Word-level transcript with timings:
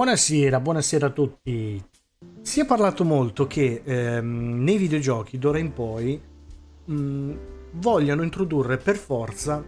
Buonasera, 0.00 0.60
buonasera 0.60 1.06
a 1.08 1.10
tutti. 1.10 1.84
Si 2.40 2.58
è 2.58 2.64
parlato 2.64 3.04
molto 3.04 3.46
che 3.46 3.82
ehm, 3.84 4.62
nei 4.62 4.78
videogiochi 4.78 5.36
d'ora 5.36 5.58
in 5.58 5.74
poi 5.74 6.18
mh, 6.86 7.32
vogliono 7.72 8.22
introdurre 8.22 8.78
per 8.78 8.96
forza 8.96 9.62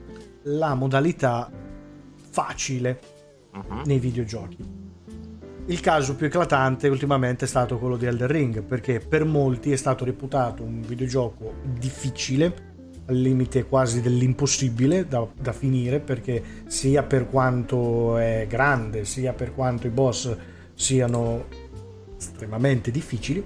la 0.44 0.74
modalità 0.74 1.50
facile 2.30 3.00
uh-huh. 3.52 3.82
nei 3.84 3.98
videogiochi. 3.98 4.56
Il 5.66 5.80
caso 5.80 6.16
più 6.16 6.28
eclatante 6.28 6.88
ultimamente 6.88 7.44
è 7.44 7.48
stato 7.48 7.76
quello 7.76 7.98
di 7.98 8.06
Elder 8.06 8.30
Ring, 8.30 8.62
perché 8.62 9.00
per 9.00 9.26
molti 9.26 9.70
è 9.70 9.76
stato 9.76 10.06
reputato 10.06 10.62
un 10.62 10.80
videogioco 10.80 11.56
difficile, 11.62 12.71
al 13.06 13.16
limite 13.16 13.64
quasi 13.64 14.00
dell'impossibile 14.00 15.06
da, 15.06 15.26
da, 15.38 15.52
finire, 15.52 16.00
perché 16.00 16.42
sia 16.66 17.02
per 17.02 17.28
quanto 17.28 18.16
è 18.16 18.46
grande, 18.48 19.04
sia 19.04 19.32
per 19.32 19.54
quanto 19.54 19.86
i 19.86 19.90
boss 19.90 20.36
siano 20.74 21.46
estremamente 22.16 22.90
difficili, 22.90 23.44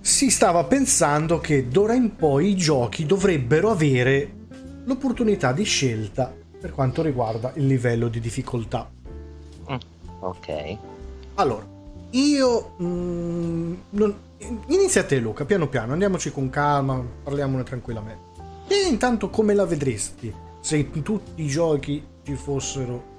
si 0.00 0.30
stava 0.30 0.64
pensando 0.64 1.38
che 1.38 1.68
d'ora 1.68 1.94
in 1.94 2.16
poi 2.16 2.50
i 2.50 2.56
giochi 2.56 3.06
dovrebbero 3.06 3.70
avere 3.70 4.40
l'opportunità 4.84 5.52
di 5.52 5.64
scelta 5.64 6.34
per 6.60 6.72
quanto 6.72 7.02
riguarda 7.02 7.52
il 7.56 7.66
livello 7.66 8.08
di 8.08 8.20
difficoltà. 8.20 8.90
Mm, 9.70 9.76
ok. 10.20 10.76
Allora, 11.34 11.66
io... 12.10 12.74
Mm, 12.82 13.74
non, 13.90 14.14
inizia 14.68 15.04
te 15.04 15.18
Luca, 15.18 15.44
piano 15.44 15.68
piano, 15.68 15.92
andiamoci 15.92 16.30
con 16.30 16.50
calma, 16.50 17.02
parliamone 17.22 17.62
tranquillamente. 17.62 18.30
E 18.68 18.88
intanto 18.88 19.28
come 19.28 19.54
la 19.54 19.66
vedresti 19.66 20.32
se 20.60 20.76
in 20.76 21.02
tutti 21.02 21.42
i 21.42 21.46
giochi 21.46 22.04
ci 22.24 22.34
fossero... 22.34 23.10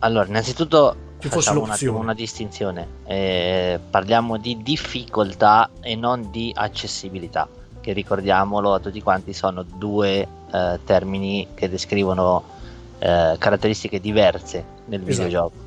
Allora, 0.00 0.26
innanzitutto 0.26 0.94
ci 1.18 1.28
fosse 1.28 1.50
una, 1.50 1.76
una 1.90 2.14
distinzione. 2.14 2.86
Eh, 3.04 3.80
parliamo 3.90 4.36
di 4.36 4.62
difficoltà 4.62 5.70
e 5.80 5.96
non 5.96 6.30
di 6.30 6.52
accessibilità, 6.54 7.48
che 7.80 7.92
ricordiamolo 7.92 8.74
a 8.74 8.78
tutti 8.78 9.00
quanti 9.00 9.32
sono 9.32 9.62
due 9.62 10.26
eh, 10.52 10.78
termini 10.84 11.48
che 11.54 11.70
descrivono 11.70 12.44
eh, 12.98 13.36
caratteristiche 13.38 14.00
diverse 14.00 14.64
nel 14.86 15.00
esatto. 15.00 15.12
videogioco. 15.12 15.65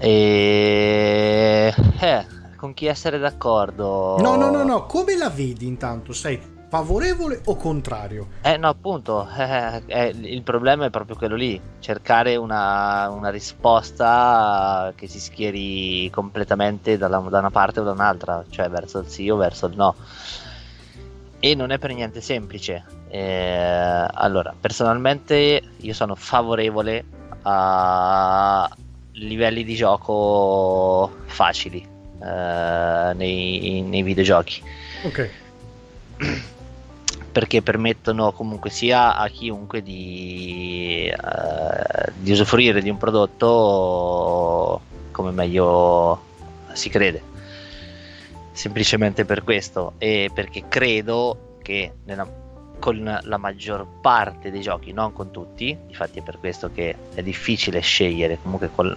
E... 0.00 1.74
Eh, 2.00 2.26
con 2.56 2.74
chi 2.74 2.86
essere 2.86 3.18
d'accordo? 3.18 4.16
No, 4.18 4.36
no, 4.36 4.50
no, 4.50 4.62
no, 4.62 4.86
come 4.86 5.16
la 5.16 5.28
vedi 5.28 5.66
intanto? 5.66 6.12
Sei 6.12 6.56
favorevole 6.68 7.40
o 7.46 7.56
contrario? 7.56 8.28
Eh 8.42 8.56
no, 8.58 8.68
appunto, 8.68 9.26
eh, 9.36 9.82
eh, 9.86 10.08
il 10.08 10.42
problema 10.42 10.84
è 10.84 10.90
proprio 10.90 11.16
quello 11.16 11.34
lì, 11.34 11.60
cercare 11.78 12.36
una, 12.36 13.08
una 13.08 13.30
risposta 13.30 14.92
che 14.94 15.08
si 15.08 15.18
schieri 15.18 16.10
completamente 16.10 16.98
dalla, 16.98 17.18
da 17.20 17.38
una 17.38 17.50
parte 17.50 17.80
o 17.80 17.84
da 17.84 17.92
un'altra, 17.92 18.44
cioè 18.50 18.68
verso 18.68 18.98
il 18.98 19.06
sì 19.08 19.28
o 19.30 19.36
verso 19.36 19.66
il 19.66 19.76
no. 19.76 19.94
E 21.40 21.54
non 21.54 21.70
è 21.70 21.78
per 21.78 21.94
niente 21.94 22.20
semplice. 22.20 22.84
Eh, 23.08 24.06
allora, 24.12 24.54
personalmente 24.60 25.62
io 25.76 25.94
sono 25.94 26.14
favorevole 26.16 27.04
a 27.42 28.68
livelli 29.18 29.64
di 29.64 29.74
gioco 29.74 31.10
facili 31.26 31.86
eh, 32.22 33.12
nei, 33.14 33.82
nei 33.82 34.02
videogiochi. 34.02 34.62
Ok 35.04 35.30
perché 37.38 37.62
permettono 37.62 38.32
comunque 38.32 38.68
sia 38.68 39.14
a 39.14 39.28
chiunque 39.28 39.80
di, 39.80 41.08
uh, 41.08 42.10
di 42.16 42.32
usufruire 42.32 42.82
di 42.82 42.90
un 42.90 42.96
prodotto 42.96 44.80
come 45.12 45.30
meglio 45.30 46.20
si 46.72 46.88
crede. 46.88 47.22
Semplicemente 48.50 49.24
per 49.24 49.44
questo 49.44 49.92
e 49.98 50.30
perché 50.34 50.64
credo 50.68 51.58
che 51.62 51.92
nella, 52.06 52.26
con 52.78 53.20
la 53.22 53.36
maggior 53.36 53.86
parte 54.00 54.50
dei 54.50 54.60
giochi, 54.60 54.92
non 54.92 55.12
con 55.12 55.30
tutti, 55.30 55.76
infatti 55.88 56.20
è 56.20 56.22
per 56.22 56.38
questo 56.38 56.70
che 56.72 56.94
è 57.14 57.22
difficile 57.22 57.80
scegliere 57.80 58.38
comunque 58.40 58.70
col, 58.74 58.96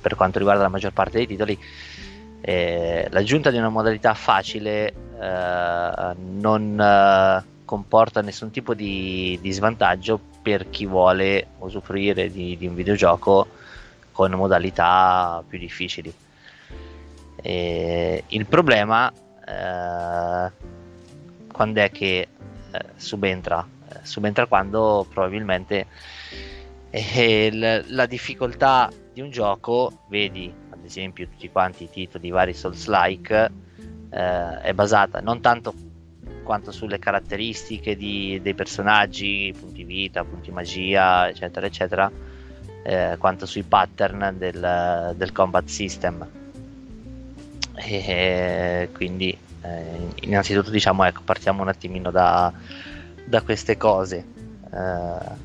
per 0.00 0.14
quanto 0.14 0.38
riguarda 0.38 0.62
la 0.62 0.68
maggior 0.68 0.92
parte 0.92 1.18
dei 1.18 1.26
titoli, 1.26 1.58
eh, 2.40 3.08
l'aggiunta 3.10 3.50
di 3.50 3.58
una 3.58 3.68
modalità 3.68 4.14
facile 4.14 4.92
eh, 5.20 6.14
non 6.16 6.80
eh, 6.80 7.44
comporta 7.64 8.20
nessun 8.22 8.50
tipo 8.50 8.74
di, 8.74 9.38
di, 9.40 9.50
svantaggio 9.50 10.20
per 10.42 10.70
chi 10.70 10.86
vuole 10.86 11.48
usufruire 11.58 12.30
di, 12.30 12.56
di 12.56 12.66
un 12.66 12.74
videogioco 12.74 13.48
con 14.12 14.30
modalità 14.32 15.42
più 15.46 15.58
difficili. 15.58 16.12
E 17.42 18.24
il 18.28 18.46
problema 18.46 19.12
eh, 19.12 20.50
quando 21.52 21.80
è 21.80 21.90
che 21.90 22.18
eh, 22.18 22.28
subentra? 22.96 23.66
Eh, 23.88 23.98
subentra 24.02 24.46
quando 24.46 25.06
probabilmente 25.12 25.86
eh, 26.90 27.82
la, 27.86 28.06
difficoltà 28.06 28.90
di 29.12 29.20
un 29.20 29.30
gioco, 29.30 30.04
vedi 30.08 30.52
ad 30.70 30.84
esempio 30.84 31.28
tutti 31.28 31.50
quanti 31.50 31.84
i 31.84 31.90
titoli 31.90 32.30
vari 32.30 32.54
Souls-like, 32.54 33.50
eh, 34.10 34.60
è 34.60 34.72
basata 34.72 35.20
non 35.20 35.40
tanto 35.40 35.74
quanto 36.42 36.70
sulle 36.70 36.98
caratteristiche 36.98 37.96
di, 37.96 38.40
dei 38.40 38.54
personaggi, 38.54 39.54
punti 39.58 39.82
vita, 39.82 40.24
punti 40.24 40.50
magia, 40.52 41.28
eccetera, 41.28 41.66
eccetera, 41.66 42.10
eh, 42.84 43.16
quanto 43.18 43.46
sui 43.46 43.64
pattern 43.64 44.36
del, 44.38 45.14
del 45.16 45.32
combat 45.32 45.66
system. 45.66 46.26
E 47.74 48.88
quindi, 48.94 49.36
eh, 49.66 50.26
innanzitutto, 50.26 50.70
diciamo, 50.70 51.04
ecco, 51.04 51.22
partiamo 51.24 51.62
un 51.62 51.68
attimino 51.68 52.10
da, 52.10 52.52
da 53.24 53.42
queste 53.42 53.76
cose. 53.76 54.24
Eh. 54.72 55.44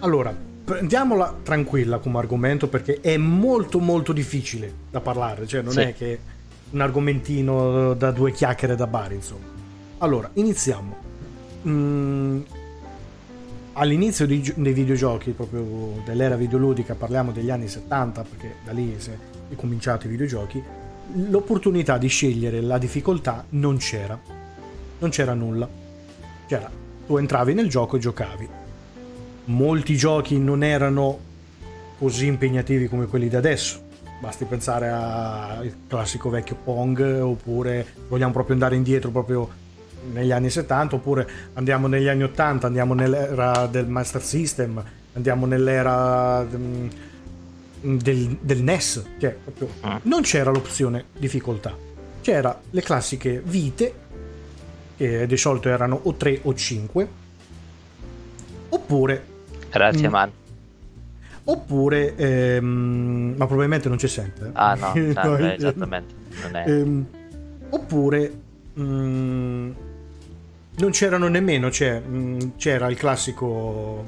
Allora, 0.00 0.34
prendiamola 0.64 1.36
tranquilla 1.42 1.98
come 1.98 2.18
argomento 2.18 2.68
perché 2.68 3.00
è 3.00 3.16
molto 3.16 3.78
molto 3.78 4.12
difficile 4.12 4.72
da 4.90 5.00
parlare, 5.00 5.46
cioè 5.46 5.62
non 5.62 5.72
sì. 5.72 5.80
è 5.80 5.94
che 5.94 6.18
un 6.70 6.80
argomentino 6.80 7.94
da 7.94 8.10
due 8.10 8.32
chiacchiere 8.32 8.74
da 8.74 8.86
bar, 8.86 9.12
insomma. 9.12 9.46
Allora, 9.98 10.30
iniziamo. 10.32 11.10
Mm, 11.66 12.40
all'inizio 13.74 14.26
dei, 14.26 14.52
dei, 14.56 14.72
videogiochi, 14.72 15.30
proprio 15.30 16.02
dell'era 16.04 16.34
videoludica, 16.34 16.94
parliamo 16.94 17.30
degli 17.30 17.50
anni 17.50 17.68
70, 17.68 18.22
perché 18.22 18.54
da 18.64 18.72
lì 18.72 18.94
si 18.98 19.10
è 19.10 19.54
cominciato 19.54 20.06
i 20.06 20.10
videogiochi, 20.10 20.62
l'opportunità 21.28 21.98
di 21.98 22.08
scegliere 22.08 22.60
la 22.60 22.78
difficoltà 22.78 23.44
non 23.50 23.76
c'era. 23.76 24.18
Non 24.98 25.10
c'era 25.10 25.34
nulla. 25.34 25.68
C'era, 26.46 26.70
tu 27.06 27.16
entravi 27.16 27.54
nel 27.54 27.68
gioco 27.68 27.96
e 27.96 27.98
giocavi. 28.00 28.48
Molti 29.44 29.96
giochi 29.96 30.38
non 30.38 30.62
erano 30.62 31.18
così 31.98 32.26
impegnativi 32.26 32.88
come 32.88 33.06
quelli 33.06 33.28
di 33.28 33.36
adesso. 33.36 33.80
Basti 34.20 34.44
pensare 34.44 34.88
al 34.88 35.74
classico 35.88 36.30
vecchio 36.30 36.56
Pong, 36.62 37.20
oppure 37.20 37.86
vogliamo 38.08 38.32
proprio 38.32 38.54
andare 38.54 38.76
indietro, 38.76 39.10
proprio 39.10 39.60
negli 40.12 40.32
anni 40.32 40.50
70 40.50 40.96
oppure 40.96 41.28
andiamo 41.54 41.86
negli 41.86 42.08
anni 42.08 42.24
80, 42.24 42.66
andiamo 42.66 42.94
nell'era 42.94 43.66
del 43.66 43.86
Master 43.86 44.22
System, 44.22 44.82
andiamo 45.14 45.46
nell'era 45.46 46.42
mm, 46.42 46.88
del, 47.82 48.38
del 48.40 48.62
NES, 48.62 49.04
cioè 49.18 49.36
proprio 49.42 49.68
ah. 49.80 50.00
non 50.04 50.22
c'era 50.22 50.50
l'opzione 50.50 51.04
difficoltà, 51.16 51.76
c'era 52.20 52.58
le 52.70 52.82
classiche 52.82 53.42
vite 53.44 53.94
che 54.96 55.26
di 55.26 55.36
solito 55.36 55.68
erano 55.68 55.98
o 56.02 56.14
3 56.14 56.40
o 56.42 56.54
5 56.54 57.08
oppure 58.68 59.24
grazie 59.70 60.02
mh, 60.02 60.08
mm, 60.08 60.12
man 60.12 60.30
oppure 61.44 62.14
ehm, 62.14 63.34
ma 63.36 63.46
probabilmente 63.46 63.88
non 63.88 63.98
ci 63.98 64.06
sente 64.06 64.46
eh? 64.46 64.50
ah 64.52 64.74
no, 64.74 64.92
no, 64.94 65.36
no 65.36 65.48
esattamente 65.48 66.14
non 66.42 66.56
è. 66.56 66.68
Ehm, 66.68 67.06
oppure 67.70 68.32
mh, 68.74 68.82
mm, 68.82 69.70
non 70.76 70.90
c'erano 70.90 71.28
nemmeno, 71.28 71.70
cioè, 71.70 72.00
mh, 72.00 72.56
c'era 72.56 72.88
il 72.88 72.96
classico 72.96 74.04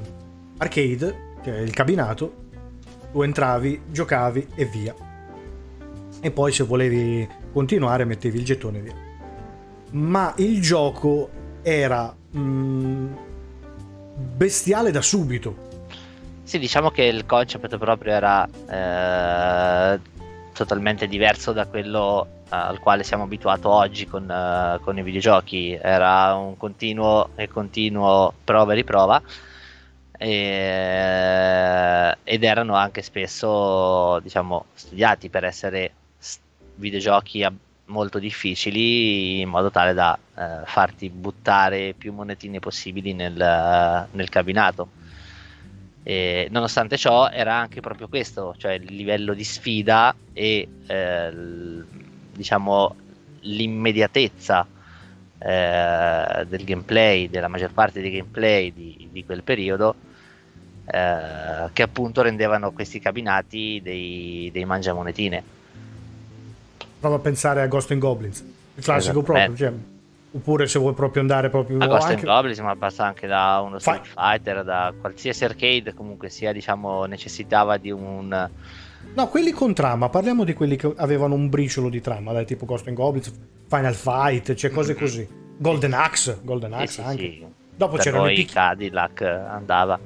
arcade, 0.59 1.15
cioè 1.45 1.59
il 1.59 1.73
cabinato, 1.73 2.44
tu 3.15 3.23
entravi, 3.23 3.81
giocavi 3.93 4.49
e 4.57 4.65
via. 4.65 4.93
E 6.21 6.31
poi 6.33 6.51
se 6.51 6.65
volevi 6.65 7.29
continuare 7.53 8.05
mettevi 8.05 8.39
il 8.39 8.45
gettone 8.45 8.81
via. 8.81 8.95
Ma 9.93 10.35
il 10.39 10.61
gioco 10.61 11.31
era 11.63 12.13
mh, 12.13 13.07
bestiale 14.17 14.91
da 14.91 15.01
subito. 15.01 15.71
Sì, 16.43 16.59
diciamo 16.59 16.91
che 16.91 17.05
il 17.05 17.25
concept 17.25 17.79
proprio 17.79 18.15
era 18.15 18.49
eh, 18.49 20.01
totalmente 20.53 21.07
diverso 21.07 21.53
da 21.53 21.67
quello 21.67 22.27
al 22.49 22.81
quale 22.81 23.05
siamo 23.05 23.23
abituati 23.23 23.67
oggi 23.67 24.07
con, 24.07 24.25
uh, 24.25 24.83
con, 24.83 24.99
i 24.99 25.03
videogiochi. 25.05 25.79
Era 25.81 26.35
un 26.35 26.57
continuo 26.57 27.29
e 27.37 27.47
continuo 27.47 28.33
prova 28.43 28.73
e 28.73 28.75
riprova. 28.75 29.23
E, 30.17 32.15
ed 32.25 32.45
erano 32.45 32.75
anche 32.75 33.03
spesso 33.03 34.21
diciamo 34.21 34.67
studiati 34.75 35.29
per 35.29 35.45
essere 35.45 35.93
videogiochi 36.77 37.47
molto 37.87 38.19
difficili 38.19 39.41
in 39.41 39.49
modo 39.49 39.71
tale 39.71 39.93
da 39.93 40.19
eh, 40.37 40.61
farti 40.65 41.11
buttare 41.11 41.95
più 41.97 42.13
monetine 42.13 42.59
possibili 42.59 43.13
nel, 43.13 44.09
nel 44.11 44.29
cabinato. 44.29 44.89
E, 46.03 46.49
nonostante 46.51 46.97
ciò, 46.97 47.29
era 47.31 47.55
anche 47.55 47.81
proprio 47.81 48.09
questo, 48.09 48.55
cioè 48.59 48.73
il 48.73 48.95
livello 48.95 49.35
di 49.35 49.45
sfida 49.45 50.15
e 50.33 50.69
eh, 50.87 51.33
diciamo 52.33 52.97
l'immediatezza 53.41 54.67
eh, 55.39 56.47
del 56.49 56.65
gameplay, 56.65 57.29
della 57.29 57.49
maggior 57.49 57.73
parte 57.73 58.01
dei 58.01 58.11
gameplay 58.11 58.73
di, 58.73 59.09
di 59.11 59.25
quel 59.25 59.43
periodo, 59.43 59.95
eh, 60.87 61.69
che 61.73 61.83
appunto 61.83 62.23
rendevano 62.23 62.73
questi 62.73 63.01
cabinati 63.01 63.81
dei, 63.83 64.51
dei 64.53 64.65
mangiamonetine 64.65 65.55
prova 67.05 67.17
a 67.17 67.19
pensare 67.19 67.61
a 67.61 67.67
Ghost 67.67 67.91
and 67.91 68.01
Goblins, 68.01 68.43
il 68.77 68.83
classico 68.83 69.21
proprio, 69.23 69.55
cioè, 69.55 69.73
oppure 70.33 70.67
se 70.67 70.79
vuoi 70.79 70.95
proprio 70.95 71.21
andare 71.21 71.51
proprio 71.51 71.77
a 71.79 71.87
Ghost 71.87 72.09
anche... 72.09 72.15
and 72.15 72.25
Goblins 72.25 72.59
ma 72.61 72.75
passa 72.77 73.05
anche 73.05 73.27
da 73.27 73.61
uno 73.63 73.79
Street 73.79 74.07
Fa... 74.07 74.31
Fighter 74.31 74.65
da 74.65 74.95
qualsiasi 74.99 75.45
arcade 75.45 75.93
comunque 75.93 76.31
sia 76.31 76.51
diciamo 76.53 77.05
necessitava 77.05 77.77
di 77.77 77.91
un 77.91 78.49
no 79.15 79.29
quelli 79.29 79.53
con 79.53 79.75
trama 79.75 80.09
parliamo 80.09 80.45
di 80.45 80.55
quelli 80.55 80.77
che 80.77 80.93
avevano 80.97 81.35
un 81.35 81.49
briciolo 81.49 81.89
di 81.89 82.01
trama 82.01 82.33
dai 82.33 82.47
tipo 82.47 82.65
Ghost 82.65 82.87
and 82.89 82.97
Goblins 82.97 83.33
Final 83.69 83.95
Fight 83.95 84.55
cioè 84.55 84.71
cose 84.71 84.93
mm-hmm. 84.93 85.01
così 85.01 85.29
Golden 85.57 85.93
Axe 85.93 86.41
Golden 86.43 86.73
Axe 86.73 86.93
sì, 86.93 87.01
anche 87.01 87.23
sì. 87.23 87.47
dopo 87.77 87.97
per 87.97 88.05
c'erano 88.05 88.31
i 88.31 88.35
picchi... 88.35 88.53
Cadillac 88.53 89.21
andava 89.23 89.99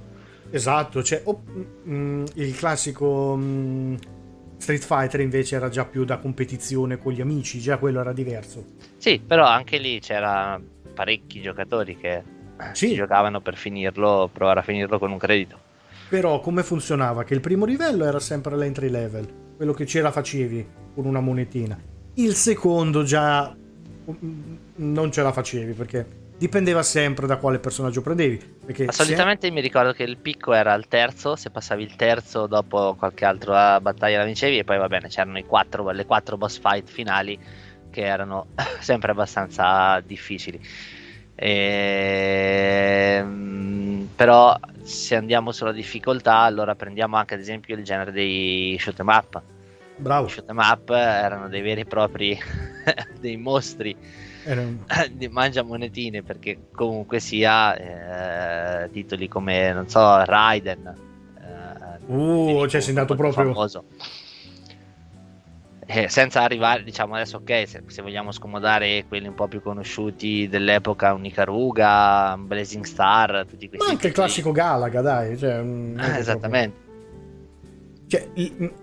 esatto 0.50 1.03
cioè 1.03 1.23
oh, 1.25 1.43
mm, 1.87 2.25
il 2.35 2.56
classico 2.56 3.37
mm, 3.37 3.95
Street 4.59 4.85
Fighter 4.85 5.21
invece 5.21 5.56
era 5.56 5.69
già 5.69 5.85
più 5.85 6.05
da 6.05 6.19
competizione 6.19 6.99
con 6.99 7.12
gli 7.12 7.21
amici, 7.21 7.61
già 7.61 7.79
quello 7.79 8.00
era 8.00 8.12
diverso. 8.12 8.65
Sì, 8.99 9.21
però 9.25 9.47
anche 9.47 9.79
lì 9.79 10.00
c'era 10.00 10.61
parecchi 10.95 11.41
giocatori 11.41 11.97
che 11.97 12.23
sì. 12.73 12.95
giocavano 12.95 13.41
per 13.41 13.56
finirlo, 13.56 14.29
provare 14.33 14.61
a 14.61 14.62
finirlo 14.65 14.99
con 14.99 15.12
un 15.12 15.19
credito. 15.19 15.67
Però 16.08 16.40
come 16.40 16.62
funzionava? 16.62 17.25
Che 17.25 17.34
il 17.34 17.40
primo 17.40 17.64
livello 17.64 18.05
era 18.05 18.19
sempre 18.19 18.56
l'entry 18.56 18.88
level, 18.88 19.28
quello 19.56 19.72
che 19.72 19.84
ce 19.87 20.00
la 20.00 20.10
facevi 20.10 20.66
con 20.94 21.05
una 21.05 21.20
monetina. 21.20 21.78
Il 22.14 22.34
secondo 22.34 23.02
già 23.02 23.55
mm, 23.55 24.56
non 24.76 25.12
ce 25.12 25.22
la 25.22 25.32
facevi 25.32 25.72
perché 25.72 26.26
dipendeva 26.38 26.82
sempre 26.82 27.26
da 27.26 27.37
quale 27.37 27.58
personaggio 27.58 28.00
prendevi. 28.00 28.56
Perché 28.64 28.90
solitamente 28.90 29.49
se... 29.49 29.52
mi 29.52 29.60
ricordo 29.60 29.93
che 29.93 30.05
il 30.05 30.16
picco 30.16 30.55
era 30.55 30.72
al 30.72 30.87
terzo, 30.88 31.37
se 31.37 31.50
passavi 31.50 31.82
il 31.82 31.96
terzo 31.96 32.46
dopo 32.46 32.94
qualche 32.96 33.25
altra 33.25 33.81
battaglia 33.81 34.19
la 34.19 34.25
vincevi 34.25 34.58
e 34.58 34.64
poi 34.64 34.78
va 34.78 34.87
bene, 34.87 35.08
c'erano 35.08 35.38
i 35.38 35.44
quattro, 35.44 35.90
le 35.90 36.06
quattro 36.06 36.38
boss 36.38 36.58
fight 36.58 36.88
finali 36.88 37.38
che 37.90 38.02
erano 38.02 38.46
sempre 38.81 39.11
abbastanza 39.11 40.00
difficili. 40.00 40.61
E... 41.34 43.16
Ehm, 43.19 44.08
però 44.14 44.58
se 44.88 45.17
andiamo 45.17 45.52
sulla 45.52 45.73
difficoltà 45.73 46.38
allora 46.38 46.75
prendiamo 46.75 47.17
anche 47.17 47.35
ad 47.35 47.40
esempio 47.40 47.76
il 47.76 47.85
genere 47.85 48.11
dei 48.11 48.76
shoot 48.81 48.99
em 48.99 49.08
up. 49.08 49.43
Bravo. 49.96 50.26
I 50.26 50.31
shoot 50.31 50.49
em 50.49 50.58
up 50.58 50.88
erano 50.90 51.49
dei 51.49 51.61
veri 51.61 51.82
e 51.82 51.85
propri 51.85 52.38
dei 53.20 53.37
mostri 53.37 53.94
di 55.11 55.29
mangia 55.29 55.62
monetine 55.62 56.23
perché 56.23 56.69
comunque 56.73 57.20
sia 57.20 58.85
eh, 58.85 58.90
titoli 58.90 59.29
come 59.29 59.73
non 59.75 59.88
so 59.88 60.25
Raiden 60.25 60.94
eh, 61.38 62.12
uh 62.12 62.67
cioè 62.67 62.81
sei 62.81 62.90
andato 62.90 63.14
proprio 63.14 63.44
famoso. 63.52 63.85
Eh, 65.90 66.11
senza 66.11 66.43
arrivare 66.43 66.85
diciamo 66.85 67.14
adesso 67.14 67.38
ok 67.38 67.67
se, 67.67 67.82
se, 67.87 68.02
vogliamo 68.02 68.31
scomodare 68.31 69.06
quelli 69.08 69.26
un 69.26 69.32
po' 69.32 69.49
più 69.49 69.62
conosciuti 69.62 70.46
dell'epoca 70.46 71.14
Unicaruga 71.14 72.37
Blazing 72.38 72.85
Star 72.85 73.46
tutti 73.49 73.70
questi 73.70 73.87
ma 73.87 73.93
anche 73.93 74.08
il 74.08 74.12
classico 74.12 74.52
Galaga 74.52 75.00
dai 75.00 75.38
cioè, 75.38 75.64
esattamente. 76.19 76.76
Proprio 76.76 76.88
cioè, 78.08 78.26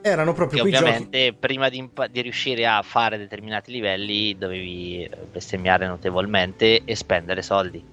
erano 0.01 0.33
proprio 0.33 0.63
che 0.63 0.77
ovviamente 0.77 1.25
giochi... 1.25 1.37
prima 1.39 1.69
di, 1.69 1.77
impa- 1.77 2.07
di, 2.07 2.21
riuscire 2.21 2.67
a 2.67 2.81
fare 2.83 3.17
determinati 3.17 3.71
livelli 3.71 4.37
dovevi 4.37 5.09
bestemmiare 5.31 5.87
notevolmente 5.87 6.83
e 6.85 6.95
spendere 6.95 7.41
soldi. 7.41 7.83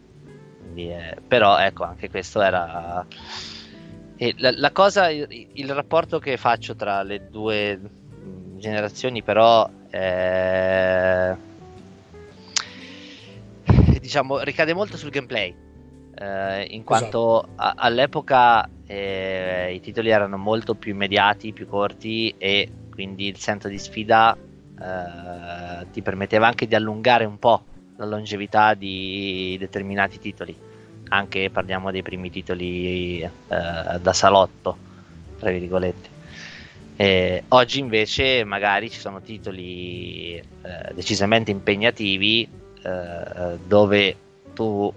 Quindi, 0.59 0.91
eh, 0.91 1.17
però 1.27 1.59
ecco, 1.59 1.85
anche 1.85 2.11
questo 2.11 2.43
era... 2.43 3.07
E 4.17 4.35
la, 4.37 4.53
la 4.55 4.71
cosa, 4.73 5.09
il, 5.09 5.27
il, 5.55 5.73
rapporto 5.73 6.19
che 6.19 6.37
faccio 6.37 6.77
tra 6.77 7.03
le 7.03 7.29
due 7.31 7.81
generazioni 8.63 9.23
però 9.23 9.69
eh, 9.91 11.37
diciamo 14.01 14.39
ricade 14.39 14.73
molto 14.73 14.97
sul 14.97 15.11
gameplay 15.11 15.55
eh, 16.15 16.67
in 16.71 16.85
quanto 16.85 17.43
esatto. 17.43 17.53
a, 17.57 17.75
all'epoca 17.77 18.69
eh, 18.87 19.73
i 19.75 19.81
titoli 19.81 20.11
erano 20.11 20.37
molto 20.37 20.75
più 20.75 20.93
immediati, 20.93 21.53
più 21.53 21.67
corti 21.67 22.35
e 22.39 22.71
quindi 22.91 23.27
il 23.27 23.39
senso 23.39 23.69
di 23.69 23.79
sfida 23.79 24.37
eh, 24.37 25.87
ti 25.91 26.03
permetteva 26.03 26.47
anche 26.47 26.67
di 26.67 26.75
allungare 26.75 27.25
un 27.25 27.39
po' 27.39 27.65
la 27.97 28.07
longevità 28.07 28.75
di 28.75 29.57
determinati 29.59 30.19
titoli. 30.19 30.57
Anche 31.09 31.51
parliamo 31.51 31.91
dei 31.91 32.03
primi 32.03 32.31
titoli 32.31 33.21
eh, 33.21 33.31
da 33.49 34.13
salotto, 34.13 34.77
tra 35.39 35.51
virgolette. 35.51 36.12
Eh, 37.03 37.43
oggi 37.49 37.81
invece 37.81 38.45
magari 38.45 38.89
ci 38.89 39.01
sono 39.01 39.21
titoli 39.21 40.37
eh, 40.37 40.45
decisamente 40.95 41.51
impegnativi 41.51 42.49
eh, 42.81 43.59
dove 43.67 44.17
tu 44.55 44.95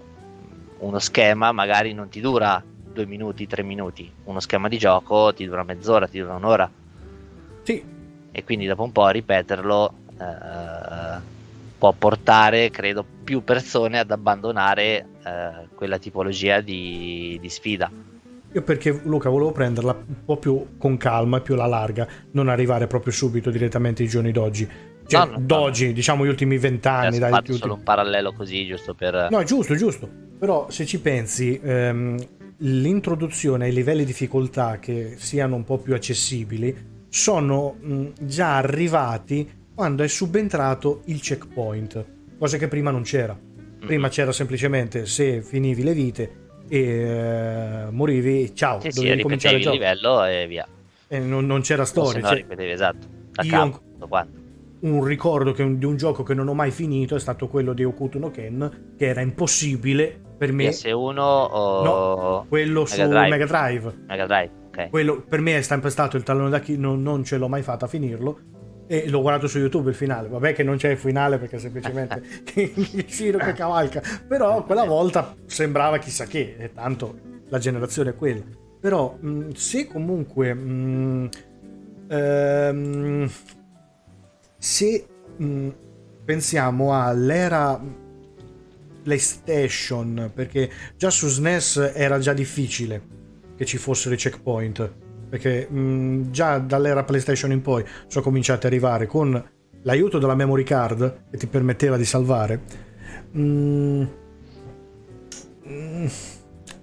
uno 0.78 0.98
schema 1.00 1.50
magari 1.50 1.94
non 1.94 2.08
ti 2.08 2.20
dura 2.20 2.62
due 2.64 3.06
minuti, 3.06 3.48
tre 3.48 3.64
minuti, 3.64 4.08
uno 4.22 4.38
schema 4.38 4.68
di 4.68 4.78
gioco 4.78 5.34
ti 5.34 5.46
dura 5.46 5.64
mezz'ora, 5.64 6.06
ti 6.06 6.20
dura 6.20 6.36
un'ora. 6.36 6.70
Sì. 7.64 7.84
E 8.30 8.44
quindi 8.44 8.66
dopo 8.66 8.84
un 8.84 8.92
po' 8.92 9.08
ripeterlo 9.08 9.94
eh, 10.16 11.20
può 11.76 11.90
portare, 11.90 12.70
credo, 12.70 13.04
più 13.24 13.42
persone 13.42 13.98
ad 13.98 14.12
abbandonare 14.12 15.06
eh, 15.24 15.68
quella 15.74 15.98
tipologia 15.98 16.60
di, 16.60 17.36
di 17.40 17.48
sfida. 17.48 17.90
Io 18.52 18.62
perché 18.62 19.00
Luca 19.04 19.28
volevo 19.28 19.52
prenderla 19.52 19.92
un 19.92 20.24
po' 20.24 20.36
più 20.36 20.76
con 20.78 20.96
calma, 20.96 21.40
più 21.40 21.54
alla 21.54 21.66
larga, 21.66 22.06
non 22.32 22.48
arrivare 22.48 22.86
proprio 22.86 23.12
subito 23.12 23.50
direttamente 23.50 24.02
ai 24.02 24.08
giorni 24.08 24.32
d'oggi. 24.32 24.68
Cioè, 25.06 25.26
no, 25.26 25.32
no, 25.32 25.38
d'oggi, 25.40 25.86
no. 25.86 25.92
diciamo 25.92 26.24
gli 26.24 26.28
ultimi 26.28 26.58
vent'anni. 26.58 27.18
Dai, 27.18 27.30
fatto 27.30 27.52
solo 27.54 27.74
un 27.74 27.82
parallelo 27.82 28.32
così, 28.32 28.66
giusto 28.66 28.94
per... 28.94 29.28
No, 29.30 29.42
giusto, 29.44 29.74
giusto. 29.74 30.08
Però 30.38 30.70
se 30.70 30.86
ci 30.86 31.00
pensi, 31.00 31.60
ehm, 31.62 32.16
l'introduzione 32.58 33.66
ai 33.66 33.72
livelli 33.72 34.00
di 34.00 34.06
difficoltà 34.06 34.78
che 34.78 35.14
siano 35.18 35.56
un 35.56 35.64
po' 35.64 35.78
più 35.78 35.94
accessibili 35.94 36.94
sono 37.08 37.76
mh, 37.78 38.06
già 38.20 38.56
arrivati 38.56 39.48
quando 39.74 40.02
è 40.02 40.08
subentrato 40.08 41.02
il 41.06 41.20
checkpoint, 41.20 42.04
cosa 42.38 42.56
che 42.56 42.68
prima 42.68 42.90
non 42.90 43.02
c'era. 43.02 43.38
Prima 43.78 44.08
c'era 44.08 44.32
semplicemente 44.32 45.06
se 45.06 45.42
finivi 45.42 45.84
le 45.84 45.92
vite 45.92 46.45
e 46.68 46.78
eh, 46.78 47.90
morivi, 47.90 48.54
ciao, 48.54 48.80
sì, 48.80 48.90
dovevi 48.90 49.16
sì, 49.16 49.22
cominciare 49.22 49.56
il, 49.56 49.68
livello 49.68 50.24
e 50.24 50.46
via. 50.46 50.66
E 51.08 51.18
non, 51.18 51.46
non 51.46 51.60
c'era 51.60 51.84
storia. 51.84 52.20
No, 52.20 52.28
cioè, 52.28 52.36
ripetevi, 52.36 52.70
esatto. 52.70 53.06
Da 53.32 53.44
capo, 53.44 53.80
quanto 54.08 54.44
un 54.78 55.04
ricordo 55.04 55.52
che, 55.52 55.78
di 55.78 55.84
un 55.84 55.96
gioco 55.96 56.22
che 56.22 56.34
non 56.34 56.48
ho 56.48 56.54
mai 56.54 56.70
finito 56.70 57.16
è 57.16 57.20
stato 57.20 57.48
quello 57.48 57.72
di 57.72 57.84
Okuto 57.84 58.18
no 58.18 58.30
Ken, 58.30 58.94
che 58.96 59.06
era 59.06 59.20
impossibile 59.20 60.20
per 60.36 60.52
me. 60.52 60.68
PS1 60.68 61.18
o 61.18 61.82
no, 61.82 62.46
quello 62.48 62.80
Mega 62.82 62.94
su 62.94 63.08
Drive. 63.08 63.28
Mega 63.28 63.46
Drive. 63.46 63.94
Mega 64.06 64.26
Drive, 64.26 64.50
ok. 64.66 64.90
Quello 64.90 65.24
per 65.26 65.40
me 65.40 65.56
è 65.56 65.62
sempre 65.62 65.90
stato 65.90 66.16
il 66.16 66.22
tallone 66.22 66.50
da 66.50 66.60
chi 66.60 66.76
non, 66.76 67.02
non 67.02 67.24
ce 67.24 67.38
l'ho 67.38 67.48
mai 67.48 67.62
fatta 67.62 67.86
a 67.86 67.88
finirlo. 67.88 68.38
E 68.88 69.08
l'ho 69.08 69.20
guardato 69.20 69.48
su 69.48 69.58
YouTube 69.58 69.90
il 69.90 69.96
finale. 69.96 70.28
Vabbè, 70.28 70.54
che 70.54 70.62
non 70.62 70.76
c'è 70.76 70.90
il 70.90 70.98
finale 70.98 71.38
perché 71.38 71.58
semplicemente 71.58 72.22
Shiro 73.06 73.38
che 73.38 73.52
cavalca. 73.52 74.02
Però 74.26 74.64
quella 74.64 74.84
volta 74.84 75.34
sembrava 75.46 75.98
chissà 75.98 76.26
che, 76.26 76.56
e 76.58 76.72
tanto 76.72 77.18
la 77.48 77.58
generazione 77.58 78.10
è 78.10 78.14
quella. 78.14 78.42
Però 78.80 79.16
mh, 79.18 79.50
se 79.52 79.86
comunque 79.86 80.54
mh, 80.54 81.28
ehm, 82.08 83.30
se 84.58 85.06
mh, 85.36 85.68
pensiamo 86.24 86.94
all'era 86.94 87.80
PlayStation, 89.02 90.30
perché 90.34 90.70
già 90.96 91.10
su 91.10 91.28
SNES 91.28 91.92
era 91.94 92.18
già 92.18 92.32
difficile 92.32 93.14
che 93.56 93.64
ci 93.64 93.78
fossero 93.78 94.14
i 94.14 94.18
checkpoint, 94.18 94.92
perché 95.28 95.68
mh, 95.68 96.30
già 96.30 96.58
dall'era 96.58 97.04
PlayStation 97.04 97.52
in 97.52 97.62
poi 97.62 97.84
sono 98.06 98.24
cominciati 98.24 98.66
ad 98.66 98.72
arrivare 98.72 99.06
con 99.06 99.42
l'aiuto 99.82 100.18
della 100.18 100.34
memory 100.34 100.64
card 100.64 101.24
che 101.30 101.36
ti 101.36 101.46
permetteva 101.46 101.96
di 101.96 102.04
salvare. 102.04 102.60
Mh, 103.32 104.04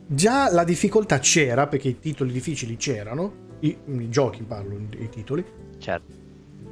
già 0.08 0.52
la 0.52 0.64
difficoltà 0.64 1.20
c'era, 1.20 1.68
perché 1.68 1.90
i 1.90 2.00
titoli 2.00 2.32
difficili 2.32 2.76
c'erano, 2.76 3.52
i, 3.60 3.78
i 3.86 4.10
giochi 4.10 4.44
parlo, 4.44 4.78
i 4.98 5.10
titoli. 5.10 5.44
Certo. 5.78 6.14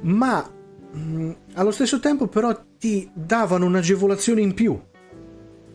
Ma 0.02 0.48
mh, 0.92 0.98
mm, 0.98 1.32
allo 1.54 1.70
stesso 1.70 2.00
tempo 2.00 2.26
però 2.26 2.58
ti 2.78 3.10
davano 3.12 3.66
un'agevolazione 3.66 4.40
in 4.40 4.54
più. 4.54 4.80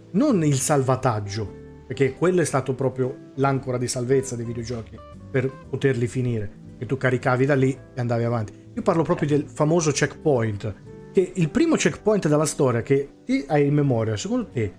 Non 0.10 0.44
il 0.44 0.58
salvataggio, 0.58 1.57
perché 1.88 2.14
quello 2.14 2.42
è 2.42 2.46
stato 2.46 2.74
proprio 2.74 3.32
l'ancora 3.36 3.78
di 3.78 3.88
salvezza 3.88 4.36
dei 4.36 4.46
videogiochi 4.46 4.98
per 5.32 5.50
poterli 5.70 6.06
finire. 6.08 6.66
Che 6.78 6.86
tu 6.86 6.98
caricavi 6.98 7.46
da 7.46 7.56
lì 7.56 7.72
e 7.72 8.00
andavi 8.00 8.24
avanti. 8.24 8.54
Io 8.76 8.82
parlo 8.82 9.04
proprio 9.04 9.28
del 9.28 9.46
famoso 9.48 9.92
checkpoint. 9.92 10.74
Che 11.12 11.32
il 11.36 11.50
primo 11.50 11.76
checkpoint 11.76 12.28
della 12.28 12.46
storia 12.46 12.82
che 12.82 13.10
ti 13.26 13.44
hai 13.48 13.66
in 13.66 13.74
memoria, 13.74 14.16
secondo 14.18 14.50
te 14.50 14.74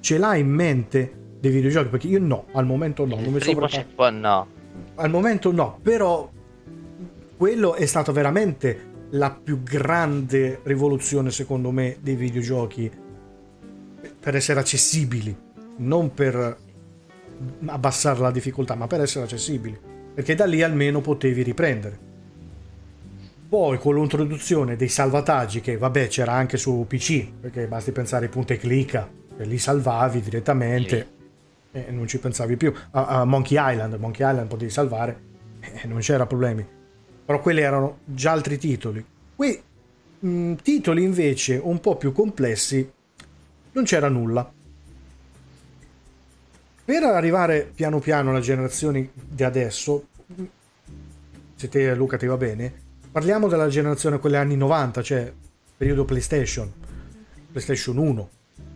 ce 0.00 0.16
l'hai 0.16 0.40
in 0.40 0.48
mente 0.48 1.12
dei 1.40 1.50
videogiochi? 1.50 1.88
Perché 1.88 2.06
io 2.06 2.20
no, 2.20 2.46
al 2.52 2.64
momento 2.64 3.04
no. 3.04 3.16
Il 3.16 3.28
non 3.28 3.38
primo 3.38 3.66
checkpoint 3.66 4.20
no. 4.20 4.46
Al 4.94 5.10
momento 5.10 5.52
no, 5.52 5.78
però 5.82 6.30
quello 7.36 7.74
è 7.74 7.84
stato 7.84 8.12
veramente 8.12 8.86
la 9.10 9.30
più 9.30 9.62
grande 9.62 10.60
rivoluzione 10.62 11.30
secondo 11.30 11.70
me 11.70 11.96
dei 12.00 12.14
videogiochi 12.14 12.90
per 14.20 14.36
essere 14.36 14.60
accessibili, 14.60 15.36
non 15.78 16.14
per 16.14 16.56
abbassare 17.66 18.20
la 18.20 18.30
difficoltà, 18.30 18.74
ma 18.74 18.86
per 18.86 19.00
essere 19.00 19.24
accessibili, 19.24 19.78
perché 20.14 20.34
da 20.34 20.46
lì 20.46 20.62
almeno 20.62 21.00
potevi 21.00 21.42
riprendere. 21.42 22.06
Poi 23.48 23.78
con 23.78 23.94
l'introduzione 23.94 24.76
dei 24.76 24.88
salvataggi, 24.88 25.60
che 25.60 25.76
vabbè 25.76 26.08
c'era 26.08 26.32
anche 26.32 26.56
su 26.56 26.84
PC, 26.86 27.28
perché 27.40 27.66
basti 27.66 27.92
pensare 27.92 28.26
ai 28.26 28.30
punti 28.30 28.52
e 28.52 28.58
clicca, 28.58 29.08
e 29.38 29.44
li 29.44 29.58
salvavi 29.58 30.20
direttamente 30.20 31.16
e 31.72 31.90
non 31.90 32.06
ci 32.06 32.18
pensavi 32.18 32.56
più. 32.56 32.72
A, 32.90 33.06
a 33.06 33.24
Monkey 33.24 33.56
Island, 33.58 33.94
Monkey 33.94 34.28
Island 34.28 34.48
potevi 34.48 34.70
salvare 34.70 35.20
e 35.60 35.86
non 35.86 36.00
c'era 36.00 36.26
problemi. 36.26 36.66
Però 37.24 37.40
quelli 37.40 37.60
erano 37.60 37.98
già 38.04 38.32
altri 38.32 38.58
titoli. 38.58 39.04
Qui 39.36 39.62
mh, 40.18 40.54
titoli 40.54 41.02
invece 41.02 41.60
un 41.62 41.80
po' 41.80 41.96
più 41.96 42.12
complessi 42.12 42.90
non 43.72 43.84
c'era 43.84 44.08
nulla. 44.08 44.50
Per 46.88 47.02
arrivare 47.02 47.70
piano 47.74 47.98
piano 47.98 48.30
alle 48.30 48.40
generazioni 48.40 49.10
di 49.12 49.44
adesso, 49.44 50.06
se 51.54 51.68
te 51.68 51.94
Luca 51.94 52.16
ti 52.16 52.24
va 52.24 52.38
bene, 52.38 52.72
parliamo 53.12 53.46
della 53.46 53.68
generazione 53.68 54.18
quelle 54.18 54.38
anni 54.38 54.56
90, 54.56 55.02
cioè 55.02 55.30
periodo 55.76 56.06
PlayStation, 56.06 56.72
PlayStation 57.52 57.98
1. 57.98 58.30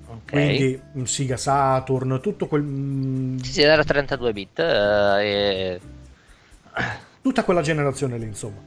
Okay. 0.05 0.57
Quindi 0.57 1.07
Sega 1.09 1.39
Saturn, 1.39 2.21
tutto 2.21 2.49
quel... 2.49 2.61
Mm, 2.61 3.39
sì, 3.39 3.53
sì, 3.53 3.63
era 3.63 3.83
32 3.83 4.33
bit. 4.35 4.59
Eh, 4.59 5.25
e... 5.25 5.81
Tutta 7.23 7.45
quella 7.45 7.63
generazione 7.63 8.19
lì, 8.19 8.27
insomma. 8.27 8.61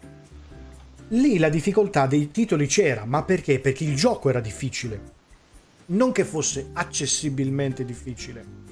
Lì 1.10 1.38
la 1.38 1.50
difficoltà 1.50 2.08
dei 2.08 2.32
titoli 2.32 2.66
c'era, 2.66 3.06
ma 3.06 3.22
perché? 3.22 3.60
Perché 3.60 3.84
il 3.84 3.96
gioco 3.96 4.28
era 4.28 4.40
difficile. 4.40 5.00
Non 5.86 6.12
che 6.12 6.26
fosse 6.26 6.70
accessibilmente 6.74 7.86
difficile. 7.86 8.65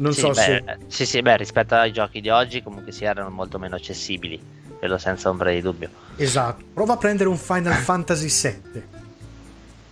Non 0.00 0.12
sì, 0.14 0.20
so 0.20 0.28
beh, 0.28 0.34
se... 0.34 0.64
Sì, 0.86 1.06
sì, 1.06 1.22
beh, 1.22 1.36
rispetto 1.36 1.74
ai 1.74 1.92
giochi 1.92 2.20
di 2.20 2.30
oggi 2.30 2.62
comunque 2.62 2.90
si 2.90 3.04
erano 3.04 3.30
molto 3.30 3.58
meno 3.58 3.76
accessibili, 3.76 4.40
quello 4.78 4.98
senza 4.98 5.28
ombra 5.28 5.50
di 5.50 5.60
dubbio. 5.60 5.90
Esatto. 6.16 6.64
Prova 6.72 6.94
a 6.94 6.96
prendere 6.96 7.28
un 7.28 7.36
Final 7.36 7.74
Fantasy 7.80 8.28
VII 8.28 8.82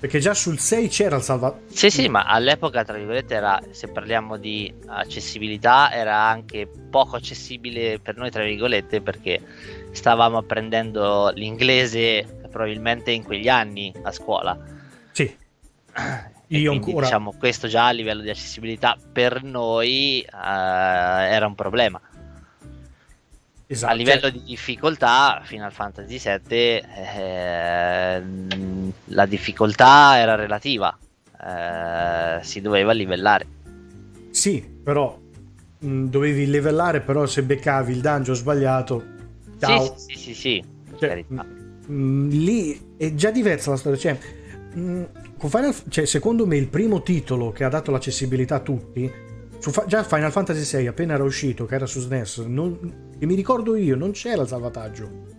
perché 0.00 0.20
già 0.20 0.32
sul 0.32 0.58
6 0.60 0.88
c'era 0.88 1.16
il 1.16 1.22
salvataggio. 1.22 1.74
Sì, 1.74 1.90
sì, 1.90 2.08
ma 2.08 2.22
all'epoca, 2.22 2.84
tra 2.84 2.96
virgolette, 2.96 3.34
era, 3.34 3.60
se 3.72 3.88
parliamo 3.88 4.36
di 4.36 4.72
accessibilità, 4.86 5.92
era 5.92 6.16
anche 6.16 6.68
poco 6.88 7.16
accessibile 7.16 7.98
per 7.98 8.16
noi, 8.16 8.30
tra 8.30 8.44
virgolette, 8.44 9.00
perché 9.00 9.42
stavamo 9.90 10.38
apprendendo 10.38 11.32
l'inglese 11.34 12.38
probabilmente 12.48 13.10
in 13.10 13.24
quegli 13.24 13.48
anni 13.48 13.92
a 14.02 14.12
scuola. 14.12 14.56
Sì. 15.10 15.36
Io 16.48 16.70
quindi, 16.70 16.86
ancora. 16.88 17.06
Diciamo, 17.06 17.34
questo 17.38 17.68
già 17.68 17.86
a 17.86 17.90
livello 17.90 18.22
di 18.22 18.30
accessibilità 18.30 18.96
per 19.12 19.42
noi 19.42 20.24
uh, 20.26 20.36
era 20.36 21.46
un 21.46 21.54
problema. 21.54 22.00
Esatto. 23.70 23.92
A 23.92 23.96
livello 23.96 24.30
di 24.30 24.42
difficoltà, 24.42 25.42
Final 25.44 25.72
Fantasy 25.72 26.18
VII, 26.18 26.56
eh, 26.56 28.22
la 29.04 29.26
difficoltà 29.26 30.16
era 30.16 30.36
relativa, 30.36 30.96
eh, 31.44 32.42
si 32.42 32.62
doveva 32.62 32.92
livellare. 32.92 33.46
Sì, 34.30 34.62
però 34.62 35.18
mh, 35.80 35.86
mm, 35.86 36.06
dovevi 36.06 36.48
livellare, 36.48 37.02
però 37.02 37.26
se 37.26 37.42
beccavi 37.42 37.92
il 37.92 38.00
dungeon 38.00 38.34
sbagliato, 38.34 39.04
ciao. 39.58 39.94
Sì, 39.98 40.16
sì, 40.16 40.18
sì, 40.18 40.34
sì, 40.34 40.64
cioè, 40.98 41.24
mh, 41.28 41.34
mh, 41.34 41.92
mm, 41.92 42.30
lì 42.30 42.94
è 42.96 43.12
già 43.12 43.30
diversa 43.30 43.70
la 43.70 43.76
storia. 43.76 43.98
Cioè, 43.98 44.18
mm, 45.44 45.48
Final, 45.48 45.74
cioè, 45.88 46.04
secondo 46.06 46.46
me 46.46 46.56
il 46.56 46.68
primo 46.68 47.02
titolo 47.02 47.52
che 47.52 47.64
ha 47.64 47.68
dato 47.68 47.90
l'accessibilità 47.90 48.56
a 48.56 48.60
tutti 48.60 49.26
su, 49.58 49.72
già 49.86 50.04
Final 50.04 50.30
Fantasy 50.30 50.78
VI 50.78 50.86
appena 50.86 51.14
era 51.14 51.24
uscito, 51.24 51.66
che 51.66 51.74
era 51.74 51.86
su 51.86 52.00
SNES, 52.00 52.38
non, 52.46 53.12
che 53.18 53.26
mi 53.26 53.34
ricordo 53.34 53.74
io, 53.74 53.96
non 53.96 54.12
c'era 54.12 54.42
il 54.42 54.48
salvataggio. 54.48 55.36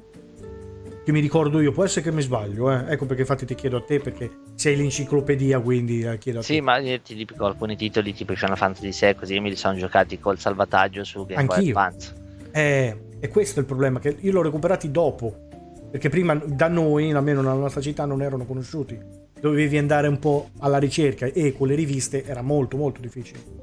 Che 1.06 1.12
mi 1.13 1.22
ricordo 1.22 1.62
io, 1.62 1.72
può 1.72 1.86
essere 1.86 2.01
che 2.01 2.12
mi 2.12 2.22
sbaglio, 2.22 2.72
eh? 2.72 2.91
ecco 2.91 3.06
perché 3.06 3.22
infatti 3.22 3.46
ti 3.46 3.56
chiedo 3.56 3.77
a 3.77 3.82
te, 3.82 4.00
perché 4.00 4.29
sei 4.56 4.75
l'enciclopedia, 4.75 5.60
quindi 5.60 6.01
eh, 6.01 6.18
chiedo 6.18 6.39
a 6.39 6.41
sì, 6.41 6.50
te. 6.50 6.53
Sì, 6.56 6.62
ma 6.62 7.00
ti 7.01 7.15
dico 7.15 7.46
alcuni 7.46 7.75
titoli 7.77 8.13
tipo 8.13 8.36
Final 8.36 8.58
Fantasy 8.58 8.91
VI, 8.91 9.15
così 9.15 9.39
me 9.39 9.50
li 9.50 9.56
sono 9.56 9.75
giocati 9.77 10.20
col 10.20 10.38
salvataggio 10.38 11.03
su 11.03 11.25
Game 11.25 11.46
Boy 11.46 11.70
Advance. 11.70 12.13
Eh, 12.51 12.98
e 13.20 13.27
questo 13.29 13.60
è 13.60 13.62
il 13.62 13.68
problema, 13.68 14.00
che 14.00 14.18
io 14.20 14.32
l'ho 14.34 14.41
recuperati 14.41 14.91
dopo, 14.91 15.48
perché 15.89 16.10
prima 16.10 16.36
da 16.36 16.68
noi, 16.68 17.12
almeno 17.12 17.41
nella 17.41 17.53
nostra 17.53 17.82
città, 17.82 18.06
non 18.06 18.22
erano 18.22 18.46
conosciuti. 18.46 19.18
Dovevi 19.39 19.77
andare 19.77 20.08
un 20.08 20.19
po' 20.19 20.50
alla 20.60 20.77
ricerca 20.77 21.25
e 21.25 21.55
con 21.58 21.67
le 21.67 21.75
riviste 21.75 22.25
era 22.25 22.41
molto 22.41 22.77
molto 22.77 23.00
difficile 23.01 23.60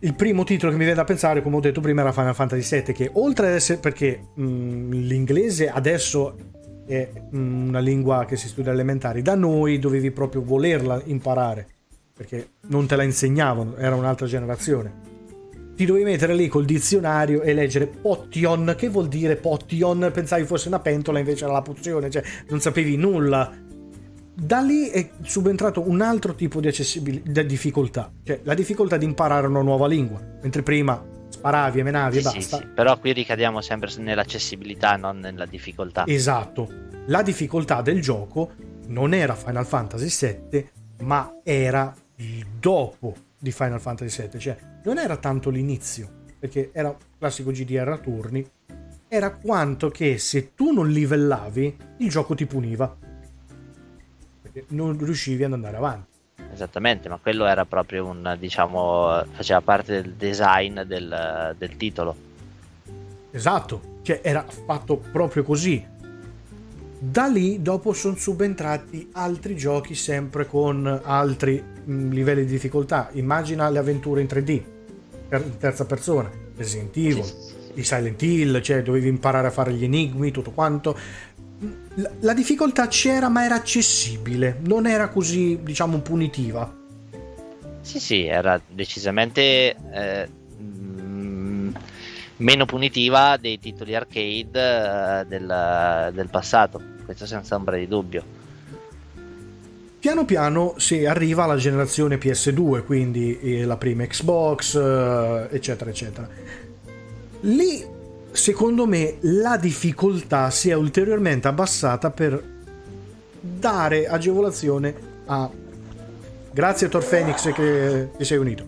il 0.00 0.14
primo 0.14 0.44
titolo 0.44 0.70
che 0.70 0.78
mi 0.78 0.84
viene 0.84 0.98
da 0.98 1.04
pensare, 1.04 1.42
come 1.42 1.56
ho 1.56 1.60
detto 1.60 1.80
prima, 1.80 2.00
era 2.00 2.12
Final 2.12 2.34
Fantasy 2.34 2.82
VII, 2.82 2.94
che 2.94 3.10
oltre 3.14 3.48
ad 3.48 3.54
essere 3.54 3.78
perché 3.78 4.28
mh, 4.34 4.42
mm, 4.42 4.90
l'inglese 4.92 5.68
adesso 5.68 6.36
è 6.86 7.08
mh, 7.30 7.38
mm, 7.38 7.68
una 7.68 7.78
lingua 7.80 8.24
che 8.24 8.36
si 8.36 8.48
studia 8.48 8.72
elementari, 8.72 9.22
da 9.22 9.34
noi 9.34 9.78
dovevi 9.78 10.10
proprio 10.10 10.42
volerla 10.42 11.00
imparare, 11.04 11.66
perché 12.14 12.48
non 12.68 12.86
te 12.86 12.96
la 12.96 13.02
insegnavano, 13.02 13.76
era 13.76 13.94
un'altra 13.94 14.26
generazione. 14.26 15.14
Ti 15.76 15.84
dovevi 15.84 16.06
mettere 16.06 16.32
lì 16.32 16.48
col 16.48 16.64
dizionario 16.64 17.42
e 17.42 17.52
leggere 17.52 17.86
potion, 17.86 18.74
che 18.78 18.88
vuol 18.88 19.08
dire 19.08 19.36
potion? 19.36 20.10
Pensavi 20.10 20.44
fosse 20.44 20.68
una 20.68 20.78
pentola, 20.78 21.18
invece 21.18 21.44
era 21.44 21.52
la 21.52 21.60
pozione, 21.60 22.08
cioè 22.08 22.22
non 22.48 22.60
sapevi 22.60 22.96
nulla 22.96 23.52
da 24.38 24.60
lì 24.60 24.88
è 24.90 25.08
subentrato 25.22 25.88
un 25.88 26.02
altro 26.02 26.34
tipo 26.34 26.60
di, 26.60 26.70
di 27.24 27.46
difficoltà, 27.46 28.12
cioè 28.22 28.40
la 28.42 28.52
difficoltà 28.52 28.98
di 28.98 29.06
imparare 29.06 29.46
una 29.46 29.62
nuova 29.62 29.86
lingua, 29.86 30.20
mentre 30.42 30.62
prima 30.62 31.02
sparavi 31.30 31.80
e 31.80 31.82
menavi 31.82 32.12
sì, 32.12 32.18
e 32.18 32.22
basta. 32.22 32.40
Sì, 32.58 32.62
sì. 32.62 32.68
Però 32.74 32.98
qui 32.98 33.12
ricadiamo 33.14 33.62
sempre 33.62 33.90
nell'accessibilità, 33.96 34.96
non 34.96 35.20
nella 35.20 35.46
difficoltà. 35.46 36.04
Esatto, 36.06 36.68
la 37.06 37.22
difficoltà 37.22 37.80
del 37.80 38.02
gioco 38.02 38.52
non 38.88 39.14
era 39.14 39.34
Final 39.34 39.66
Fantasy 39.66 40.36
VII, 40.50 40.68
ma 41.00 41.40
era 41.42 41.94
il 42.16 42.44
dopo 42.60 43.14
di 43.38 43.50
Final 43.50 43.80
Fantasy 43.80 44.28
VII, 44.28 44.38
cioè 44.38 44.56
non 44.84 44.98
era 44.98 45.16
tanto 45.16 45.48
l'inizio, 45.48 46.10
perché 46.38 46.68
era 46.74 46.94
classico 47.18 47.52
GDR 47.52 47.88
a 47.88 47.98
turni, 47.98 48.46
era 49.08 49.34
quanto 49.34 49.88
che 49.88 50.18
se 50.18 50.52
tu 50.54 50.72
non 50.72 50.90
livellavi 50.90 51.76
il 51.98 52.10
gioco 52.10 52.34
ti 52.34 52.44
puniva 52.44 53.04
non 54.68 54.96
riuscivi 54.98 55.44
ad 55.44 55.52
andare 55.52 55.76
avanti. 55.76 56.14
Esattamente, 56.52 57.08
ma 57.08 57.18
quello 57.20 57.46
era 57.46 57.64
proprio 57.64 58.06
un, 58.06 58.36
diciamo, 58.38 59.24
faceva 59.32 59.60
parte 59.60 60.00
del 60.00 60.12
design 60.14 60.80
del, 60.82 61.54
del 61.58 61.76
titolo. 61.76 62.16
Esatto, 63.30 63.98
cioè 64.02 64.20
era 64.22 64.44
fatto 64.44 64.96
proprio 64.96 65.42
così. 65.42 65.84
Da 66.98 67.26
lì 67.26 67.60
dopo 67.60 67.92
sono 67.92 68.16
subentrati 68.16 69.10
altri 69.12 69.54
giochi 69.54 69.94
sempre 69.94 70.46
con 70.46 71.00
altri 71.04 71.62
mh, 71.62 71.92
mm, 71.92 72.10
livelli 72.10 72.44
di 72.46 72.52
difficoltà. 72.52 73.10
Immagina 73.12 73.68
le 73.68 73.78
avventure 73.78 74.22
in 74.22 74.26
3D, 74.26 74.62
per, 75.28 75.42
in 75.42 75.58
terza 75.58 75.84
persona, 75.84 76.30
Resident 76.56 76.96
Evil, 76.96 77.22
sì, 77.22 77.34
sì, 77.34 77.54
sì. 77.72 77.80
i 77.80 77.84
Silent 77.84 78.22
Hill, 78.22 78.60
cioè 78.62 78.82
dovevi 78.82 79.08
imparare 79.08 79.48
a 79.48 79.50
fare 79.50 79.74
gli 79.74 79.84
enigmi, 79.84 80.30
tutto 80.30 80.52
quanto 80.52 80.96
la, 81.96 82.10
la 82.20 82.34
difficoltà 82.34 82.88
c'era 82.88 83.28
ma 83.28 83.44
era 83.44 83.54
accessibile, 83.54 84.58
non 84.64 84.86
era 84.86 85.08
così 85.08 85.58
diciamo 85.62 85.98
punitiva. 85.98 86.84
Sì, 87.80 88.00
sì, 88.00 88.26
era 88.26 88.60
decisamente 88.66 89.76
eh, 89.92 90.28
mm, 90.60 91.70
meno 92.38 92.66
punitiva 92.66 93.36
dei 93.36 93.58
titoli 93.58 93.94
arcade 93.94 95.20
eh, 95.20 95.24
del, 95.26 96.10
del, 96.12 96.28
passato, 96.28 96.82
questo 97.04 97.26
senza 97.26 97.54
ombra 97.54 97.76
di 97.76 97.86
dubbio. 97.86 98.24
piano 99.98 100.24
piano 100.24 100.74
si 100.78 101.06
arriva 101.06 101.44
alla 101.44 101.56
generazione 101.56 102.18
PS2, 102.18 102.84
quindi 102.84 103.38
eh, 103.38 103.64
la 103.64 103.76
prima 103.76 104.04
Xbox, 104.04 104.74
eh, 104.74 105.48
eccetera, 105.52 105.88
eccetera. 105.88 106.28
Lì, 107.42 107.84
secondo 108.36 108.86
me, 108.86 109.16
la 109.20 109.56
difficoltà 109.56 110.50
si 110.50 110.70
è 110.70 110.74
ulteriormente 110.74 111.48
abbassata 111.48 112.10
per 112.10 112.42
dare 113.40 114.06
agevolazione 114.06 114.94
a... 115.26 115.50
Grazie 116.52 116.88
Tor 116.88 117.06
Phoenix 117.06 117.52
che 117.52 118.10
ti 118.16 118.24
sei 118.24 118.38
unito. 118.38 118.64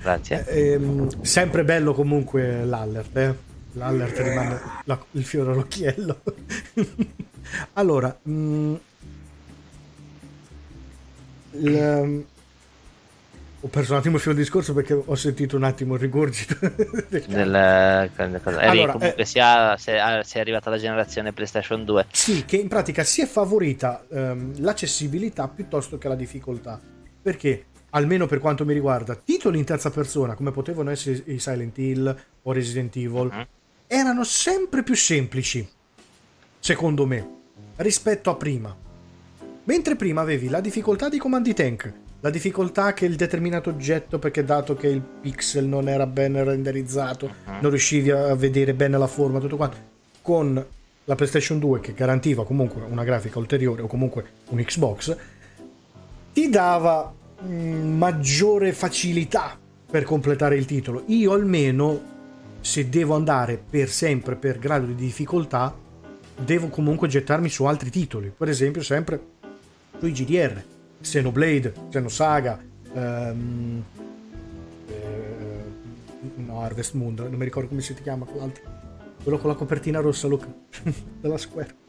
Grazie. 0.00 0.44
Eh, 0.46 0.72
ehm, 0.72 1.22
sempre 1.22 1.64
bello 1.64 1.94
comunque 1.94 2.64
l'allert, 2.64 3.16
eh? 3.16 3.34
L'allert 3.72 4.18
rimane 4.18 4.60
la, 4.84 5.02
il 5.12 5.24
fiore 5.24 5.52
all'occhiello. 5.52 6.20
allora, 7.74 8.16
mh, 8.22 8.32
mm, 8.32 8.74
il, 11.52 12.24
ho 13.64 13.68
perso 13.68 13.92
un 13.92 13.98
attimo 13.98 14.16
il 14.16 14.20
filo 14.20 14.34
discorso 14.34 14.74
perché 14.74 14.92
ho 14.92 15.14
sentito 15.14 15.56
un 15.56 15.62
attimo 15.62 15.94
il 15.94 16.00
rigurgito. 16.00 16.54
Del, 17.08 17.54
allora, 17.54 18.92
comunque 18.92 19.14
eh, 19.14 19.24
sia, 19.24 19.74
se, 19.78 19.94
è 19.94 20.38
arrivata 20.38 20.68
la 20.68 20.76
generazione 20.76 21.32
PlayStation 21.32 21.82
2. 21.82 22.06
Sì, 22.12 22.44
che 22.44 22.58
in 22.58 22.68
pratica 22.68 23.04
si 23.04 23.22
è 23.22 23.26
favorita 23.26 24.04
ehm, 24.06 24.60
l'accessibilità 24.60 25.48
piuttosto 25.48 25.96
che 25.96 26.08
la 26.08 26.14
difficoltà. 26.14 26.78
Perché, 27.22 27.64
almeno 27.90 28.26
per 28.26 28.38
quanto 28.38 28.66
mi 28.66 28.74
riguarda, 28.74 29.14
titoli 29.14 29.58
in 29.58 29.64
terza 29.64 29.88
persona, 29.88 30.34
come 30.34 30.50
potevano 30.50 30.90
essere 30.90 31.22
i 31.24 31.38
Silent 31.38 31.78
Hill 31.78 32.16
o 32.42 32.52
Resident 32.52 32.94
Evil, 32.96 33.30
uh-huh. 33.32 33.46
erano 33.86 34.24
sempre 34.24 34.82
più 34.82 34.94
semplici, 34.94 35.66
secondo 36.58 37.06
me, 37.06 37.28
rispetto 37.76 38.28
a 38.28 38.34
prima. 38.34 38.76
Mentre 39.64 39.96
prima 39.96 40.20
avevi 40.20 40.50
la 40.50 40.60
difficoltà 40.60 41.08
di 41.08 41.16
comandi 41.16 41.54
tank, 41.54 42.02
la 42.24 42.30
difficoltà 42.30 42.94
che 42.94 43.04
il 43.04 43.16
determinato 43.16 43.68
oggetto, 43.68 44.18
perché 44.18 44.44
dato 44.44 44.74
che 44.74 44.86
il 44.86 45.02
pixel 45.02 45.66
non 45.66 45.90
era 45.90 46.06
ben 46.06 46.42
renderizzato, 46.42 47.26
uh-huh. 47.26 47.60
non 47.60 47.68
riuscivi 47.68 48.10
a 48.10 48.34
vedere 48.34 48.72
bene 48.72 48.96
la 48.96 49.06
forma, 49.06 49.38
tutto 49.40 49.56
quanto, 49.56 49.76
con 50.22 50.66
la 51.04 51.14
PlayStation 51.14 51.58
2 51.58 51.80
che 51.80 51.92
garantiva 51.92 52.46
comunque 52.46 52.80
una 52.80 53.04
grafica 53.04 53.38
ulteriore 53.38 53.82
o 53.82 53.86
comunque 53.86 54.24
un 54.48 54.64
Xbox, 54.64 55.14
ti 56.32 56.48
dava 56.48 57.12
mh, 57.40 57.46
mm, 57.46 57.98
maggiore 57.98 58.72
facilità 58.72 59.58
per 59.90 60.04
completare 60.04 60.56
il 60.56 60.64
titolo. 60.64 61.02
Io 61.08 61.32
almeno, 61.32 62.00
se 62.62 62.88
devo 62.88 63.16
andare 63.16 63.62
per 63.68 63.90
sempre 63.90 64.36
per 64.36 64.58
grado 64.58 64.86
di 64.86 64.94
difficoltà, 64.94 65.76
devo 66.42 66.68
comunque 66.68 67.06
gettarmi 67.06 67.50
su 67.50 67.64
altri 67.64 67.90
titoli. 67.90 68.32
Per 68.34 68.48
esempio, 68.48 68.82
sempre 68.82 69.20
sui 69.98 70.12
GDR, 70.12 70.72
Xenoblade, 71.04 71.72
Xenosaga, 71.90 72.58
ehm, 72.94 73.84
eh, 74.88 75.64
no, 76.36 76.60
Harvest 76.62 76.94
Moon, 76.94 77.14
non 77.14 77.34
mi 77.34 77.44
ricordo 77.44 77.68
come 77.68 77.82
si 77.82 77.94
chiama 77.94 78.24
quell'altro, 78.24 78.64
quello 79.22 79.38
con 79.38 79.50
la 79.50 79.56
copertina 79.56 80.00
rossa 80.00 80.26
look, 80.26 80.46
della 81.20 81.38
Square. 81.38 81.82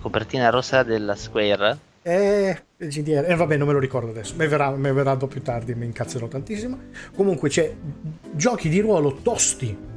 Copertina 0.00 0.50
rossa 0.50 0.82
della 0.82 1.16
Square? 1.16 1.78
Eh, 2.02 2.60
GDR, 2.76 3.30
eh, 3.30 3.34
vabbè, 3.34 3.56
non 3.56 3.66
me 3.66 3.72
lo 3.72 3.78
ricordo 3.78 4.10
adesso, 4.10 4.34
mi 4.36 4.46
verrà, 4.46 4.70
mi 4.70 4.92
verrà 4.92 5.16
più 5.16 5.40
tardi, 5.40 5.74
mi 5.74 5.86
incazzerò 5.86 6.28
tantissimo. 6.28 6.78
Comunque 7.16 7.48
c'è 7.48 7.74
giochi 8.32 8.68
di 8.68 8.80
ruolo 8.80 9.14
tosti 9.22 9.92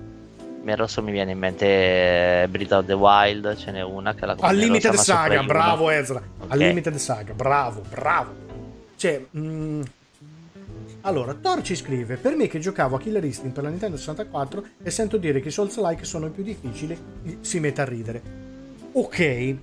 rosso 0.75 1.01
mi 1.01 1.11
viene 1.11 1.31
in 1.31 1.39
mente 1.39 2.43
eh, 2.43 2.47
Breath 2.47 2.71
of 2.71 2.85
the 2.85 2.93
Wild, 2.93 3.55
ce 3.55 3.71
n'è 3.71 3.81
una 3.81 4.13
che 4.13 4.25
la 4.25 4.35
Unlimited 4.39 4.91
rossa, 4.91 5.03
Saga, 5.03 5.43
bravo 5.43 5.89
Ezra. 5.89 6.21
Okay. 6.39 6.57
Unlimited 6.57 6.95
Saga, 6.95 7.33
bravo, 7.33 7.81
bravo. 7.89 8.33
Cioè, 8.95 9.25
mh... 9.29 9.39
Mm, 9.39 9.81
allora, 11.01 11.33
Thor 11.33 11.61
ci 11.61 11.75
scrive: 11.75 12.17
Per 12.17 12.35
me 12.35 12.47
che 12.47 12.59
giocavo 12.59 12.95
a 12.97 12.99
Killer 12.99 13.23
Instinct 13.23 13.53
per 13.53 13.63
la 13.63 13.69
Nintendo 13.69 13.97
64 13.97 14.63
e 14.83 14.89
sento 14.91 15.17
dire 15.17 15.39
che 15.39 15.47
i 15.47 15.51
Souls-like 15.51 16.03
sono 16.03 16.27
i 16.27 16.31
più 16.31 16.43
difficili, 16.43 16.97
si 17.39 17.59
mette 17.59 17.81
a 17.81 17.85
ridere. 17.85 18.21
Ok, 18.91 19.55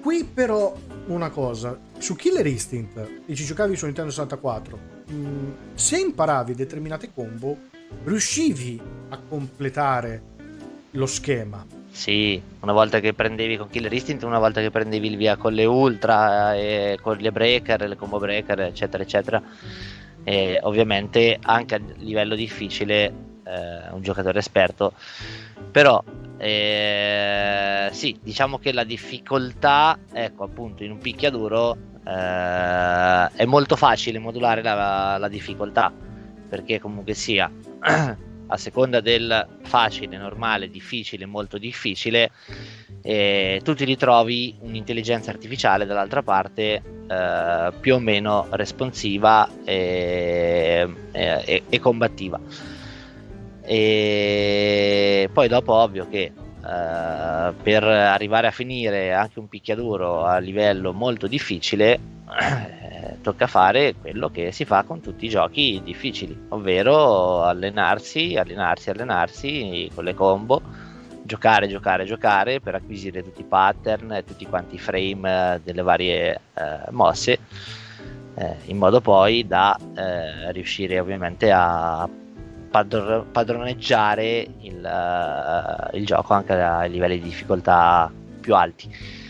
qui 0.00 0.24
però 0.24 0.76
una 1.06 1.30
cosa: 1.30 1.76
su 1.98 2.14
Killer 2.14 2.46
Instinct 2.46 3.22
e 3.26 3.34
ci 3.34 3.44
giocavi 3.44 3.74
su 3.74 3.86
Nintendo 3.86 4.10
64, 4.10 4.78
mh, 5.06 5.14
mm, 5.14 5.50
se 5.74 5.98
imparavi 5.98 6.54
determinate 6.54 7.10
combo, 7.12 7.56
riuscivi 8.04 8.80
a 9.08 9.18
completare 9.28 10.30
lo 10.92 11.06
schema. 11.06 11.64
Sì, 11.90 12.40
una 12.60 12.72
volta 12.72 13.00
che 13.00 13.12
prendevi 13.12 13.56
con 13.58 13.68
Killer 13.68 13.92
Instinct, 13.92 14.22
una 14.22 14.38
volta 14.38 14.60
che 14.60 14.70
prendevi 14.70 15.08
il 15.08 15.16
via 15.16 15.36
con 15.36 15.52
le 15.52 15.66
Ultra, 15.66 16.54
e 16.54 16.98
con 17.00 17.16
le 17.18 17.30
Breaker, 17.30 17.86
le 17.86 17.96
combo 17.96 18.18
Breaker, 18.18 18.60
eccetera, 18.60 19.02
eccetera. 19.02 19.42
E 20.24 20.58
ovviamente 20.62 21.38
anche 21.42 21.74
a 21.74 21.80
livello 21.96 22.34
difficile, 22.34 23.04
eh, 23.44 23.90
un 23.90 24.00
giocatore 24.00 24.38
esperto. 24.38 24.94
Però 25.70 26.02
eh, 26.38 27.88
sì, 27.92 28.18
diciamo 28.22 28.58
che 28.58 28.72
la 28.72 28.84
difficoltà, 28.84 29.98
ecco 30.12 30.44
appunto 30.44 30.82
in 30.82 30.92
un 30.92 30.98
picchiaduro 30.98 31.76
eh, 32.06 33.28
è 33.36 33.44
molto 33.44 33.76
facile 33.76 34.18
modulare 34.18 34.62
la, 34.62 35.16
la 35.18 35.28
difficoltà 35.28 35.92
perché 36.48 36.80
comunque 36.80 37.14
sia 37.14 37.50
a 38.52 38.56
seconda 38.58 39.00
del 39.00 39.46
facile, 39.62 40.18
normale, 40.18 40.68
difficile, 40.68 41.24
molto 41.24 41.56
difficile, 41.56 42.30
eh, 43.00 43.60
tu 43.64 43.74
ti 43.74 43.84
ritrovi 43.84 44.56
un'intelligenza 44.60 45.30
artificiale 45.30 45.86
dall'altra 45.86 46.22
parte 46.22 46.82
eh, 47.08 47.72
più 47.80 47.94
o 47.94 47.98
meno 47.98 48.46
responsiva 48.50 49.48
e, 49.64 50.86
e, 51.12 51.62
e, 51.68 51.80
combattiva. 51.80 52.38
E 53.64 55.30
poi 55.32 55.48
dopo 55.48 55.72
ovvio 55.72 56.06
che 56.08 56.32
Uh, 56.62 57.52
per 57.60 57.82
arrivare 57.82 58.46
a 58.46 58.52
finire 58.52 59.12
anche 59.12 59.40
un 59.40 59.48
picchiaduro 59.48 60.24
a 60.24 60.38
livello 60.38 60.92
molto 60.92 61.26
difficile 61.26 61.98
tocca 63.20 63.46
fare 63.46 63.94
quello 64.00 64.28
che 64.30 64.52
si 64.52 64.64
fa 64.64 64.82
con 64.82 65.00
tutti 65.00 65.24
i 65.24 65.28
giochi 65.28 65.80
difficili, 65.82 66.46
ovvero 66.50 67.42
allenarsi, 67.42 68.36
allenarsi, 68.36 68.90
allenarsi 68.90 69.90
con 69.94 70.04
le 70.04 70.14
combo, 70.14 70.60
giocare, 71.22 71.68
giocare, 71.68 72.04
giocare 72.04 72.60
per 72.60 72.74
acquisire 72.74 73.22
tutti 73.22 73.40
i 73.40 73.44
pattern 73.44 74.22
tutti 74.26 74.46
quanti 74.46 74.74
i 74.74 74.78
frame 74.78 75.54
eh, 75.54 75.60
delle 75.62 75.82
varie 75.82 76.40
eh, 76.54 76.90
mosse, 76.90 77.38
eh, 78.34 78.56
in 78.66 78.76
modo 78.76 79.00
poi 79.00 79.46
da 79.46 79.78
eh, 79.96 80.52
riuscire 80.52 80.98
ovviamente 80.98 81.50
a 81.50 82.08
padr- 82.72 83.24
padroneggiare 83.30 84.46
il, 84.62 84.82
uh, 84.82 85.96
il 85.96 86.04
gioco 86.06 86.32
anche 86.32 86.54
a 86.54 86.84
livelli 86.84 87.20
di 87.20 87.28
difficoltà 87.28 88.10
più 88.40 88.56
alti. 88.56 89.20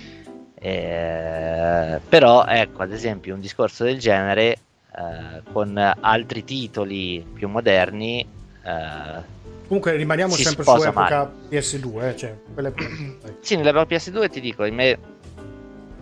Eh, 0.55 2.00
però 2.09 2.46
ecco 2.46 2.83
ad 2.83 2.92
esempio 2.92 3.35
un 3.35 3.40
discorso 3.40 3.83
del 3.83 3.98
genere 3.98 4.59
eh, 4.96 5.42
con 5.52 5.76
altri 5.76 6.44
titoli 6.44 7.26
più 7.35 7.48
moderni 7.48 8.24
eh, 8.62 9.40
comunque 9.66 9.96
rimaniamo 9.96 10.35
sempre 10.35 10.62
su 10.62 10.70
epoca 10.70 10.92
male. 10.92 11.31
PS2 11.50 12.02
eh, 12.05 12.16
cioè, 12.16 12.37
quelle... 12.55 12.72
sì 13.40 13.57
nell'epoca 13.57 13.96
PS2 13.96 14.31
ti 14.31 14.40
dico 14.40 14.70
me, 14.70 14.98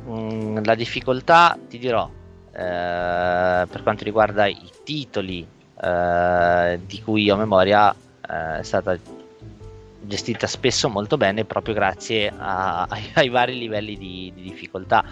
mh, 0.05 0.13
mm, 0.13 0.59
la 0.65 0.75
difficoltà 0.75 1.57
ti 1.69 1.79
dirò 1.79 2.11
eh, 2.53 3.67
per 3.67 3.83
quanto 3.83 4.05
riguarda 4.05 4.47
i 4.47 4.69
titoli 4.85 5.47
eh, 5.83 6.81
di 6.85 7.03
cui 7.03 7.31
ho 7.31 7.37
memoria 7.37 7.95
è 8.21 8.63
stata 8.63 8.97
gestita 10.11 10.47
spesso 10.47 10.89
molto 10.89 11.17
bene 11.17 11.45
proprio 11.45 11.75
grazie 11.75 12.33
a, 12.37 12.85
ai, 12.91 13.11
ai, 13.15 13.29
vari 13.29 13.57
livelli 13.59 13.97
di, 13.97 14.33
di, 14.35 14.43
difficoltà. 14.43 15.05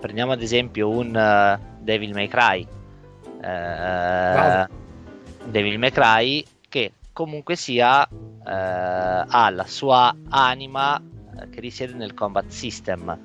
Prendiamo 0.00 0.32
ad 0.32 0.42
esempio 0.42 0.88
un 0.88 1.08
uh, 1.08 1.82
Devil 1.82 2.12
May 2.12 2.28
Cry. 2.28 2.66
Uh, 3.40 4.66
Devil 5.44 5.78
May 5.78 5.90
Cry 5.90 6.44
che 6.68 6.92
comunque 7.12 7.56
sia 7.56 8.06
uh, 8.08 8.42
ha 8.44 9.50
la 9.50 9.66
sua 9.66 10.14
anima 10.28 11.00
che 11.50 11.60
risiede 11.60 11.94
nel 11.94 12.14
combat 12.14 12.48
system. 12.48 13.18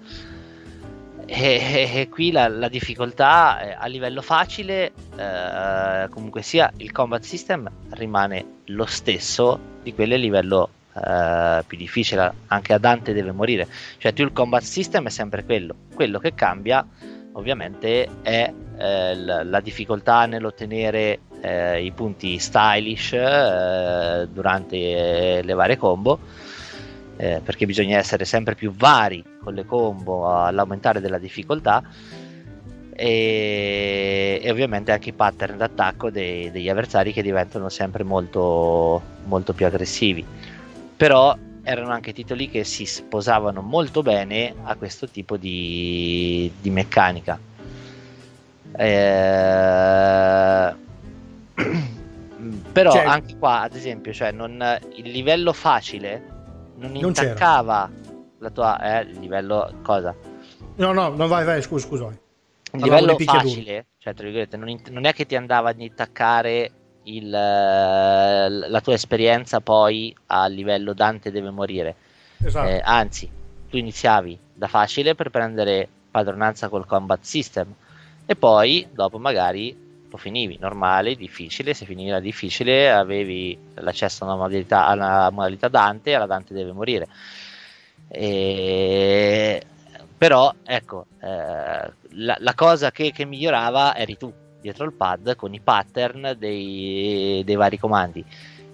E, 1.31 1.89
e, 1.93 2.09
qui 2.09 2.31
la, 2.31 2.47
la, 2.47 2.67
difficoltà 2.69 3.77
a 3.77 3.85
livello 3.85 4.23
facile, 4.23 4.91
eh, 5.15 6.09
comunque 6.09 6.41
sia, 6.41 6.71
il 6.77 6.91
combat 6.91 7.21
system 7.21 7.69
rimane 7.91 8.61
lo 8.65 8.85
stesso 8.85 9.59
di 9.83 9.93
quelli 9.93 10.15
a 10.15 10.17
livello 10.17 10.69
Uh, 10.91 11.63
più 11.65 11.77
difficile, 11.77 12.33
anche 12.47 12.73
a 12.73 12.77
Dante 12.77 13.13
deve 13.13 13.31
morire. 13.31 13.67
Cioè, 13.99 14.11
tu 14.11 14.23
il 14.23 14.33
combat 14.33 14.63
system 14.63 15.05
è 15.05 15.09
sempre 15.09 15.45
quello. 15.45 15.73
Quello 15.93 16.19
che 16.19 16.33
cambia, 16.33 16.85
ovviamente, 17.33 18.09
è 18.21 18.51
eh, 18.77 19.15
la, 19.15 19.43
la, 19.43 19.59
difficoltà 19.61 20.25
nell'ottenere 20.25 21.19
eh, 21.41 21.85
i 21.85 21.91
punti 21.91 22.37
stylish 22.37 23.13
eh, 23.13 24.27
durante 24.29 25.41
le 25.43 25.53
varie 25.53 25.77
combo. 25.77 26.19
Eh, 27.21 27.41
perché 27.43 27.65
bisogna 27.65 27.97
essere 27.97 28.23
sempre 28.23 28.55
più 28.55 28.73
vari 28.73 29.21
con 29.43 29.53
le 29.53 29.65
combo 29.65 30.33
all'aumentare 30.33 31.01
della 31.01 31.17
difficoltà 31.17 31.83
e, 32.95 34.39
e 34.41 34.49
ovviamente 34.49 34.93
anche 34.93 35.09
i 35.09 35.13
pattern 35.13 35.57
d'attacco 35.57 36.09
dei, 36.09 36.49
degli 36.49 36.69
avversari 36.69 37.11
che 37.11 37.21
diventano 37.21 37.67
sempre 37.67 38.03
molto, 38.03 39.01
molto 39.25 39.51
più 39.51 39.65
aggressivi. 39.65 40.25
Però 40.95 41.37
erano 41.61 41.91
anche 41.91 42.13
titoli 42.13 42.49
che 42.49 42.63
si 42.63 42.85
sposavano 42.85 43.61
molto 43.61 44.01
bene 44.01 44.55
a 44.63 44.75
questo 44.75 45.09
tipo 45.09 45.35
di, 45.35 46.49
di 46.61 46.69
meccanica. 46.69 47.37
Eh, 48.77 50.73
però 52.71 52.91
cioè, 52.91 53.03
anche 53.03 53.35
qua, 53.37 53.59
ad 53.63 53.75
esempio, 53.75 54.13
cioè 54.13 54.31
non, 54.31 54.79
il 54.95 55.11
livello 55.11 55.51
facile 55.51 56.37
non, 56.79 56.91
non 56.91 57.03
intaccava 57.09 57.89
la 58.39 58.49
tua 58.49 58.99
eh, 58.99 59.03
livello 59.05 59.71
cosa? 59.81 60.15
No, 60.75 60.93
no, 60.93 61.09
no, 61.09 61.27
vai, 61.27 61.45
vai, 61.45 61.61
scusa, 61.61 61.85
scusa. 61.85 62.07
Il 62.71 62.81
livello 62.81 63.17
facile, 63.17 63.87
cioè, 63.97 64.13
tra 64.13 64.23
virgolette, 64.23 64.55
non, 64.55 64.79
non, 64.89 65.05
è 65.05 65.13
che 65.13 65.25
ti 65.25 65.35
andava 65.35 65.69
ad 65.69 65.79
intaccare 65.81 66.71
il, 67.03 67.29
la 67.29 68.81
tua 68.81 68.93
esperienza 68.93 69.59
poi 69.59 70.15
a 70.27 70.45
livello 70.47 70.93
Dante 70.93 71.31
deve 71.31 71.49
morire. 71.49 71.95
Esatto. 72.43 72.69
Eh, 72.69 72.81
anzi, 72.83 73.29
tu 73.69 73.77
iniziavi 73.77 74.37
da 74.53 74.67
facile 74.67 75.15
per 75.15 75.29
prendere 75.29 75.87
padronanza 76.11 76.69
col 76.69 76.85
combat 76.85 77.21
system 77.23 77.73
e 78.25 78.35
poi 78.35 78.87
dopo 78.91 79.17
magari 79.17 79.88
lo 80.09 80.17
finivi. 80.17 80.57
Normale, 80.59 81.15
difficile, 81.15 81.73
se 81.73 81.85
finiva 81.85 82.19
difficile 82.19 82.91
avevi 82.91 83.57
l'accesso 83.75 84.23
a 84.23 84.27
una 84.27 84.35
modalità, 84.35 84.85
alla 84.85 85.29
modalità 85.31 85.67
Dante 85.67 86.11
e 86.11 86.13
alla 86.15 86.25
Dante 86.25 86.53
deve 86.53 86.71
morire. 86.71 87.07
E... 88.07 89.61
Però 90.17 90.53
ecco, 90.65 91.05
eh, 91.21 91.91
la, 92.09 92.37
la, 92.39 92.53
cosa 92.53 92.91
che, 92.91 93.11
che, 93.11 93.23
migliorava 93.25 93.95
eri 93.95 94.17
tu 94.17 94.33
dietro 94.59 94.83
il 94.83 94.91
pad 94.91 95.35
con 95.35 95.53
i 95.53 95.61
pattern 95.61 96.35
dei, 96.37 97.41
dei 97.45 97.55
vari 97.55 97.77
comandi. 97.77 98.25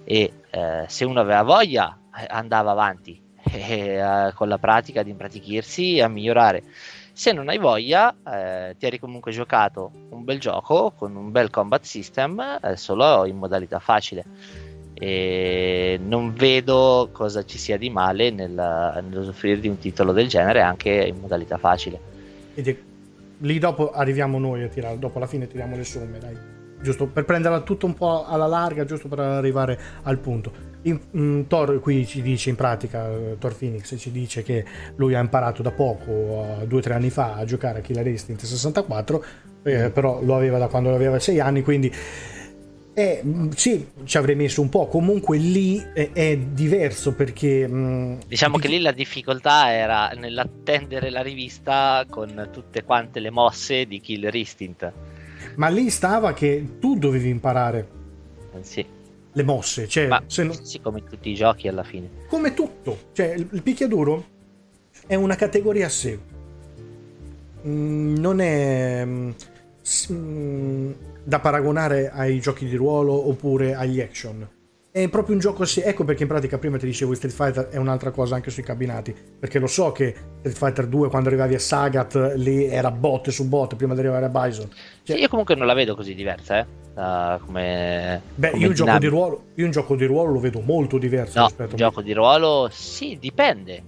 E 0.02 0.32
eh, 0.50 0.84
se 0.88 1.04
uno 1.04 1.20
aveva 1.20 1.42
voglia 1.42 1.96
eh, 2.16 2.26
andava 2.28 2.72
avanti. 2.72 3.24
Eh, 3.48 4.32
con 4.34 4.48
la 4.48 4.58
pratica 4.58 5.04
di 5.04 5.10
impratichirsi 5.10 6.00
a 6.00 6.08
migliorare 6.08 6.64
se 7.16 7.32
non 7.32 7.48
hai 7.48 7.56
voglia, 7.56 8.14
eh, 8.30 8.76
ti 8.78 8.84
eri 8.84 8.98
comunque 8.98 9.32
giocato 9.32 9.90
un 10.10 10.22
bel 10.22 10.38
gioco 10.38 10.92
con 10.94 11.16
un 11.16 11.30
bel 11.30 11.48
combat 11.48 11.82
system, 11.82 12.58
eh, 12.62 12.76
solo 12.76 13.24
in 13.24 13.38
modalità 13.38 13.78
facile. 13.78 14.22
E 14.92 15.98
non 16.02 16.34
vedo 16.34 17.08
cosa 17.12 17.42
ci 17.42 17.56
sia 17.56 17.78
di 17.78 17.88
male 17.88 18.30
nel, 18.30 18.52
nell'usufruire 18.52 19.60
di 19.60 19.68
un 19.68 19.78
titolo 19.78 20.12
del 20.12 20.28
genere 20.28 20.60
anche 20.60 20.90
in 20.90 21.18
modalità 21.18 21.56
facile. 21.56 21.98
Ed 22.54 22.76
lì 23.38 23.58
dopo 23.58 23.92
arriviamo 23.92 24.38
noi 24.38 24.64
a 24.64 24.68
tirare, 24.68 24.98
dopo 24.98 25.16
alla 25.16 25.26
fine 25.26 25.46
tiriamo 25.46 25.74
le 25.74 25.84
somme, 25.84 26.18
dai. 26.18 26.36
Giusto 26.82 27.06
per 27.06 27.24
prenderla 27.24 27.62
tutto 27.62 27.86
un 27.86 27.94
po' 27.94 28.26
alla 28.26 28.46
larga, 28.46 28.84
giusto 28.84 29.08
per 29.08 29.20
arrivare 29.20 29.80
al 30.02 30.18
punto. 30.18 30.52
In, 30.86 31.00
in, 31.12 31.44
Thor 31.48 31.80
qui 31.80 32.06
ci 32.06 32.22
dice 32.22 32.50
in 32.50 32.56
pratica, 32.56 33.08
Thor 33.38 33.56
Phoenix 33.56 33.94
ci 33.98 34.10
dice 34.10 34.42
che 34.42 34.64
lui 34.96 35.14
ha 35.14 35.20
imparato 35.20 35.62
da 35.62 35.72
poco, 35.72 36.10
uh, 36.10 36.66
due 36.66 36.78
o 36.78 36.82
tre 36.82 36.94
anni 36.94 37.10
fa, 37.10 37.34
a 37.34 37.44
giocare 37.44 37.78
a 37.78 37.82
Killer 37.82 38.06
Instinct 38.06 38.44
64, 38.44 39.24
eh, 39.64 39.88
mm. 39.88 39.90
però 39.90 40.22
lo 40.22 40.36
aveva 40.36 40.58
da 40.58 40.68
quando 40.68 40.94
aveva 40.94 41.18
sei 41.18 41.40
anni, 41.40 41.62
quindi 41.62 41.92
eh, 42.98 43.22
sì, 43.54 43.86
ci 44.04 44.16
avrei 44.16 44.36
messo 44.36 44.62
un 44.62 44.70
po'. 44.70 44.86
Comunque 44.86 45.36
lì 45.36 45.84
è, 45.92 46.12
è 46.12 46.34
diverso 46.38 47.12
perché. 47.12 47.68
Mh, 47.68 47.74
mm, 47.74 48.18
diciamo 48.26 48.56
che 48.56 48.68
lì 48.68 48.80
la 48.80 48.92
difficoltà 48.92 49.70
era 49.70 50.08
nell'attendere 50.16 51.10
la 51.10 51.20
rivista 51.20 52.06
con 52.08 52.48
tutte 52.50 52.84
quante 52.84 53.20
le 53.20 53.28
mosse 53.28 53.84
di 53.84 54.00
Killer 54.00 54.34
Instinct. 54.34 54.92
Ma 55.56 55.68
lì 55.68 55.90
stava 55.90 56.32
che 56.32 56.78
tu 56.80 56.96
dovevi 56.96 57.28
imparare. 57.28 57.88
Eh, 58.54 58.62
sì 58.62 58.95
le 59.36 59.42
mosse. 59.42 59.86
Cioè, 59.86 60.08
Ma, 60.08 60.22
se 60.26 60.42
non... 60.42 60.64
Sì, 60.64 60.80
come 60.80 61.04
tutti 61.04 61.30
i 61.30 61.34
giochi 61.34 61.68
alla 61.68 61.84
fine. 61.84 62.08
Come 62.28 62.54
tutto. 62.54 63.10
Cioè, 63.12 63.34
il, 63.34 63.46
il 63.52 63.62
picchiaduro 63.62 64.24
è 65.06 65.14
una 65.14 65.36
categoria 65.36 65.86
a 65.86 65.90
sé. 65.90 66.18
Mm, 67.66 68.16
non 68.16 68.40
è 68.40 69.04
mm, 69.04 69.30
mm, 70.12 70.92
da 71.22 71.38
paragonare 71.40 72.10
ai 72.10 72.40
giochi 72.40 72.66
di 72.66 72.76
ruolo 72.76 73.28
oppure 73.28 73.74
agli 73.74 74.00
action 74.00 74.48
è 75.02 75.10
proprio 75.10 75.34
un 75.34 75.40
gioco 75.40 75.66
sì. 75.66 75.82
Ecco 75.82 76.04
perché 76.04 76.22
in 76.22 76.28
pratica 76.28 76.56
prima 76.56 76.78
ti 76.78 76.86
dicevo 76.86 77.14
Street 77.14 77.34
Fighter 77.34 77.68
è 77.68 77.76
un'altra 77.76 78.10
cosa 78.10 78.34
anche 78.34 78.50
sui 78.50 78.62
cabinati. 78.62 79.14
Perché 79.38 79.58
lo 79.58 79.66
so 79.66 79.92
che 79.92 80.14
Street 80.38 80.56
Fighter 80.56 80.86
2 80.86 81.10
quando 81.10 81.28
arrivavi 81.28 81.54
a 81.54 81.58
Sagat 81.58 82.32
lì 82.36 82.64
era 82.64 82.90
botte 82.90 83.30
su 83.30 83.46
botte 83.46 83.76
prima 83.76 83.92
di 83.92 84.00
arrivare 84.00 84.24
a 84.24 84.28
Bison. 84.30 84.68
Cioè, 85.02 85.16
sì, 85.16 85.22
io 85.22 85.28
comunque 85.28 85.54
non 85.54 85.66
la 85.66 85.74
vedo 85.74 85.94
così 85.94 86.14
diversa, 86.14 86.60
eh. 86.60 86.66
Uh, 86.94 87.38
come, 87.44 88.22
Beh, 88.36 88.52
come 88.52 88.62
io, 88.62 88.68
un 88.68 88.74
gioco 88.74 88.98
di 88.98 89.06
ruolo, 89.06 89.44
io 89.56 89.64
un 89.66 89.70
gioco 89.70 89.96
di 89.96 90.06
ruolo 90.06 90.32
lo 90.32 90.40
vedo 90.40 90.60
molto 90.60 90.96
diverso 90.96 91.40
no, 91.40 91.44
rispetto 91.44 91.70
un 91.72 91.76
gioco 91.76 92.00
di 92.00 92.14
ruolo 92.14 92.68
sì, 92.72 93.18
dipende. 93.20 93.82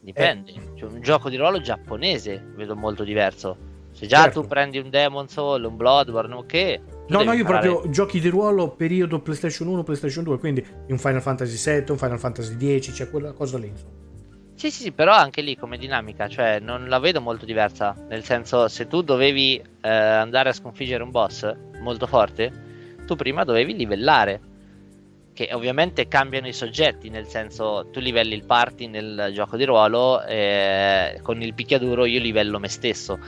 Dipende. 0.00 0.50
Eh. 0.50 0.60
Cioè, 0.78 0.90
un 0.90 1.00
gioco 1.00 1.30
di 1.30 1.36
ruolo 1.36 1.62
giapponese 1.62 2.44
vedo 2.56 2.76
molto 2.76 3.04
diverso. 3.04 3.56
Se 3.92 4.06
già 4.06 4.24
certo. 4.24 4.42
tu 4.42 4.46
prendi 4.48 4.76
un 4.76 4.90
Demon 4.90 5.28
Soul, 5.28 5.64
un 5.64 5.76
Bloodborne, 5.76 6.34
ok 6.34 6.80
No, 7.10 7.24
no, 7.24 7.32
io 7.32 7.40
imparare... 7.40 7.68
proprio 7.68 7.90
giochi 7.90 8.20
di 8.20 8.28
ruolo 8.28 8.70
periodo 8.70 9.20
PlayStation 9.20 9.68
1, 9.68 9.82
PlayStation 9.82 10.22
2, 10.24 10.38
quindi 10.38 10.64
un 10.88 10.98
Final 10.98 11.20
Fantasy 11.20 11.56
7, 11.56 11.92
un 11.92 11.98
Final 11.98 12.18
Fantasy 12.18 12.56
10, 12.56 12.92
c'è 12.92 13.10
quella 13.10 13.32
cosa 13.32 13.58
lì. 13.58 13.72
Sì, 14.54 14.70
sì, 14.70 14.82
sì, 14.82 14.92
però 14.92 15.14
anche 15.14 15.40
lì 15.40 15.56
come 15.56 15.78
dinamica, 15.78 16.28
cioè 16.28 16.60
non 16.60 16.88
la 16.88 16.98
vedo 16.98 17.20
molto 17.20 17.46
diversa, 17.46 17.96
nel 18.08 18.22
senso 18.24 18.68
se 18.68 18.86
tu 18.86 19.02
dovevi 19.02 19.56
eh, 19.80 19.88
andare 19.88 20.50
a 20.50 20.52
sconfiggere 20.52 21.02
un 21.02 21.10
boss 21.10 21.50
molto 21.80 22.06
forte, 22.06 22.52
tu 23.06 23.16
prima 23.16 23.42
dovevi 23.42 23.74
livellare, 23.74 24.40
che 25.32 25.48
ovviamente 25.52 26.08
cambiano 26.08 26.46
i 26.46 26.52
soggetti, 26.52 27.08
nel 27.08 27.26
senso 27.26 27.88
tu 27.90 28.00
livelli 28.00 28.34
il 28.34 28.44
party 28.44 28.86
nel 28.86 29.30
gioco 29.32 29.56
di 29.56 29.64
ruolo, 29.64 30.22
e 30.24 31.18
con 31.22 31.40
il 31.40 31.54
picchiaduro 31.54 32.04
io 32.04 32.20
livello 32.20 32.60
me 32.60 32.68
stesso 32.68 33.18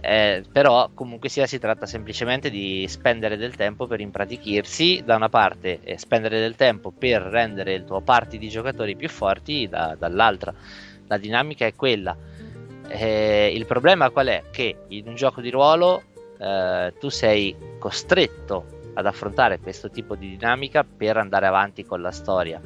eh, 0.00 0.44
però 0.50 0.90
comunque 0.94 1.28
sia 1.28 1.46
si 1.46 1.58
tratta 1.58 1.86
semplicemente 1.86 2.50
di 2.50 2.86
spendere 2.88 3.36
del 3.36 3.56
tempo 3.56 3.86
per 3.86 4.00
impratichirsi 4.00 5.02
da 5.04 5.16
una 5.16 5.28
parte 5.28 5.80
e 5.82 5.98
spendere 5.98 6.38
del 6.40 6.56
tempo 6.56 6.90
per 6.90 7.22
rendere 7.22 7.74
il 7.74 7.84
tuo 7.84 8.00
party 8.00 8.38
di 8.38 8.48
giocatori 8.48 8.96
più 8.96 9.08
forti 9.08 9.68
da, 9.68 9.96
dall'altra. 9.98 10.54
La 11.06 11.18
dinamica 11.18 11.66
è 11.66 11.74
quella. 11.74 12.16
Eh, 12.88 13.52
il 13.54 13.66
problema 13.66 14.10
qual 14.10 14.28
è? 14.28 14.44
che 14.50 14.84
in 14.88 15.08
un 15.08 15.14
gioco 15.14 15.40
di 15.40 15.50
ruolo 15.50 16.02
eh, 16.38 16.94
tu 16.98 17.08
sei 17.08 17.54
costretto 17.78 18.76
ad 18.94 19.06
affrontare 19.06 19.58
questo 19.58 19.90
tipo 19.90 20.16
di 20.16 20.30
dinamica 20.30 20.84
per 20.84 21.16
andare 21.16 21.46
avanti 21.46 21.84
con 21.84 22.00
la 22.00 22.10
storia. 22.10 22.60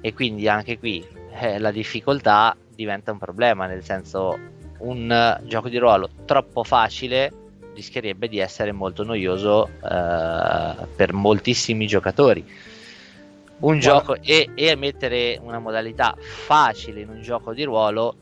E 0.00 0.12
quindi 0.12 0.48
anche 0.48 0.78
qui 0.78 1.04
eh, 1.32 1.58
la 1.58 1.70
difficoltà 1.70 2.56
diventa 2.74 3.12
un 3.12 3.18
problema 3.18 3.66
nel 3.66 3.82
senso 3.82 4.52
un 4.78 5.38
uh, 5.40 5.46
gioco 5.46 5.68
di 5.68 5.78
ruolo 5.78 6.08
troppo 6.24 6.64
facile 6.64 7.32
rischierebbe 7.74 8.28
di 8.28 8.38
essere 8.38 8.72
molto 8.72 9.02
noioso 9.02 9.68
uh, 9.80 10.86
per 10.94 11.12
moltissimi 11.12 11.86
giocatori. 11.86 12.44
Un 13.58 13.78
Guarda. 13.78 13.80
gioco 13.80 14.16
e, 14.20 14.50
e, 14.54 14.76
mettere 14.76 15.38
una 15.42 15.58
modalità 15.58 16.14
facile 16.18 17.00
in 17.00 17.08
un 17.08 17.20
gioco 17.20 17.52
di 17.52 17.62
ruolo 17.64 18.16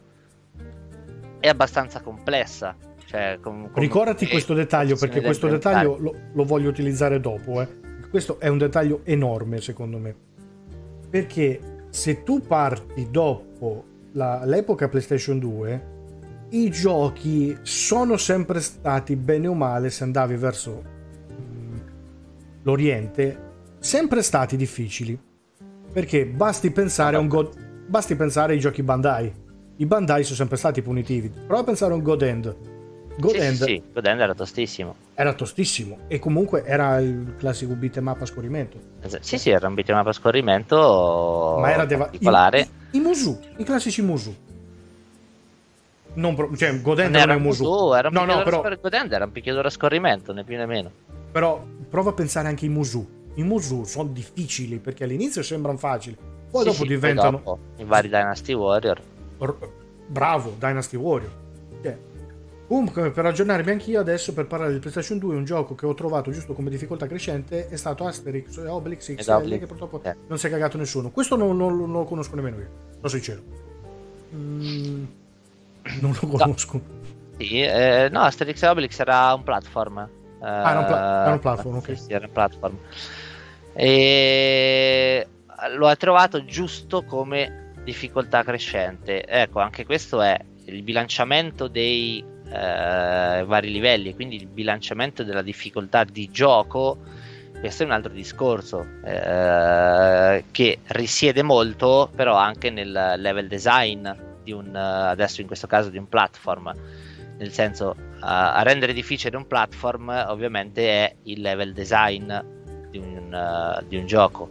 è 1.40 1.48
abbastanza 1.48 2.00
complessa. 2.00 2.76
Cioè, 3.06 3.38
com, 3.40 3.70
com, 3.70 3.82
Ricordati 3.82 4.26
questo 4.26 4.54
dettaglio 4.54 4.96
perché 4.96 5.20
questo 5.20 5.48
dettaglio 5.48 5.96
lo, 5.98 6.14
lo, 6.32 6.44
voglio 6.44 6.68
utilizzare 6.68 7.20
dopo. 7.20 7.60
Eh. 7.60 7.68
Questo 8.08 8.38
è 8.40 8.48
un 8.48 8.58
dettaglio 8.58 9.00
enorme 9.04 9.60
secondo 9.60 9.98
me. 9.98 10.14
Perché 11.10 11.86
se 11.90 12.22
tu 12.22 12.40
parti 12.40 13.10
dopo 13.10 13.84
la, 14.12 14.44
l'epoca 14.44 14.88
PlayStation 14.88 15.38
2 15.38 15.91
i 16.52 16.70
giochi 16.70 17.56
sono 17.62 18.16
sempre 18.16 18.60
stati 18.60 19.16
bene 19.16 19.46
o 19.48 19.54
male 19.54 19.90
se 19.90 20.04
andavi 20.04 20.36
verso 20.36 20.82
mm, 21.32 21.76
l'Oriente 22.62 23.50
sempre 23.78 24.22
stati 24.22 24.56
difficili. 24.56 25.18
Perché 25.92 26.24
basti 26.26 26.70
pensare 26.70 27.16
a 27.16 27.18
un 27.18 27.28
God 27.28 27.86
basti 27.86 28.14
pensare 28.16 28.52
ai 28.54 28.58
giochi 28.58 28.82
Bandai. 28.82 29.30
I 29.76 29.86
Bandai 29.86 30.24
sono 30.24 30.36
sempre 30.36 30.56
stati 30.56 30.80
punitivi. 30.82 31.28
Prova 31.30 31.60
a 31.60 31.64
pensare 31.64 31.92
a 31.92 31.96
un 31.96 32.02
God 32.02 32.22
End. 32.22 32.56
God, 33.18 33.30
sì, 33.32 33.36
End, 33.38 33.56
sì, 33.56 33.64
sì. 33.64 33.82
God 33.92 34.06
End 34.06 34.20
era 34.20 34.34
tostissimo. 34.34 34.94
era 35.14 35.34
tostissimo 35.34 35.98
e 36.08 36.18
comunque 36.18 36.64
era 36.64 36.98
il 36.98 37.34
classico 37.36 37.74
beat'em 37.74 38.06
up 38.06 38.22
a 38.22 38.26
scorrimento. 38.26 38.78
Sì 39.20 39.36
sì 39.38 39.50
era 39.50 39.68
un 39.68 39.74
beat'em 39.74 39.98
up 39.98 40.06
a 40.06 40.12
scorrimento 40.12 41.56
ma 41.60 41.72
era 41.72 41.84
deva- 41.84 42.04
particolare. 42.04 42.60
i, 42.92 42.96
i, 42.96 43.00
i 43.00 43.00
Musu 43.00 43.38
i 43.58 43.64
classici 43.64 44.00
Musu 44.00 44.34
non 46.14 46.34
pro- 46.34 46.54
cioè, 46.56 46.80
Godend 46.80 47.14
non, 47.14 47.30
è 47.30 47.34
un 47.34 47.42
Musu. 47.42 47.92
Era 47.94 48.08
un 48.08 48.14
no, 48.14 48.24
no, 48.24 48.42
però... 48.42 48.62
Godend 48.80 49.12
era 49.12 49.24
un 49.24 49.32
picchiaduro 49.32 49.66
a 49.66 49.70
scorrimento, 49.70 50.32
né 50.32 50.44
più 50.44 50.56
né 50.56 50.66
meno. 50.66 50.90
Però 51.30 51.64
prova 51.88 52.10
a 52.10 52.12
pensare 52.12 52.48
anche 52.48 52.66
ai 52.66 52.70
Musu. 52.70 53.20
I 53.34 53.42
Musu 53.42 53.84
sono 53.84 54.08
difficili 54.08 54.78
perché 54.78 55.04
all'inizio 55.04 55.42
sembrano 55.42 55.78
facili, 55.78 56.16
poi 56.50 56.62
sì, 56.62 56.68
dopo 56.68 56.82
sì, 56.82 56.88
diventano. 56.88 57.38
Poi 57.40 57.56
dopo, 57.56 57.82
I 57.82 57.84
vari 57.84 58.08
Dynasty 58.08 58.52
Warrior. 58.52 59.00
R- 59.38 59.56
bravo, 60.06 60.54
Dynasty 60.58 60.96
Warrior. 60.96 61.32
Cioè, 61.82 61.98
Comunque, 62.68 63.10
per 63.10 63.26
aggiornarmi 63.26 63.70
anch'io 63.70 64.00
adesso 64.00 64.32
per 64.32 64.46
parlare 64.46 64.72
di 64.72 64.78
PlayStation 64.78 65.18
2, 65.18 65.34
un 65.34 65.44
gioco 65.44 65.74
che 65.74 65.84
ho 65.84 65.92
trovato 65.92 66.30
giusto 66.30 66.54
come 66.54 66.70
difficoltà 66.70 67.06
crescente 67.06 67.68
è 67.68 67.76
stato 67.76 68.06
Asterix 68.06 68.56
e 68.58 68.66
Obelix 68.66 69.14
XL, 69.14 69.30
Obelix. 69.30 69.58
che 69.58 69.66
purtroppo 69.66 70.00
Eh. 70.02 70.16
non 70.26 70.38
si 70.38 70.46
è 70.46 70.50
cagato 70.50 70.78
nessuno. 70.78 71.10
Questo 71.10 71.36
non, 71.36 71.54
non- 71.56 71.76
non 71.76 71.92
lo 71.92 72.04
conosco 72.04 72.34
nemmeno 72.34 72.58
io, 72.58 72.68
sono 72.96 73.08
sincero. 73.08 73.42
Mm, 74.34 75.04
non 76.00 76.16
lo 76.20 76.26
conosco. 76.28 76.80
Sì, 77.38 77.60
eh, 77.60 78.08
no, 78.10 78.20
Asterix 78.20 78.62
e 78.62 78.66
Obelix 78.68 78.98
era 79.00 79.32
un 79.34 79.42
platform. 79.42 79.98
Eh, 79.98 80.10
Ah, 80.44 80.70
era 80.70 80.78
un 80.80 80.86
pla- 80.86 81.22
era 81.22 81.32
un 81.32 81.38
platform, 81.38 81.76
ok. 81.76 81.96
Sì, 81.96 82.12
era 82.12 82.26
un 82.26 82.32
platform. 82.32 82.78
E 83.74 85.26
lo 85.76 85.86
ha 85.86 85.96
trovato 85.96 86.44
giusto 86.44 87.04
come 87.04 87.72
difficoltà 87.84 88.42
crescente. 88.42 89.24
Ecco, 89.24 89.60
anche 89.60 89.84
questo 89.84 90.20
è 90.20 90.38
il 90.66 90.82
bilanciamento 90.82 91.68
dei 91.68 92.22
eh, 92.48 93.44
vari 93.46 93.70
livelli, 93.70 94.14
quindi 94.14 94.36
il 94.36 94.46
bilanciamento 94.46 95.22
della 95.24 95.42
difficoltà 95.42 96.04
di 96.04 96.28
gioco. 96.30 96.98
Questo 97.58 97.84
è 97.84 97.86
un 97.86 97.92
altro 97.92 98.12
discorso 98.12 98.84
eh, 99.04 100.44
che 100.50 100.78
risiede 100.88 101.42
molto, 101.42 102.10
però 102.14 102.34
anche 102.34 102.70
nel 102.70 102.90
level 103.18 103.46
design 103.46 104.08
di 104.42 104.52
un, 104.52 104.74
eh, 104.74 104.78
adesso 104.78 105.40
in 105.40 105.46
questo 105.46 105.66
caso 105.66 105.90
di 105.90 105.98
un 105.98 106.08
platform. 106.08 106.74
Nel 107.38 107.52
senso 107.52 107.96
a 108.20 108.54
a 108.54 108.62
rendere 108.62 108.92
difficile 108.92 109.36
un 109.36 109.46
platform 109.46 110.26
ovviamente 110.28 110.88
è 110.88 111.14
il 111.24 111.40
level 111.40 111.72
design 111.72 112.32
di 112.90 112.98
un, 112.98 113.34
eh, 113.34 113.84
di 113.88 113.96
un 113.96 114.06
gioco. 114.06 114.50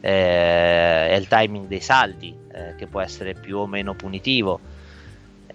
Eh, 0.00 1.08
è 1.08 1.14
il 1.14 1.28
timing 1.28 1.66
dei 1.66 1.80
salti 1.80 2.34
eh, 2.52 2.74
che 2.76 2.86
può 2.86 3.00
essere 3.00 3.34
più 3.34 3.58
o 3.58 3.66
meno 3.66 3.94
punitivo. 3.94 4.60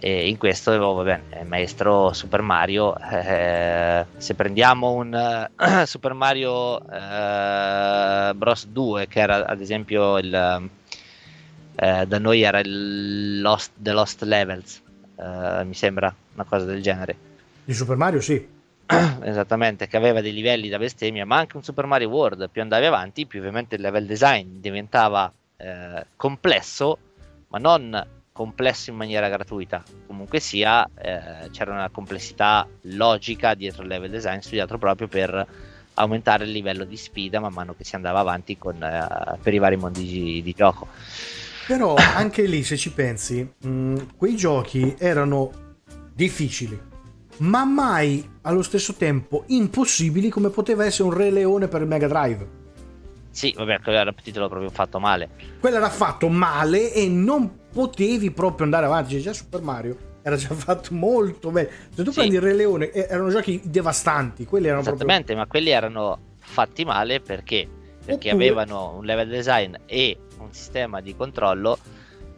E 0.02 0.28
in 0.28 0.38
questo 0.38 0.70
oh, 0.72 0.94
vabbè, 0.94 1.20
è 1.28 1.42
maestro 1.42 2.14
Super 2.14 2.40
Mario 2.40 2.96
eh, 2.96 4.06
se 4.16 4.34
prendiamo 4.34 4.92
un 4.92 5.14
eh, 5.14 5.84
Super 5.84 6.14
Mario 6.14 6.80
eh, 6.88 8.32
Bros 8.34 8.66
2 8.68 9.08
che 9.08 9.20
era 9.20 9.46
ad 9.46 9.60
esempio 9.60 10.16
il 10.16 10.70
eh, 11.82 12.06
da 12.06 12.18
noi 12.18 12.42
era 12.42 12.60
il 12.60 13.40
Lost, 13.40 13.72
The 13.76 13.92
Lost 13.92 14.22
Levels 14.22 14.82
eh, 15.16 15.64
mi 15.64 15.72
sembra 15.72 16.14
una 16.34 16.44
cosa 16.44 16.66
del 16.66 16.82
genere. 16.82 17.16
Di 17.64 17.72
Super 17.72 17.96
Mario 17.96 18.20
sì. 18.20 18.46
esattamente 19.22 19.86
che 19.86 19.96
aveva 19.96 20.20
dei 20.20 20.32
livelli 20.32 20.68
da 20.68 20.76
bestemmia 20.76 21.24
ma 21.24 21.38
anche 21.38 21.56
un 21.56 21.62
Super 21.62 21.86
Mario 21.86 22.08
World 22.08 22.50
più 22.50 22.60
andavi 22.60 22.84
avanti 22.84 23.24
più 23.26 23.38
ovviamente 23.38 23.76
il 23.76 23.80
level 23.80 24.04
design 24.04 24.60
diventava 24.60 25.32
eh, 25.56 26.06
complesso 26.16 26.98
ma 27.48 27.58
non 27.58 28.06
complesso 28.30 28.90
in 28.90 28.96
maniera 28.96 29.28
gratuita. 29.28 29.82
Comunque 30.06 30.38
sia 30.38 30.86
eh, 30.96 31.48
c'era 31.50 31.72
una 31.72 31.88
complessità 31.88 32.66
logica 32.82 33.54
dietro 33.54 33.82
il 33.82 33.88
level 33.88 34.10
design 34.10 34.40
studiato 34.40 34.76
proprio 34.76 35.08
per 35.08 35.46
aumentare 35.94 36.44
il 36.44 36.50
livello 36.50 36.84
di 36.84 36.96
sfida 36.96 37.40
man 37.40 37.52
mano 37.52 37.74
che 37.74 37.84
si 37.84 37.94
andava 37.94 38.20
avanti 38.20 38.56
con, 38.58 38.82
eh, 38.82 39.38
per 39.42 39.54
i 39.54 39.58
vari 39.58 39.76
mondi 39.76 40.04
di, 40.04 40.42
di 40.42 40.52
gioco 40.52 40.88
Però 41.70 41.94
anche 41.94 42.42
lì, 42.46 42.64
se 42.64 42.76
ci 42.76 42.90
pensi, 42.92 43.48
mh, 43.62 44.16
quei 44.16 44.34
giochi 44.34 44.96
erano 44.98 45.52
difficili, 46.12 46.76
ma 47.38 47.64
mai 47.64 48.28
allo 48.42 48.62
stesso 48.62 48.94
tempo 48.94 49.44
impossibili 49.46 50.30
come 50.30 50.48
poteva 50.48 50.84
essere 50.84 51.04
un 51.08 51.14
Re 51.14 51.30
Leone 51.30 51.68
per 51.68 51.82
il 51.82 51.86
Mega 51.86 52.08
Drive. 52.08 52.48
sì 53.30 53.54
vabbè 53.56 53.78
quello 53.82 53.98
era 53.98 54.10
il 54.10 54.16
titolo 54.20 54.48
proprio 54.48 54.68
fatto 54.70 54.98
male 54.98 55.28
Quello 55.60 55.76
era 55.76 55.88
fatto 55.90 56.28
male 56.28 56.92
e 56.92 57.06
non 57.08 57.68
potevi 57.72 58.32
proprio 58.32 58.64
andare 58.64 58.86
avanti. 58.86 59.20
Già 59.20 59.32
Super 59.32 59.62
Mario 59.62 59.96
era 60.22 60.34
già 60.34 60.52
fatto 60.52 60.92
molto 60.92 61.50
bene. 61.52 61.68
Se 61.94 62.02
tu 62.02 62.10
Sì. 62.10 62.18
prendi 62.18 62.34
il 62.34 62.42
Re 62.42 62.52
Leone, 62.54 62.90
erano 62.90 63.30
giochi 63.30 63.60
devastanti. 63.62 64.44
Quelli 64.44 64.66
erano 64.66 64.82
proprio. 64.82 65.04
Esattamente, 65.04 65.36
ma 65.36 65.46
quelli 65.46 65.70
erano 65.70 66.18
fatti 66.36 66.84
male 66.84 67.20
perché? 67.20 67.68
Perché 68.10 68.28
Oppure- 68.30 68.46
avevano 68.46 68.94
un 68.98 69.04
level 69.04 69.28
design 69.28 69.74
e 69.86 70.18
un 70.38 70.52
sistema 70.52 71.00
di 71.00 71.14
controllo 71.16 71.78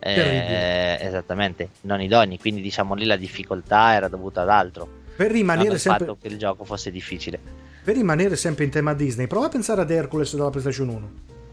eh, 0.00 0.98
esattamente 1.00 1.68
non 1.82 2.00
idonei, 2.00 2.38
quindi 2.38 2.60
diciamo 2.60 2.94
lì 2.94 3.04
la 3.04 3.16
difficoltà 3.16 3.94
era 3.94 4.08
dovuta 4.08 4.42
ad 4.42 4.48
altro, 4.48 4.88
Per 5.16 5.30
rimanere, 5.30 5.78
sempre, 5.78 6.06
fatto 6.06 6.18
che 6.20 6.26
il 6.28 6.38
gioco 6.38 6.64
fosse 6.64 6.90
difficile. 6.90 7.38
per 7.84 7.94
rimanere 7.94 8.34
sempre 8.36 8.64
in 8.64 8.70
tema 8.70 8.94
Disney, 8.94 9.26
prova 9.28 9.46
a 9.46 9.48
pensare 9.48 9.80
ad 9.82 9.90
Hercules 9.90 10.34
della 10.34 10.50
PlayStation 10.50 10.88
1. 10.88 11.10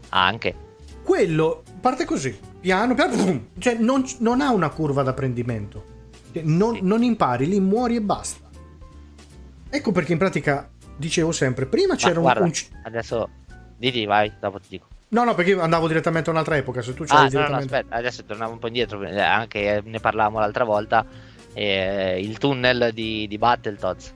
Ah, 0.08 0.26
anche 0.26 0.54
quello 1.04 1.62
parte 1.80 2.04
così, 2.04 2.36
piano, 2.60 2.94
piano, 2.94 3.46
cioè 3.58 3.74
non, 3.74 4.04
non 4.18 4.40
ha 4.40 4.50
una 4.52 4.68
curva 4.70 5.02
d'apprendimento. 5.02 5.84
Cioè, 6.32 6.42
Non, 6.44 6.74
Sì. 6.74 6.80
non 6.82 7.02
impari, 7.04 7.46
lì 7.46 7.60
muori 7.60 7.96
e 7.96 8.00
basta. 8.00 8.48
Ecco 9.68 9.92
perché 9.92 10.12
in 10.12 10.18
pratica 10.18 10.68
dicevo 10.96 11.30
sempre, 11.32 11.66
prima 11.66 11.88
Ma 11.92 11.94
c'era 11.96 12.16
un, 12.18 12.22
guarda, 12.22 12.44
un 12.44 12.50
c- 12.50 12.66
Didi, 13.80 14.04
vai, 14.04 14.30
dopo 14.38 14.60
ti 14.60 14.66
dico. 14.68 14.88
No, 15.08 15.24
no, 15.24 15.34
perché 15.34 15.58
andavo 15.58 15.88
direttamente 15.88 16.28
a 16.28 16.32
un'altra 16.34 16.56
epoca, 16.56 16.82
se 16.82 16.92
tu 16.92 17.04
c'hai 17.04 17.16
Ah, 17.16 17.20
no, 17.20 17.24
no, 17.24 17.30
direttamente... 17.30 17.74
aspetta, 17.74 17.96
adesso 17.96 18.24
torniamo 18.24 18.52
un 18.52 18.58
po' 18.58 18.66
indietro, 18.66 19.02
eh, 19.02 19.18
anche 19.18 19.76
eh, 19.76 19.82
ne 19.82 19.98
parlavamo 19.98 20.38
l'altra 20.38 20.64
volta, 20.64 21.04
eh, 21.54 22.20
il 22.20 22.36
tunnel 22.36 22.90
di, 22.92 23.26
di 23.26 23.38
Battletoads. 23.38 24.14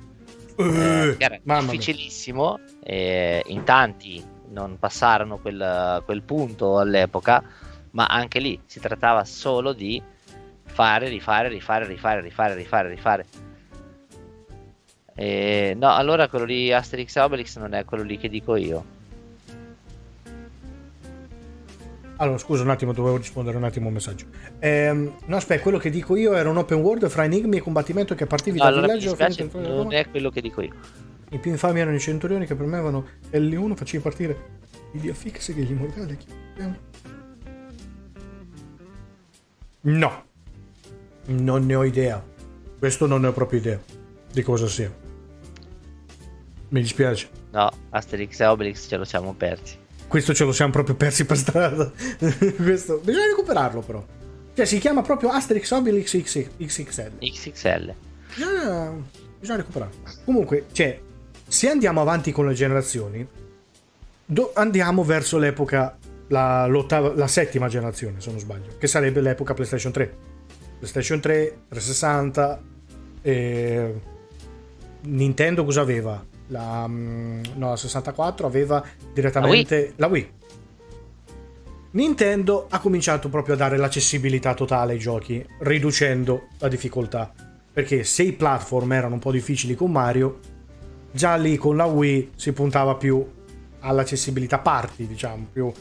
eh, 0.56 0.62
Eh, 0.62 1.16
che 1.16 1.24
era 1.24 1.40
difficilissimo 1.42 2.60
e 2.82 3.42
in 3.46 3.64
tanti 3.64 4.22
non 4.50 4.78
passarono 4.78 5.38
quel, 5.38 6.02
quel 6.04 6.22
punto 6.22 6.78
all'epoca 6.78 7.42
ma 7.92 8.04
anche 8.04 8.38
lì 8.38 8.60
si 8.64 8.78
trattava 8.78 9.24
solo 9.24 9.72
di 9.72 10.00
fare 10.62 11.08
rifare 11.08 11.48
rifare 11.48 11.86
rifare 11.88 12.20
rifare 12.20 12.54
rifare 12.54 12.88
rifare 12.88 13.26
E, 15.16 15.74
no 15.76 15.92
allora 15.92 16.28
quello 16.28 16.44
lì 16.44 16.72
Asterix 16.72 17.16
e 17.16 17.20
Obelix 17.20 17.58
non 17.58 17.74
è 17.74 17.84
quello 17.84 18.04
lì 18.04 18.16
che 18.16 18.28
dico 18.28 18.54
io 18.54 18.84
Allora, 22.16 22.38
scusa 22.38 22.62
un 22.62 22.70
attimo, 22.70 22.92
dovevo 22.92 23.16
rispondere 23.16 23.56
un 23.56 23.64
attimo 23.64 23.86
a 23.86 23.88
un 23.88 23.94
messaggio. 23.94 24.26
Ehm, 24.60 25.16
no, 25.26 25.36
aspetta, 25.36 25.62
quello 25.62 25.78
che 25.78 25.90
dico 25.90 26.14
io 26.14 26.34
era 26.34 26.48
un 26.48 26.56
open 26.56 26.78
world 26.78 27.08
fra 27.08 27.24
enigmi 27.24 27.56
e 27.56 27.60
combattimento 27.60 28.14
che 28.14 28.26
partivi 28.26 28.58
No, 28.58 28.64
dal 28.64 28.74
allora 28.74 28.86
villaggio 28.94 29.16
dispiace 29.16 29.50
non 29.52 29.92
è 29.92 30.08
quello 30.08 30.30
che 30.30 30.40
dico 30.40 30.60
io 30.60 30.74
I 31.30 31.38
più 31.38 31.50
infami 31.50 31.80
erano 31.80 31.96
i 31.96 32.00
centurioni 32.00 32.46
che 32.46 32.54
premevano 32.54 33.06
L1 33.32 33.74
facevi 33.74 34.02
partire 34.02 34.36
i 34.92 35.00
diafixi 35.00 35.54
degli 35.54 35.72
immortali. 35.72 36.16
No, 39.80 40.24
non 41.26 41.66
ne 41.66 41.74
ho 41.74 41.84
idea. 41.84 42.24
Questo 42.78 43.06
non 43.06 43.22
ne 43.22 43.26
ho 43.28 43.32
proprio 43.32 43.58
idea 43.58 43.80
di 44.32 44.42
cosa 44.42 44.68
sia. 44.68 44.92
Mi 46.68 46.80
dispiace. 46.80 47.28
no 47.50 47.70
Asterix 47.90 48.40
e 48.40 48.46
Obelix 48.46 48.88
ce 48.88 48.96
lo 48.96 49.04
siamo 49.04 49.32
persi 49.34 49.82
Questo 50.06 50.34
ce 50.34 50.44
lo 50.44 50.52
siamo 50.52 50.72
proprio 50.72 50.94
persi 50.94 51.24
per 51.24 51.36
strada. 51.36 51.90
Questo 52.56 53.00
bisogna 53.02 53.26
recuperarlo 53.26 53.80
però. 53.80 54.04
Cioè 54.54 54.64
si 54.66 54.78
chiama 54.78 55.02
proprio 55.02 55.30
Asterix 55.30 55.70
Obelix 55.72 56.20
X- 56.22 56.48
XXL. 56.58 57.18
XXL 57.18 57.94
Bisogna, 58.34 58.92
bisogna 59.38 59.58
recuperarlo. 59.58 59.96
Comunque, 60.24 60.66
cioè, 60.72 61.00
se 61.46 61.68
andiamo 61.68 62.00
avanti 62.00 62.30
con 62.32 62.46
le 62.46 62.54
generazioni, 62.54 63.26
do- 64.24 64.52
andiamo 64.54 65.02
verso 65.04 65.38
l'epoca, 65.38 65.96
la, 66.28 66.66
la 66.66 67.26
settima 67.26 67.68
generazione, 67.68 68.20
se 68.20 68.30
non 68.30 68.38
sbaglio, 68.38 68.76
che 68.78 68.86
sarebbe 68.86 69.20
l'epoca 69.20 69.54
PlayStation 69.54 69.92
3. 69.92 70.16
PlayStation 70.78 71.20
3, 71.20 71.56
360, 71.68 72.62
e... 73.22 73.94
Nintendo 75.02 75.64
cosa 75.64 75.80
aveva? 75.82 76.24
La, 76.48 76.86
mm, 76.86 77.42
no, 77.56 77.70
la 77.70 77.76
64 77.76 78.46
aveva 78.46 78.84
direttamente 79.12 79.92
la 79.96 80.06
Wii. 80.06 80.32
Nintendo 81.92 82.66
ha 82.70 82.80
cominciato 82.80 83.28
proprio 83.28 83.54
a 83.54 83.56
dare 83.56 83.76
l'accessibilità 83.76 84.52
totale 84.54 84.94
ai 84.94 84.98
giochi, 84.98 85.44
riducendo 85.60 86.48
la 86.58 86.68
difficoltà. 86.68 87.32
Perché 87.72 88.04
se 88.04 88.24
i 88.24 88.32
platform 88.32 88.92
erano 88.92 89.14
un 89.14 89.20
po' 89.20 89.30
difficili 89.30 89.74
con 89.74 89.90
Mario, 89.92 90.40
già 91.12 91.36
lì 91.36 91.56
con 91.56 91.76
la 91.76 91.84
Wii 91.84 92.32
si 92.34 92.52
puntava 92.52 92.96
più 92.96 93.24
all'accessibilità 93.80 94.58
party, 94.58 95.06
diciamo, 95.06 95.46
più 95.52 95.72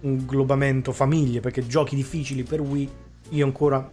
un 0.00 0.26
globamento 0.26 0.92
famiglie, 0.92 1.40
perché 1.40 1.66
giochi 1.66 1.94
difficili 1.94 2.42
per 2.42 2.60
Wii 2.60 2.90
io 3.30 3.44
ancora 3.44 3.88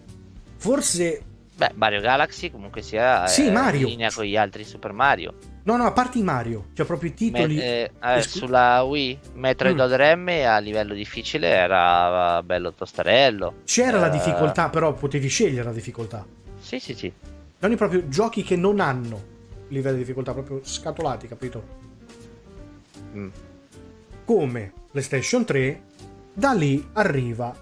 forse 0.55 1.21
beh 1.55 1.71
Mario 1.75 2.01
Galaxy 2.01 2.49
comunque 2.49 2.81
sia 2.81 3.27
Sì, 3.27 3.49
Mario. 3.51 3.81
in 3.81 3.87
linea 3.87 4.11
con 4.11 4.23
gli 4.23 4.37
altri 4.37 4.63
Super 4.63 4.93
Mario 4.93 5.33
no, 5.67 5.75
no, 5.75 5.85
a 5.85 5.91
parte 5.91 6.17
i 6.17 6.23
Mario, 6.23 6.67
cioè 6.73 6.85
proprio 6.85 7.09
i 7.09 7.13
titoli 7.13 7.55
Me- 7.55 7.63
eh, 7.63 7.91
eh, 8.01 8.17
esclu- 8.17 8.45
sulla 8.45 8.83
Wii 8.83 9.19
Metroid 9.33 9.75
Mm. 9.75 9.79
M 10.23 10.27
a 10.45 10.57
livello 10.59 10.93
difficile 10.93 11.47
era 11.49 12.41
bello 12.41 12.71
tostarello. 12.73 13.55
c'era 13.65 13.99
la 13.99 14.07
Eh, 14.07 14.11
difficoltà, 14.11 14.69
però 14.69 14.93
potevi 14.93 15.27
scegliere 15.27 15.65
la 15.65 15.73
difficoltà. 15.73 16.25
Sì, 16.59 16.79
sì, 16.79 16.93
sì. 16.93 17.11
Non 17.59 17.71
i 17.71 17.75
proprio 17.75 18.07
giochi 18.07 18.43
che 18.43 18.55
non 18.55 18.79
hanno 18.79 19.35
livello 19.69 19.93
di 19.95 20.01
difficoltà 20.03 20.33
proprio 20.33 20.61
scatolati, 20.63 21.27
capito? 21.27 21.85
Mm. 23.15 23.27
come 24.25 24.71
PlayStation 24.91 25.45
3, 25.45 25.81
da 26.33 26.51
lì 26.53 26.85
arriva 26.93 27.55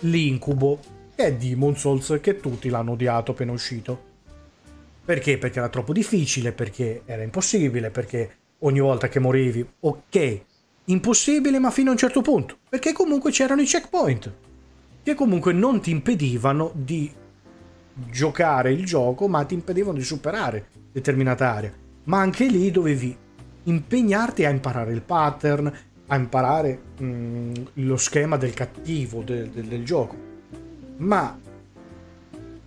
l'incubo 0.00 0.78
che 1.14 1.24
è 1.24 1.32
Demon 1.34 1.76
Souls 1.76 2.18
che 2.20 2.38
tutti 2.40 2.68
l'hanno 2.68 2.92
odiato 2.92 3.32
appena 3.32 3.52
uscito. 3.52 4.14
Perché? 5.06 5.38
Perché 5.38 5.60
era 5.60 5.68
troppo 5.68 5.92
difficile, 5.92 6.50
perché 6.50 7.02
era 7.04 7.22
impossibile, 7.22 7.90
perché 7.90 8.38
ogni 8.60 8.80
volta 8.80 9.08
che 9.08 9.20
morivi, 9.20 9.64
ok, 9.80 10.40
impossibile 10.86 11.60
ma 11.60 11.70
fino 11.70 11.90
a 11.90 11.92
un 11.92 11.98
certo 11.98 12.22
punto, 12.22 12.56
perché 12.68 12.92
comunque 12.92 13.30
c'erano 13.30 13.60
i 13.60 13.66
checkpoint, 13.66 14.32
che 15.04 15.14
comunque 15.14 15.52
non 15.52 15.80
ti 15.80 15.92
impedivano 15.92 16.72
di 16.74 17.08
giocare 18.10 18.72
il 18.72 18.84
gioco, 18.84 19.28
ma 19.28 19.44
ti 19.44 19.54
impedivano 19.54 19.96
di 19.96 20.02
superare 20.02 20.66
determinata 20.90 21.52
area. 21.52 21.72
Ma 22.04 22.18
anche 22.18 22.46
lì 22.46 22.72
dovevi 22.72 23.16
impegnarti 23.62 24.44
a 24.44 24.50
imparare 24.50 24.92
il 24.92 25.02
pattern, 25.02 25.72
a 26.08 26.16
imparare 26.16 26.80
mh, 26.98 27.04
mm, 27.04 27.52
lo 27.74 27.96
schema 27.96 28.36
del 28.36 28.54
cattivo 28.54 29.22
del, 29.22 29.50
del, 29.50 29.66
del 29.66 29.84
gioco. 29.84 30.16
Ma 30.96 31.38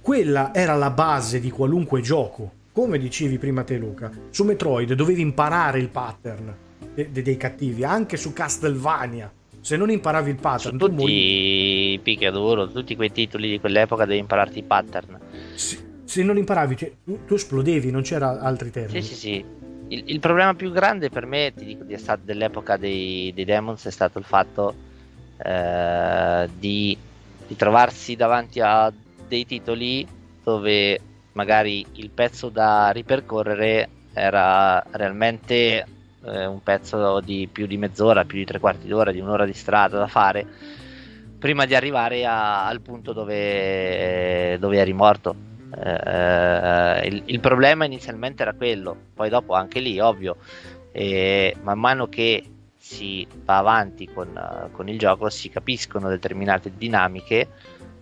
quella 0.02 0.54
era 0.54 0.76
la 0.76 0.90
base 0.90 1.40
di 1.40 1.52
qualunque 1.52 2.02
gioco. 2.02 2.52
Come 2.72 2.98
dicevi 2.98 3.38
prima 3.38 3.64
te 3.64 3.78
Luca, 3.78 4.12
su 4.30 4.44
Metroid 4.44 4.94
dovevi 4.94 5.22
imparare 5.22 5.80
il 5.80 5.90
pattern 5.90 6.56
de- 6.94 7.12
de- 7.12 7.22
dei 7.22 7.38
cattivi, 7.38 7.84
anche 7.84 8.18
su 8.18 8.34
Castlevania. 8.34 9.32
Se 9.62 9.76
non 9.76 9.90
imparavi 9.90 10.30
il 10.30 10.38
pattern, 10.38 10.80
su 10.80 10.88
tutti 10.88 11.12
i 11.12 12.00
picchiaduro, 12.02 12.70
tutti 12.70 12.96
quei 12.96 13.12
titoli 13.12 13.50
di 13.50 13.60
quell'epoca 13.60 14.06
devi 14.06 14.20
impararti 14.20 14.60
i 14.60 14.64
pattern. 14.64 15.20
Se, 15.56 15.78
se 16.06 16.24
non 16.24 16.38
imparavi, 16.38 16.78
cioè, 16.78 16.92
tu, 17.04 17.26
tu, 17.26 17.34
esplodevi, 17.34 17.92
non 17.92 18.02
c'era 18.02 18.40
altri 18.40 18.72
termini. 18.72 19.02
Sì, 19.02 19.14
sì, 19.14 19.16
sì. 19.16 19.46
Il, 19.90 20.04
il 20.06 20.20
problema 20.20 20.54
più 20.54 20.72
grande 20.72 21.10
per 21.10 21.26
me, 21.26 21.52
ti 21.54 21.66
dico, 21.66 21.84
dell'epoca 22.24 22.78
dei, 22.78 23.34
dei 23.34 23.44
Demons 23.44 23.86
è 23.86 23.92
stato 23.92 24.18
il 24.18 24.24
fatto 24.24 24.74
eh, 25.38 26.50
di, 26.58 26.98
di 27.48 27.56
trovarsi 27.56 28.16
davanti 28.16 28.62
a 28.62 28.92
dei 29.30 29.46
titoli 29.46 30.06
dove 30.44 31.00
magari 31.34 31.86
il 31.94 32.10
pezzo 32.10 32.50
da 32.50 32.90
ripercorrere 32.90 33.88
era 34.14 34.84
realmente 34.92 35.86
eh, 36.26 36.46
un 36.46 36.62
pezzo 36.62 37.22
di 37.22 37.48
più 37.50 37.66
di 37.66 37.78
mezz'ora, 37.78 38.26
più 38.26 38.40
di 38.40 38.46
tre 38.46 38.60
quarti 38.60 38.88
d'ora, 38.88 39.12
di 39.12 39.22
un'ora 39.22 39.46
di 39.46 39.54
strada 39.54 39.98
da 39.98 40.08
fare 40.08 40.46
prima 41.40 41.66
di 41.66 41.74
arrivare 41.74 42.26
a, 42.26 42.68
al 42.68 42.82
punto 42.82 43.14
dove, 43.14 44.58
dove 44.60 44.78
eri 44.78 44.94
morto. 44.94 45.48
Eh, 45.74 47.08
il, 47.08 47.24
il, 47.26 47.40
problema 47.40 47.86
inizialmente 47.86 48.42
era 48.42 48.54
quello, 48.54 48.96
poi 49.14 49.30
dopo 49.30 49.54
anche 49.54 49.80
lì, 49.80 50.00
ovvio, 50.00 50.36
e 50.92 51.56
man 51.62 51.80
mano 51.80 52.08
che 52.08 52.44
si 52.78 53.26
va 53.46 53.58
avanti 53.58 54.08
con, 54.12 54.70
con 54.72 54.90
il 54.90 54.98
gioco 54.98 55.30
si 55.30 55.50
capiscono 55.50 56.10
determinate 56.10 56.72
dinamiche 56.76 57.48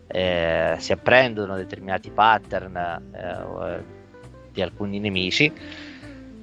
eh, 0.08 0.76
si 0.80 0.92
apprendono 0.92 1.56
determinati 1.56 2.10
pattern 2.10 2.76
eh, 3.12 3.84
di 4.52 4.62
alcuni 4.62 5.00
nemici 5.00 5.52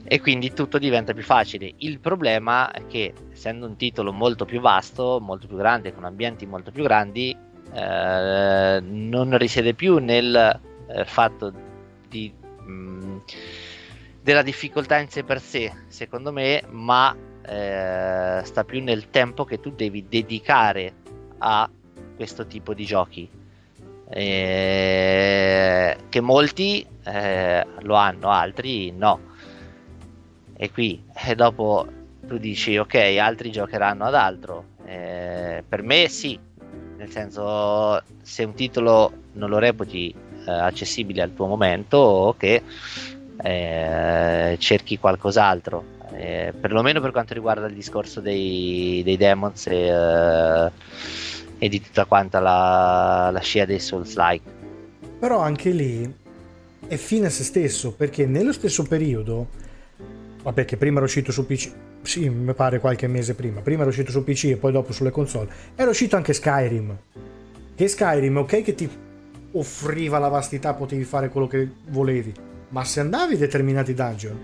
e 0.06 0.20
quindi 0.20 0.52
tutto 0.52 0.78
diventa 0.78 1.14
più 1.14 1.22
facile. 1.22 1.72
Il 1.78 1.98
problema 1.98 2.70
è 2.70 2.86
che 2.86 3.14
essendo 3.32 3.66
un 3.66 3.76
titolo 3.76 4.12
molto 4.12 4.44
più 4.44 4.60
vasto, 4.60 5.18
molto 5.20 5.46
più 5.46 5.56
grande, 5.56 5.94
con 5.94 6.04
ambienti 6.04 6.46
molto 6.46 6.70
più 6.70 6.82
grandi, 6.82 7.36
eh, 7.72 8.80
non 8.80 9.36
risiede 9.38 9.74
più 9.74 9.98
nel 9.98 10.60
eh, 10.88 11.04
fatto 11.06 11.52
di, 12.08 12.32
mh, 12.32 12.70
mm, 12.70 13.16
della 14.20 14.42
difficoltà 14.42 14.98
in 14.98 15.08
sé 15.08 15.24
per 15.24 15.40
sé, 15.40 15.72
secondo 15.88 16.32
me, 16.32 16.62
ma 16.68 17.16
eh, 17.46 18.40
sta 18.44 18.64
più 18.64 18.82
nel 18.82 19.08
tempo 19.08 19.44
che 19.44 19.58
tu 19.58 19.70
devi 19.70 20.06
dedicare 20.06 20.92
a 21.38 21.68
questo 22.14 22.46
tipo 22.46 22.74
di 22.74 22.84
giochi 22.84 23.28
eh, 24.16 25.96
che 26.08 26.20
molti 26.20 26.86
eh, 27.04 27.66
lo 27.80 27.94
hanno, 27.96 28.30
altri 28.30 28.92
no. 28.92 29.32
E 30.56 30.70
qui 30.70 31.02
e 31.12 31.34
dopo 31.34 31.84
tu 32.24 32.38
dici 32.38 32.78
ok, 32.78 32.94
altri 33.20 33.50
giocheranno 33.50 34.04
ad 34.04 34.14
altro. 34.14 34.66
Eh, 34.86 35.64
per 35.68 35.82
me 35.82 36.08
sì, 36.08 36.38
nel 36.96 37.10
senso 37.10 38.00
se 38.22 38.44
un 38.44 38.54
titolo 38.54 39.12
non 39.32 39.50
lo 39.50 39.58
reputi 39.58 40.14
eh, 40.46 40.50
accessibile 40.50 41.22
al 41.22 41.34
tuo 41.34 41.46
momento 41.46 41.96
o 41.96 42.36
che 42.36 42.62
eh, 43.42 44.56
cerchi 44.60 44.96
qualcos'altro. 44.96 45.92
Eh, 46.12 46.54
perlomeno 46.58 47.00
per 47.00 47.10
quanto 47.10 47.34
riguarda 47.34 47.66
il 47.66 47.74
discorso 47.74 48.20
dei, 48.20 49.02
dei 49.04 49.16
demons 49.16 49.66
e 49.66 50.70
e 51.58 51.68
di 51.68 51.80
tutta 51.80 52.04
quanta 52.04 52.40
la, 52.40 53.30
la 53.32 53.40
scia 53.40 53.64
dei 53.64 53.78
Souls-like. 53.78 54.50
Però 55.18 55.40
anche 55.40 55.70
lì 55.70 56.12
è 56.86 56.96
fine 56.96 57.26
a 57.26 57.30
se 57.30 57.44
stesso, 57.44 57.92
perché 57.92 58.26
nello 58.26 58.52
stesso 58.52 58.82
periodo, 58.82 59.48
vabbè 60.42 60.64
che 60.64 60.76
prima 60.76 60.96
era 60.96 61.06
uscito 61.06 61.32
su 61.32 61.46
PC, 61.46 61.72
sì, 62.02 62.28
mi 62.28 62.52
pare 62.52 62.78
qualche 62.80 63.06
mese 63.06 63.34
prima, 63.34 63.60
prima 63.60 63.80
era 63.80 63.90
uscito 63.90 64.10
su 64.10 64.22
PC 64.22 64.44
e 64.44 64.56
poi 64.56 64.72
dopo 64.72 64.92
sulle 64.92 65.10
console, 65.10 65.48
era 65.74 65.90
uscito 65.90 66.16
anche 66.16 66.32
Skyrim. 66.32 66.96
Che 67.74 67.88
Skyrim, 67.88 68.36
ok 68.36 68.62
che 68.62 68.74
ti 68.74 68.88
offriva 69.52 70.18
la 70.18 70.28
vastità, 70.28 70.74
potevi 70.74 71.04
fare 71.04 71.28
quello 71.28 71.46
che 71.46 71.68
volevi, 71.88 72.32
ma 72.68 72.84
se 72.84 73.00
andavi 73.00 73.34
in 73.34 73.40
determinati 73.40 73.94
dungeon, 73.94 74.38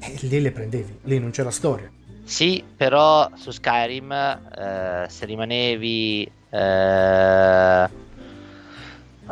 eh, 0.00 0.14
lì 0.22 0.40
le 0.40 0.50
prendevi, 0.50 0.98
lì 1.04 1.18
non 1.18 1.30
c'era 1.30 1.50
storia. 1.50 1.90
Sì, 2.24 2.62
però 2.76 3.30
su 3.34 3.52
Skyrim 3.52 4.12
eh, 4.12 5.06
se 5.08 5.24
rimanevi 5.26 6.30
eh, 6.56 7.88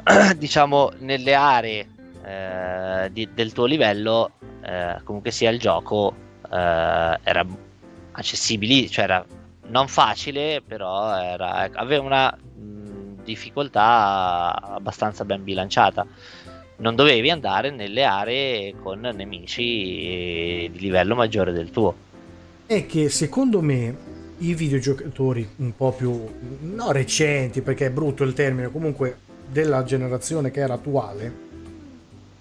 diciamo 0.37 0.92
nelle 0.98 1.34
aree 1.34 1.88
eh, 2.24 3.10
di, 3.12 3.28
del 3.32 3.52
tuo 3.52 3.64
livello 3.64 4.32
eh, 4.62 5.00
comunque 5.04 5.30
sia 5.30 5.50
il 5.50 5.58
gioco 5.58 6.14
eh, 6.50 7.18
era 7.22 7.46
accessibile 8.12 8.88
cioè 8.88 9.04
era 9.04 9.24
non 9.68 9.88
facile 9.88 10.62
però 10.66 11.16
era, 11.16 11.70
aveva 11.72 12.02
una 12.02 12.30
mh, 12.30 13.22
difficoltà 13.24 14.54
abbastanza 14.74 15.24
ben 15.24 15.42
bilanciata. 15.42 16.06
Non 16.76 16.94
dovevi 16.94 17.30
andare 17.30 17.70
nelle 17.70 18.04
aree 18.04 18.74
con 18.82 19.00
nemici 19.00 20.68
di 20.72 20.78
livello 20.78 21.14
maggiore 21.14 21.52
del 21.52 21.70
tuo. 21.70 21.94
È 22.66 22.84
che 22.87 23.08
secondo 23.08 23.60
me 23.60 23.96
i 24.38 24.55
videogiocatori 24.55 25.49
un 25.57 25.77
po' 25.77 25.92
più 25.92 26.20
no 26.61 26.92
recenti 26.92 27.61
perché 27.61 27.87
è 27.87 27.90
brutto 27.90 28.25
il 28.25 28.33
termine 28.33 28.70
comunque 28.70 29.16
della 29.51 29.85
generazione 29.85 30.51
che 30.51 30.61
era 30.61 30.75
attuale 30.75 31.35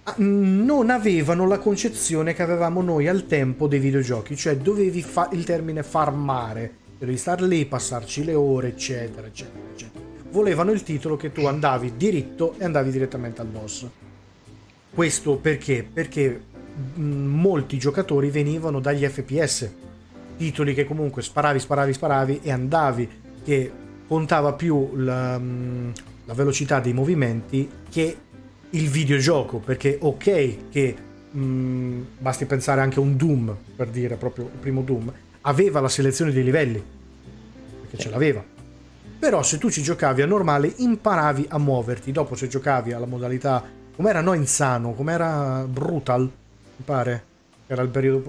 ah, 0.03 0.15
non 0.17 0.89
avevano 0.89 1.47
la 1.47 1.59
concezione 1.59 2.33
che 2.33 2.41
avevamo 2.41 2.81
noi 2.81 3.07
al 3.07 3.27
tempo 3.27 3.67
dei 3.67 3.79
videogiochi 3.79 4.35
cioè 4.35 4.57
dovevi 4.57 5.01
fa- 5.01 5.29
il 5.33 5.43
termine 5.43 5.83
farmare 5.83 6.81
dovevi 6.97 7.17
star 7.17 7.41
lì 7.41 7.65
passarci 7.65 8.23
le 8.23 8.33
ore 8.33 8.69
eccetera 8.69 9.27
eccetera 9.27 9.61
eccetera. 9.71 10.01
Volevano 10.31 10.71
il 10.71 10.81
titolo 10.81 11.15
che 11.15 11.31
tu 11.31 11.45
andavi 11.45 11.93
diritto 11.95 12.55
e 12.57 12.65
andavi 12.65 12.89
direttamente 12.89 13.41
al 13.41 13.47
boss. 13.47 13.85
Questo 14.91 15.35
perché? 15.35 15.87
Perché 15.91 16.41
molti 16.95 17.77
giocatori 17.77 18.31
venivano 18.31 18.79
dagli 18.79 19.05
FPS 19.05 19.69
titoli 20.35 20.73
che 20.73 20.85
comunque 20.85 21.21
sparavi, 21.21 21.59
sparavi, 21.59 21.93
sparavi 21.93 22.39
e 22.43 22.51
andavi, 22.51 23.09
che 23.43 23.71
contava 24.07 24.53
più 24.53 24.91
la, 24.95 25.37
mm, 25.39 25.91
la 26.25 26.33
velocità 26.33 26.79
dei 26.79 26.93
movimenti 26.93 27.69
che 27.89 28.17
il 28.69 28.89
videogioco, 28.89 29.59
perché 29.59 29.97
ok 30.01 30.69
che 30.69 30.95
mh, 31.31 31.39
mm, 31.39 32.01
basti 32.19 32.45
pensare 32.45 32.81
anche 32.81 32.99
a 32.99 33.01
un 33.01 33.15
Doom, 33.15 33.55
per 33.75 33.87
dire 33.87 34.15
proprio 34.15 34.45
il 34.45 34.59
primo 34.59 34.81
Doom, 34.81 35.11
aveva 35.41 35.79
la 35.79 35.89
selezione 35.89 36.31
dei 36.31 36.43
livelli, 36.43 36.83
perché 37.81 37.97
ce 37.97 38.09
l'aveva. 38.09 38.43
Però 39.19 39.41
se 39.41 39.57
tu 39.57 39.69
ci 39.69 39.81
giocavi 39.81 40.21
a 40.21 40.25
normale 40.25 40.73
imparavi 40.77 41.45
a 41.49 41.57
muoverti, 41.57 42.11
dopo 42.11 42.35
se 42.35 42.47
giocavi 42.47 42.91
alla 42.91 43.05
modalità, 43.05 43.63
com'era? 43.95 44.21
No 44.21 44.33
insano, 44.33 44.93
com'era 44.93 45.65
brutal, 45.67 46.21
mi 46.21 46.83
pare, 46.83 47.23
era 47.67 47.81
il 47.81 47.89
periodo, 47.89 48.19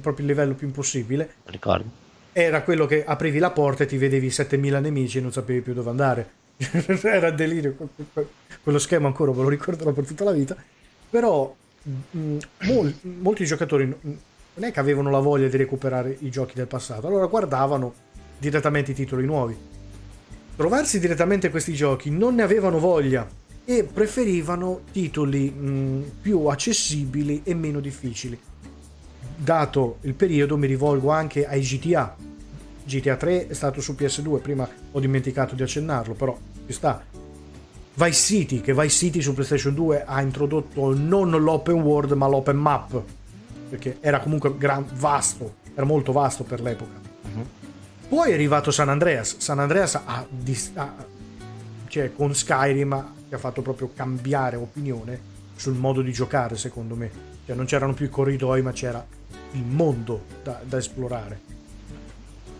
proprio 0.00 0.24
il 0.24 0.26
livello 0.26 0.54
più 0.54 0.66
impossibile. 0.66 1.34
Ricordo. 1.44 2.02
Era 2.32 2.62
quello 2.62 2.86
che 2.86 3.04
aprivi 3.04 3.38
la 3.38 3.50
porta 3.50 3.84
e 3.84 3.86
ti 3.86 3.96
vedevi 3.96 4.30
7000 4.30 4.80
nemici 4.80 5.18
e 5.18 5.20
non 5.20 5.32
sapevi 5.32 5.60
più 5.60 5.72
dove 5.72 5.90
andare. 5.90 6.30
era 7.02 7.30
delirio. 7.30 7.76
Quello 8.62 8.78
schema 8.78 9.06
ancora 9.06 9.32
me 9.32 9.42
lo 9.42 9.48
ricorderò 9.48 9.92
per 9.92 10.06
tutta 10.06 10.24
la 10.24 10.32
vita. 10.32 10.56
Però 11.10 11.54
mh, 11.82 12.36
mol, 12.62 12.94
molti 13.20 13.44
giocatori 13.44 13.86
non 13.86 14.64
è 14.64 14.72
che 14.72 14.80
avevano 14.80 15.10
la 15.10 15.20
voglia 15.20 15.48
di 15.48 15.56
recuperare 15.56 16.16
i 16.20 16.30
giochi 16.30 16.54
del 16.54 16.66
passato, 16.66 17.06
allora 17.06 17.26
guardavano 17.26 17.94
direttamente 18.38 18.92
i 18.92 18.94
titoli 18.94 19.24
nuovi. 19.24 19.56
Trovarsi 20.56 21.00
direttamente 21.00 21.50
questi 21.50 21.74
giochi 21.74 22.10
non 22.10 22.36
ne 22.36 22.42
avevano 22.42 22.78
voglia 22.78 23.28
e 23.64 23.84
preferivano 23.84 24.82
titoli 24.92 25.50
mh, 25.50 26.10
più 26.22 26.46
accessibili 26.46 27.42
e 27.44 27.54
meno 27.54 27.80
difficili 27.80 28.38
dato 29.36 29.98
il 30.02 30.14
periodo 30.14 30.56
mi 30.56 30.66
rivolgo 30.66 31.10
anche 31.10 31.46
ai 31.46 31.60
GTA. 31.60 32.16
GTA 32.84 33.16
3 33.16 33.48
è 33.48 33.54
stato 33.54 33.80
su 33.80 33.92
PS2, 33.92 34.40
prima 34.40 34.68
ho 34.90 35.00
dimenticato 35.00 35.54
di 35.54 35.62
accennarlo, 35.62 36.14
però 36.14 36.36
ci 36.66 36.72
sta. 36.72 37.02
Vice 37.94 38.12
City, 38.12 38.60
che 38.60 38.74
Vice 38.74 38.88
City 38.88 39.20
su 39.20 39.32
PlayStation 39.32 39.72
2 39.74 40.04
ha 40.04 40.20
introdotto 40.20 40.92
non 40.94 41.30
l'open 41.30 41.80
world 41.80 42.12
ma 42.12 42.26
l'open 42.26 42.56
map, 42.56 43.00
perché 43.68 43.98
era 44.00 44.20
comunque 44.20 44.56
gran, 44.58 44.84
vasto, 44.94 45.54
era 45.74 45.86
molto 45.86 46.12
vasto 46.12 46.44
per 46.44 46.60
l'epoca. 46.60 47.00
Uh-huh. 47.22 47.46
Poi 48.08 48.30
è 48.30 48.34
arrivato 48.34 48.70
San 48.70 48.88
Andreas. 48.88 49.38
San 49.38 49.60
Andreas 49.60 49.94
ha, 49.94 50.26
ha, 50.74 50.94
cioè, 51.86 52.12
con 52.12 52.34
Skyrim 52.34 53.12
che 53.28 53.34
ha 53.36 53.38
fatto 53.38 53.62
proprio 53.62 53.90
cambiare 53.94 54.56
opinione 54.56 55.32
sul 55.56 55.74
modo 55.74 56.02
di 56.02 56.12
giocare, 56.12 56.56
secondo 56.56 56.96
me. 56.96 57.10
Cioè, 57.46 57.54
non 57.54 57.64
c'erano 57.64 57.94
più 57.94 58.06
i 58.06 58.10
corridoi, 58.10 58.60
ma 58.62 58.72
c'era 58.72 59.04
il 59.54 59.64
mondo 59.64 60.22
da, 60.42 60.60
da 60.64 60.78
esplorare. 60.78 61.40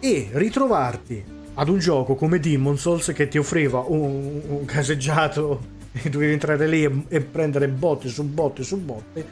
E 0.01 0.31
ritrovarti 0.33 1.25
ad 1.55 1.69
un 1.69 1.79
gioco 1.79 2.15
come 2.15 2.41
Demon 2.41 2.79
Souls 2.79 3.13
che 3.13 3.29
ti 3.29 3.39
offriva 3.39 3.85
un, 3.87 4.41
un 4.49 4.65
caseggiato 4.65 5.73
e 5.93 6.09
dovevi 6.11 6.33
entrare 6.33 6.67
lì 6.67 6.85
e, 6.85 7.05
e, 7.09 7.21
prendere 7.21 7.69
botte 7.69 8.09
su 8.09 8.25
botte 8.25 8.63
su 8.63 8.81
botte, 8.81 9.27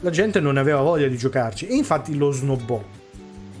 la 0.00 0.10
gente 0.10 0.40
non 0.40 0.56
aveva 0.56 0.80
voglia 0.80 1.06
di 1.06 1.16
giocarci 1.16 1.66
e 1.66 1.74
infatti 1.74 2.16
lo 2.16 2.30
snobbò. 2.30 2.82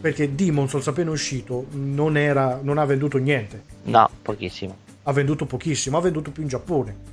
Perché 0.00 0.34
Demon 0.34 0.68
Souls 0.68 0.86
appena 0.88 1.10
uscito 1.10 1.66
non, 1.70 2.18
era, 2.18 2.60
non 2.62 2.76
ha 2.76 2.84
venduto 2.84 3.16
niente. 3.16 3.62
No, 3.84 4.10
pochissimo. 4.20 4.76
Ha 5.04 5.12
venduto 5.12 5.46
pochissimo, 5.46 5.96
ha 5.96 6.00
venduto 6.02 6.30
più 6.30 6.42
in 6.42 6.48
Giappone. 6.48 7.12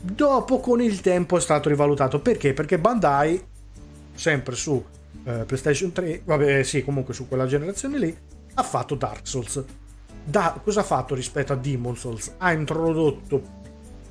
Dopo 0.00 0.58
con 0.58 0.80
il 0.80 1.00
tempo 1.00 1.36
è 1.36 1.40
stato 1.40 1.68
rivalutato. 1.68 2.18
Perché? 2.18 2.54
Perché 2.54 2.78
Bandai, 2.78 3.40
sempre 4.14 4.56
su 4.56 4.82
eh, 5.24 5.44
PlayStation 5.44 5.92
3, 5.92 6.22
vabbè 6.24 6.62
sì, 6.62 6.84
comunque 6.84 7.14
su 7.14 7.28
quella 7.28 7.46
generazione 7.46 7.98
lì, 7.98 8.16
ha 8.54 8.62
fatto 8.62 8.94
Dark 8.94 9.26
Souls 9.26 9.64
da, 10.28 10.60
cosa 10.62 10.80
ha 10.80 10.84
fatto 10.84 11.14
rispetto 11.14 11.54
a 11.54 11.56
Demon 11.56 11.96
Souls? 11.96 12.34
Ha 12.36 12.52
introdotto 12.52 13.56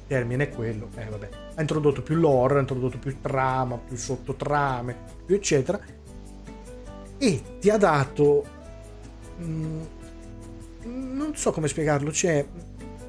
termine 0.08 0.46
è 0.46 0.50
quello, 0.50 0.90
eh, 0.96 1.06
vabbè, 1.06 1.30
ha 1.56 1.62
introdotto 1.62 2.02
più 2.02 2.16
lore, 2.16 2.58
ha 2.58 2.62
introdotto 2.62 2.98
più 2.98 3.20
trama, 3.22 3.78
più 3.78 3.98
sottotrame, 3.98 4.96
più 5.26 5.36
eccetera, 5.36 5.80
e 7.18 7.42
ti 7.60 7.70
ha 7.70 7.78
dato, 7.78 8.46
mh, 9.38 9.46
mm, 10.88 11.18
non 11.18 11.36
so 11.36 11.52
come 11.52 11.68
spiegarlo, 11.68 12.10
c'è 12.10 12.44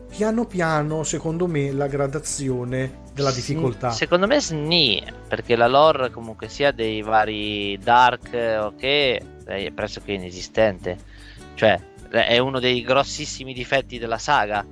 piano 0.09 0.47
piano, 0.47 1.03
secondo 1.03 1.47
me, 1.47 1.71
la 1.73 1.87
gradazione 1.87 3.03
della 3.15 3.31
difficoltà. 3.31 3.91
Secondo 3.91 4.27
me 4.27 4.41
sni, 4.41 5.03
perché 5.29 5.57
la 5.57 5.69
lore 5.69 6.11
comunque 6.11 6.49
sia 6.49 6.73
dei 6.73 7.03
vari 7.03 7.79
dark, 7.79 8.31
ok, 8.33 8.83
è 9.45 9.71
pressoché 9.73 10.13
inesistente, 10.13 10.99
cioè 11.55 11.81
è 12.11 12.39
uno 12.39 12.59
dei 12.59 12.83
grossissimi 12.83 13.53
difetti 13.53 13.99
della 13.99 14.19
saga. 14.19 14.65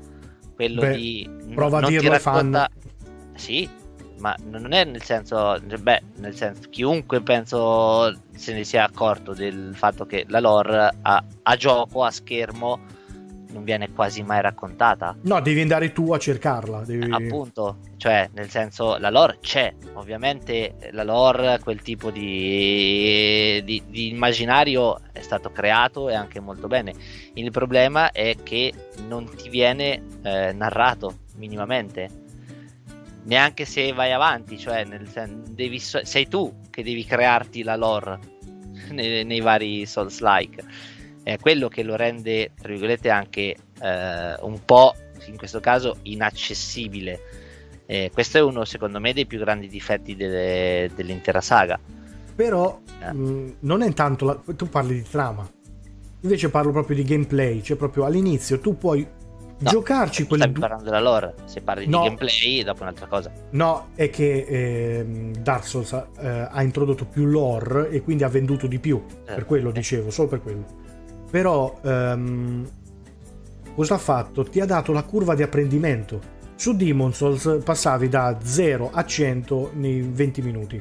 Quello 0.54 0.80
Beh, 0.80 0.96
di 0.96 1.30
prova 1.54 1.80
non 1.80 1.88
a 1.88 1.90
dirlo 1.90 2.10
racconta... 2.10 2.70
fan. 2.70 3.34
Sì, 3.34 3.68
ma 4.18 4.34
non 4.44 4.72
è 4.72 4.84
nel 4.84 5.02
senso, 5.02 5.60
beh, 5.60 6.02
nel 6.16 6.34
senso, 6.34 6.68
chiunque 6.70 7.20
penso 7.20 8.18
se 8.34 8.54
ne 8.54 8.64
sia 8.64 8.84
accorto 8.84 9.34
del 9.34 9.74
fatto 9.74 10.06
che 10.06 10.24
la 10.28 10.40
lore 10.40 10.90
a, 11.02 11.24
a 11.42 11.56
gioco, 11.56 12.04
a 12.04 12.10
schermo, 12.10 12.80
non 13.56 13.64
viene 13.64 13.90
quasi 13.90 14.22
mai 14.22 14.42
raccontata. 14.42 15.16
No, 15.22 15.40
devi 15.40 15.62
andare 15.62 15.92
tu 15.92 16.12
a 16.12 16.18
cercarla. 16.18 16.84
Devi... 16.84 17.10
Appunto, 17.10 17.78
cioè, 17.96 18.28
nel 18.34 18.50
senso, 18.50 18.98
la 18.98 19.10
lore 19.10 19.38
c'è, 19.40 19.74
ovviamente 19.94 20.74
la 20.92 21.02
lore, 21.02 21.58
quel 21.62 21.80
tipo 21.80 22.10
di, 22.10 23.62
di, 23.64 23.82
di 23.88 24.10
immaginario 24.10 25.00
è 25.12 25.22
stato 25.22 25.50
creato 25.50 26.10
e 26.10 26.14
anche 26.14 26.38
molto 26.38 26.68
bene. 26.68 26.92
Il 27.34 27.50
problema 27.50 28.12
è 28.12 28.36
che 28.42 28.72
non 29.08 29.28
ti 29.34 29.48
viene 29.48 30.02
eh, 30.22 30.52
narrato 30.52 31.20
minimamente. 31.36 32.24
Neanche 33.24 33.64
se 33.64 33.92
vai 33.92 34.12
avanti, 34.12 34.56
cioè 34.56 34.84
nel 34.84 35.08
sen- 35.08 35.42
devi, 35.48 35.80
sei 35.80 36.28
tu 36.28 36.60
che 36.70 36.84
devi 36.84 37.04
crearti 37.04 37.64
la 37.64 37.74
lore 37.74 38.20
nei, 38.92 39.24
nei 39.24 39.40
vari 39.40 39.84
Souls-like 39.84 40.94
è 41.26 41.40
quello 41.40 41.66
che 41.66 41.82
lo 41.82 41.96
rende, 41.96 42.52
tra 42.56 42.68
virgolette, 42.68 43.10
anche 43.10 43.56
eh, 43.82 44.36
un 44.42 44.60
po', 44.64 44.94
in 45.26 45.36
questo 45.36 45.58
caso, 45.58 45.96
inaccessibile. 46.02 47.18
Eh, 47.84 48.12
questo 48.14 48.38
è 48.38 48.42
uno, 48.42 48.64
secondo 48.64 49.00
me, 49.00 49.12
dei 49.12 49.26
più 49.26 49.40
grandi 49.40 49.66
difetti 49.66 50.14
delle, 50.14 50.88
dell'intera 50.94 51.40
saga. 51.40 51.80
Però 52.32 52.80
eh. 53.02 53.12
mh, 53.12 53.18
mm, 53.18 53.50
non 53.60 53.82
è 53.82 53.92
tanto, 53.92 54.24
la, 54.24 54.40
tu 54.54 54.68
parli 54.68 54.94
di 54.94 55.02
trama, 55.02 55.50
invece 56.20 56.48
parlo 56.48 56.70
proprio 56.70 56.94
di 56.94 57.02
gameplay, 57.02 57.60
cioè 57.60 57.76
proprio 57.76 58.04
all'inizio 58.04 58.60
tu 58.60 58.78
puoi 58.78 59.04
no, 59.04 59.68
giocarci 59.68 60.26
quelle 60.28 60.48
due... 60.48 60.60
parlando 60.60 60.84
della 60.84 61.00
lore, 61.00 61.34
se 61.46 61.60
parli 61.60 61.88
no, 61.88 62.02
di 62.02 62.04
gameplay 62.04 62.62
dopo 62.62 62.82
un'altra 62.82 63.06
cosa. 63.08 63.32
No, 63.50 63.88
è 63.96 64.10
che 64.10 64.46
eh, 64.48 65.32
Dark 65.40 65.66
Souls 65.66 65.92
eh, 66.20 66.48
ha 66.48 66.62
introdotto 66.62 67.04
più 67.04 67.24
lore 67.24 67.90
e 67.90 68.00
quindi 68.02 68.22
ha 68.22 68.28
venduto 68.28 68.68
di 68.68 68.78
più, 68.78 69.04
per 69.04 69.24
certo. 69.24 69.44
quello 69.46 69.72
dicevo, 69.72 70.10
solo 70.12 70.28
per 70.28 70.40
quello. 70.40 70.84
Però 71.30 71.78
um, 71.82 72.68
cosa 73.74 73.94
ha 73.94 73.98
fatto? 73.98 74.44
Ti 74.44 74.60
ha 74.60 74.66
dato 74.66 74.92
la 74.92 75.02
curva 75.02 75.34
di 75.34 75.42
apprendimento. 75.42 76.34
Su 76.54 76.74
Demon 76.74 77.12
Souls 77.12 77.60
passavi 77.62 78.08
da 78.08 78.38
0 78.42 78.90
a 78.92 79.04
100 79.04 79.72
nei 79.74 80.00
20 80.00 80.42
minuti. 80.42 80.80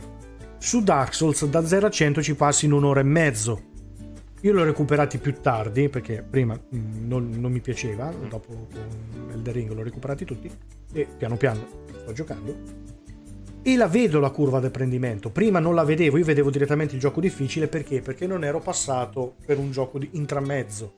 Su 0.58 0.82
Dark 0.82 1.14
Souls 1.14 1.46
da 1.46 1.66
0 1.66 1.88
a 1.88 1.90
100 1.90 2.22
ci 2.22 2.36
passi 2.36 2.66
in 2.66 2.72
un'ora 2.72 3.02
e 3.02 3.04
mezzo. 3.04 3.74
Io 4.42 4.54
l'ho 4.54 4.64
recuperati 4.64 5.18
più 5.18 5.34
tardi 5.42 5.90
perché 5.90 6.24
prima 6.28 6.54
mm, 6.54 7.08
non, 7.08 7.32
non, 7.32 7.52
mi 7.52 7.62
piaceva, 7.62 8.14
dopo 8.30 8.68
Elder 9.32 9.54
Ring 9.54 9.72
l'ho 9.72 9.82
recuperati 9.84 10.24
tutti 10.24 10.52
e 10.94 11.08
piano 11.18 11.36
piano 11.36 11.84
sto 12.04 12.14
giocando 12.14 12.95
e 13.68 13.76
la 13.78 13.88
vedo 13.88 14.20
la 14.20 14.30
curva 14.30 14.60
di 14.60 14.68
apprendimento. 14.68 15.32
Prima 15.32 15.58
non 15.58 15.74
la 15.74 15.84
vedevo, 15.84 16.18
io 16.18 16.24
vedevo 16.24 16.52
direttamente 16.52 16.94
il 16.94 17.02
gioco 17.02 17.20
difficile 17.20 17.68
perché? 17.68 18.00
Perché 18.00 18.28
non 18.28 18.44
ero 18.44 18.60
passato 18.60 19.38
per 19.44 19.58
un 19.58 19.72
gioco 19.72 19.98
di 19.98 20.08
intramezzo. 20.12 20.94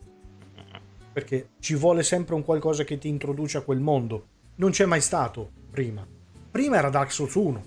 Perché 1.14 1.52
ci 1.60 1.76
vuole 1.76 2.04
sempre 2.04 2.36
un 2.36 2.44
qualcosa 2.44 2.84
che 2.84 2.98
ti 2.98 3.08
introduce 3.08 3.58
a 3.58 3.62
quel 3.62 3.80
mondo. 3.80 4.26
Non 4.56 4.72
c'è 4.72 4.86
mai 4.86 5.00
stato 5.00 5.50
prima. 5.72 6.06
Prima 6.52 6.76
era 6.76 6.90
Dark 6.90 7.10
Souls 7.10 7.36
1, 7.36 7.64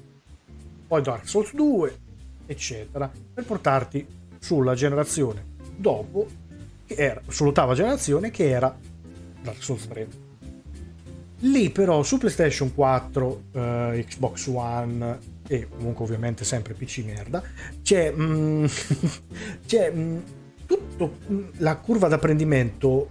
poi 0.86 1.00
Dark 1.00 1.26
Souls 1.26 1.54
2, 1.54 1.98
eccetera, 2.44 3.10
per 3.32 3.46
portarti 3.46 4.06
sulla 4.38 4.74
generazione 4.74 5.46
dopo, 5.76 6.26
che 6.84 6.94
era 6.94 7.22
sull'ottava 7.26 7.72
generazione, 7.72 8.30
che 8.30 8.50
era 8.50 8.76
Dark 9.40 9.62
Souls 9.62 9.88
3. 9.88 10.29
Lì 11.40 11.70
però 11.70 12.02
su 12.02 12.18
PlayStation 12.18 12.74
4, 12.74 13.42
eh, 13.52 14.04
Xbox 14.06 14.46
One 14.46 15.18
e 15.48 15.66
comunque 15.68 16.04
ovviamente 16.04 16.44
sempre 16.44 16.74
PC 16.74 17.02
merda, 17.04 17.42
c'è, 17.82 18.12
mm, 18.12 18.64
c'è 19.66 19.92
mm, 19.92 20.18
tutto, 20.66 21.16
mm, 21.30 21.44
la 21.58 21.76
curva 21.76 22.08
d'apprendimento 22.08 23.08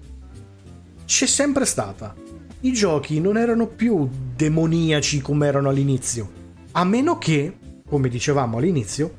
c'è 1.05 1.25
sempre 1.25 1.65
stata. 1.65 2.15
I 2.61 2.71
giochi 2.71 3.19
non 3.19 3.35
erano 3.35 3.67
più 3.67 4.07
demoniaci 4.35 5.21
come 5.21 5.47
erano 5.47 5.69
all'inizio, 5.69 6.31
a 6.73 6.83
meno 6.83 7.17
che, 7.17 7.57
come 7.87 8.09
dicevamo 8.09 8.57
all'inizio, 8.57 9.15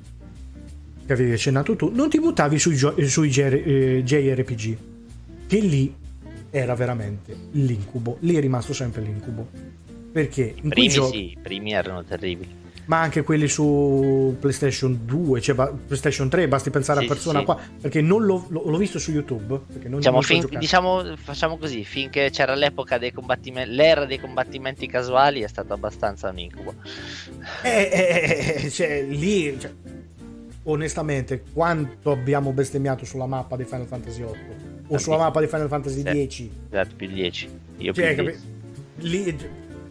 che 1.05 1.13
avevi 1.13 1.33
accennato 1.33 1.75
tu, 1.75 1.91
non 1.93 2.09
ti 2.09 2.21
buttavi 2.21 2.59
sui, 2.61 2.77
gio- 2.77 2.95
sui 3.09 3.29
JRPG, 3.29 4.65
eh, 4.69 4.79
che 5.49 5.59
lì 5.59 5.93
era 6.51 6.75
veramente 6.75 7.37
l'incubo. 7.53 8.17
Lì 8.21 8.35
è 8.35 8.41
rimasto 8.41 8.73
sempre 8.73 9.03
l'incubo. 9.03 9.49
Perché 10.13 10.55
in 10.61 10.69
primi 10.69 10.89
giochi... 10.89 11.17
sì, 11.17 11.31
i 11.31 11.39
primi 11.41 11.73
erano 11.73 12.03
terribili. 12.05 12.59
Ma 12.87 13.01
anche 13.01 13.23
quelli 13.23 13.47
su 13.47 14.37
PlayStation 14.41 15.03
2, 15.05 15.41
cioè 15.41 15.55
PlayStation 15.55 16.29
3, 16.29 16.49
basti 16.49 16.71
pensare 16.71 16.99
sì, 16.99 17.05
a 17.05 17.09
Persona 17.09 17.39
sì. 17.39 17.45
qua, 17.45 17.57
perché 17.81 18.01
non 18.01 18.25
l'ho, 18.25 18.47
l'ho, 18.49 18.77
visto 18.77 18.99
su 18.99 19.13
YouTube. 19.13 19.61
Diciamo, 19.69 20.21
fin, 20.23 20.45
diciamo, 20.59 21.15
facciamo 21.17 21.57
così, 21.57 21.85
finché 21.85 22.31
c'era 22.31 22.57
l'epoca 22.57 22.99
dei 22.99 23.13
combattimenti, 23.13 23.73
l'era 23.73 24.07
dei 24.07 24.19
combattimenti 24.19 24.89
casuali 24.89 25.43
è 25.43 25.47
stato 25.47 25.73
abbastanza 25.73 26.31
un 26.31 26.39
incubo. 26.41 26.75
Eh, 27.63 27.91
eh, 27.93 28.63
eh, 28.65 28.71
cioè, 28.71 29.05
lì, 29.05 29.57
cioè, 29.61 29.73
onestamente, 30.65 31.45
quanto 31.53 32.11
abbiamo 32.11 32.51
bestemmiato 32.51 33.05
sulla 33.05 33.27
mappa 33.27 33.57
di 33.57 33.63
Final 33.65 33.87
Fantasy 33.87 34.23
8 34.23 34.70
o 34.91 34.99
sulla 34.99 35.17
mappa 35.17 35.41
di 35.41 35.47
Final 35.47 35.69
Fantasy 35.69 35.97
sì. 35.97 36.11
10. 36.11 36.51
Esatto, 36.71 36.95
più 36.97 37.09
10. 37.09 37.49
Io 37.79 37.93
cioè, 37.93 38.15
più 38.15 38.25
10. 38.25 38.41
Lì, 38.97 39.39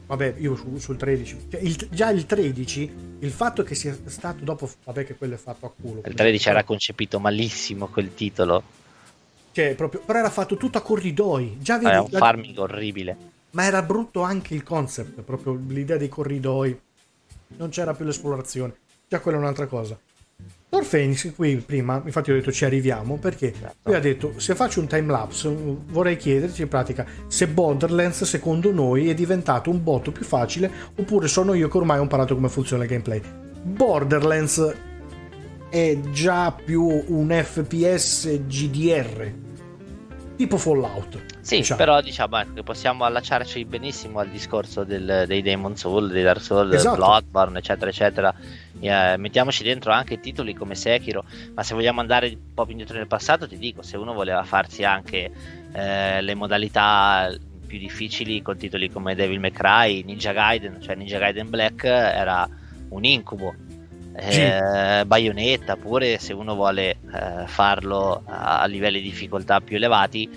vabbè, 0.06 0.36
io 0.38 0.56
su, 0.56 0.78
sul 0.78 0.98
13. 0.98 1.48
Cioè, 1.50 1.62
il, 1.62 1.88
già 1.90 2.10
il 2.10 2.26
13, 2.26 2.94
il 3.20 3.32
fatto 3.32 3.64
che 3.64 3.76
sia 3.76 3.98
stato 4.06 4.44
dopo, 4.44 4.70
vabbè 4.84 5.06
che 5.06 5.16
quello 5.16 5.36
è 5.36 5.38
fatto 5.38 5.66
a 5.66 5.72
culo. 5.80 6.02
Il 6.06 6.14
13 6.14 6.50
era 6.50 6.64
concepito 6.64 7.20
malissimo 7.20 7.88
quel 7.88 8.14
titolo. 8.14 8.64
Cioè, 9.52 9.76
proprio, 9.76 10.02
però 10.06 10.20
era 10.20 10.30
fatto 10.30 10.58
tutto 10.58 10.78
a 10.78 10.82
corridoi. 10.82 11.58
Già 11.60 11.78
vedi, 11.78 11.90
era 11.90 12.02
un 12.02 12.10
farming 12.10 12.56
la... 12.56 12.62
orribile. 12.62 13.18
Ma 13.52 13.64
era 13.64 13.82
brutto 13.82 14.22
anche 14.22 14.54
il 14.54 14.64
concept, 14.64 15.22
proprio 15.22 15.60
l'idea 15.68 15.98
dei 15.98 16.10
corridoi. 16.10 16.80
Non 17.58 17.70
c'era 17.70 17.94
più 17.94 18.06
l'esplorazione. 18.06 18.76
Già 19.08 19.20
quella 19.22 19.38
è 19.38 19.42
un'altra 19.42 19.66
cosa. 19.66 19.98
Lord 20.72 20.88
Phoenix 20.88 21.34
qui 21.34 21.56
prima, 21.58 22.00
infatti 22.06 22.30
ho 22.32 22.36
detto 22.36 22.52
ci 22.52 22.64
arriviamo, 22.64 23.18
perché 23.18 23.54
lui 23.84 23.96
ha 23.96 24.00
detto 24.00 24.34
se 24.38 24.54
faccio 24.54 24.80
un 24.80 24.88
timelapse 24.88 25.50
vorrei 25.88 26.16
chiederti 26.16 26.62
in 26.62 26.68
pratica 26.68 27.06
se 27.28 27.48
Borderlands 27.48 28.24
secondo 28.24 28.72
noi 28.72 29.10
è 29.10 29.16
diventato 29.16 29.72
un 29.72 29.82
botto 29.84 30.12
più 30.12 30.24
facile 30.24 30.70
oppure 30.96 31.28
sono 31.28 31.54
io 31.56 31.68
che 31.70 31.78
ormai 31.78 31.98
ho 31.98 32.04
imparato 32.04 32.36
come 32.36 32.50
funziona 32.50 32.84
il 32.84 32.90
gameplay. 32.90 33.20
Borderlands 33.64 34.76
è 35.70 35.98
già 36.12 36.52
più 36.52 37.04
un 37.08 37.30
FPS 37.32 38.46
GDR, 38.48 39.32
tipo 40.36 40.58
Fallout. 40.58 41.20
Sì, 41.42 41.58
diciamo. 41.58 41.80
però 41.80 42.02
diciamo 42.02 42.38
ecco, 42.40 42.54
che 42.54 42.64
possiamo 42.64 43.06
allacciarci 43.06 43.66
benissimo 43.66 44.20
al 44.20 44.30
discorso 44.30 44.84
del- 44.84 45.24
dei 45.26 45.42
Demon 45.42 45.76
Soul, 45.76 46.10
dei 46.12 46.22
Dark 46.24 46.42
Souls, 46.42 46.74
Esatto. 46.76 46.96
Bloodborne, 46.98 47.58
eccetera, 47.60 47.90
eccetera. 47.90 48.34
Eh, 48.80 49.18
mettiamoci 49.18 49.64
dentro 49.64 49.92
anche 49.92 50.20
titoli 50.20 50.54
come 50.54 50.76
Sekiro, 50.76 51.26
ma 51.54 51.64
se 51.64 51.74
vogliamo 51.74 52.00
andare 52.00 52.28
un 52.30 52.54
po' 52.54 52.64
più 52.64 52.72
indietro 52.72 52.98
nel 52.98 53.08
passato, 53.08 53.48
ti 53.48 53.58
dico, 53.58 53.82
se 53.82 53.98
uno 53.98 54.14
voleva 54.14 54.44
farsi 54.44 54.84
anche 54.84 55.32
eh, 55.74 56.22
le 56.22 56.36
modalità 56.36 57.30
più 57.68 57.78
difficili 57.78 58.42
con 58.42 58.58
titoli 58.58 58.90
come 58.90 59.16
Devil 59.16 59.40
May 59.40 59.52
Cry, 59.52 60.04
Ninja 60.04 60.32
Gaiden, 60.32 60.82
cioè 60.82 60.96
Ninja 60.96 61.20
Gaiden 61.20 61.50
Black 61.50 61.84
era 61.84 62.50
un 62.90 63.04
incubo. 63.04 63.54
Sì. 64.18 64.42
Eh, 64.42 65.04
Bayonetta 65.06 65.78
pure 65.78 66.18
se 66.18 66.34
uno 66.34 66.54
vuole 66.54 66.90
eh, 66.90 67.46
farlo 67.46 68.24
a, 68.26 68.60
a 68.60 68.66
livelli 68.66 69.00
di 69.00 69.10
difficoltà 69.10 69.62
più 69.62 69.78
elevati 69.78 70.30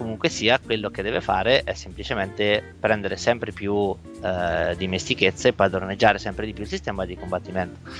comunque 0.00 0.30
sia 0.30 0.58
quello 0.58 0.88
che 0.88 1.02
deve 1.02 1.20
fare 1.20 1.62
è 1.62 1.74
semplicemente 1.74 2.74
prendere 2.80 3.18
sempre 3.18 3.52
più 3.52 3.94
eh, 4.22 4.74
dimestichezza 4.78 5.48
e 5.48 5.52
padroneggiare 5.52 6.18
sempre 6.18 6.46
di 6.46 6.54
più 6.54 6.62
il 6.62 6.70
sistema 6.70 7.04
di 7.04 7.18
combattimento. 7.18 7.90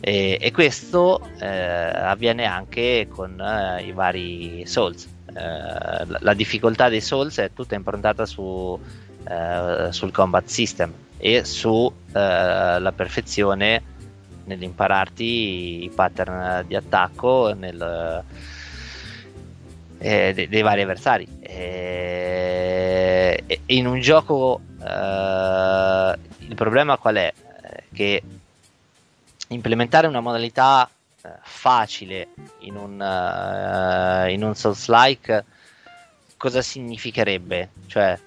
E, 0.00 0.36
e 0.38 0.50
questo 0.52 1.26
eh, 1.38 1.46
avviene 1.46 2.44
anche 2.44 3.08
con 3.08 3.40
eh, 3.40 3.84
i 3.84 3.92
vari 3.92 4.66
Souls. 4.66 5.08
Eh, 5.28 5.32
la, 5.32 6.18
la 6.20 6.34
difficoltà 6.34 6.90
dei 6.90 7.00
Souls 7.00 7.38
è 7.38 7.50
tutta 7.54 7.74
improntata 7.74 8.26
su, 8.26 8.78
eh, 9.26 9.86
sul 9.92 10.12
combat 10.12 10.46
system 10.46 10.92
e 11.16 11.46
sulla 11.46 12.92
perfezione 12.94 13.82
nell'impararti 14.44 15.84
i 15.84 15.90
pattern 15.94 16.66
di 16.66 16.76
attacco 16.76 17.54
nel, 17.54 18.24
eh, 20.00 20.32
de- 20.34 20.48
dei 20.48 20.62
vari 20.62 20.82
avversari. 20.82 21.26
Eh, 21.40 23.44
e 23.46 23.60
in 23.66 23.86
un 23.86 24.00
gioco 24.00 24.60
eh, 24.82 26.18
il 26.38 26.54
problema 26.54 26.96
qual 26.98 27.16
è? 27.16 27.32
Eh, 27.62 27.82
Che 27.92 28.22
implementare 29.48 30.06
una 30.06 30.20
modalità 30.20 30.88
eh, 31.22 31.28
facile 31.42 32.28
in 32.60 32.76
un, 32.76 33.00
eh, 33.00 34.32
in 34.32 34.42
un 34.44 34.54
Souls-like 34.54 35.44
cosa 36.36 36.62
significherebbe? 36.62 37.70
Cioè, 37.86 38.12
eh, 38.12 38.20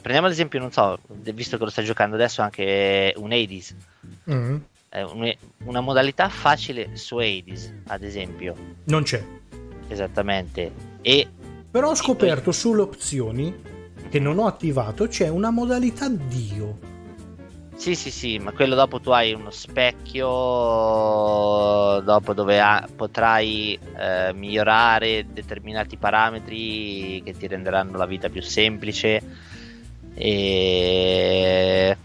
prendiamo 0.00 0.26
ad 0.26 0.32
esempio, 0.32 0.60
non 0.60 0.70
so, 0.70 0.98
visto 1.08 1.56
che 1.58 1.64
lo 1.64 1.70
sta 1.70 1.82
giocando 1.82 2.14
adesso 2.16 2.42
anche 2.42 3.12
un 3.16 3.32
Hades, 3.32 3.74
Mm, 4.30 4.56
eh, 4.90 5.02
un- 5.02 5.34
una 5.64 5.80
modalità 5.80 6.28
facile 6.28 6.96
su 6.96 7.16
Hades, 7.16 7.72
ad 7.88 8.02
esempio, 8.02 8.54
non 8.84 9.02
c'è. 9.02 9.22
esattamente, 9.88 10.70
e 11.08 11.26
Però 11.70 11.88
ho 11.88 11.94
scoperto 11.94 12.52
sulle 12.52 12.82
opzioni 12.82 13.54
che 14.10 14.18
non 14.18 14.38
ho 14.38 14.46
attivato 14.46 15.06
c'è 15.06 15.28
una 15.28 15.50
modalità 15.50 16.06
Dio. 16.08 16.78
Sì, 17.76 17.94
sì, 17.94 18.10
sì, 18.10 18.38
ma 18.38 18.52
quello 18.52 18.74
dopo 18.74 19.00
tu 19.00 19.10
hai 19.10 19.32
uno 19.32 19.50
specchio 19.50 20.26
dopo 22.00 22.32
dove 22.34 22.60
ha- 22.60 22.86
potrai 22.94 23.78
eh, 23.96 24.32
migliorare 24.34 25.26
determinati 25.32 25.96
parametri 25.96 27.22
che 27.22 27.34
ti 27.36 27.46
renderanno 27.46 27.96
la 27.96 28.06
vita 28.06 28.28
più 28.28 28.42
semplice. 28.42 29.22
E... 30.14 31.96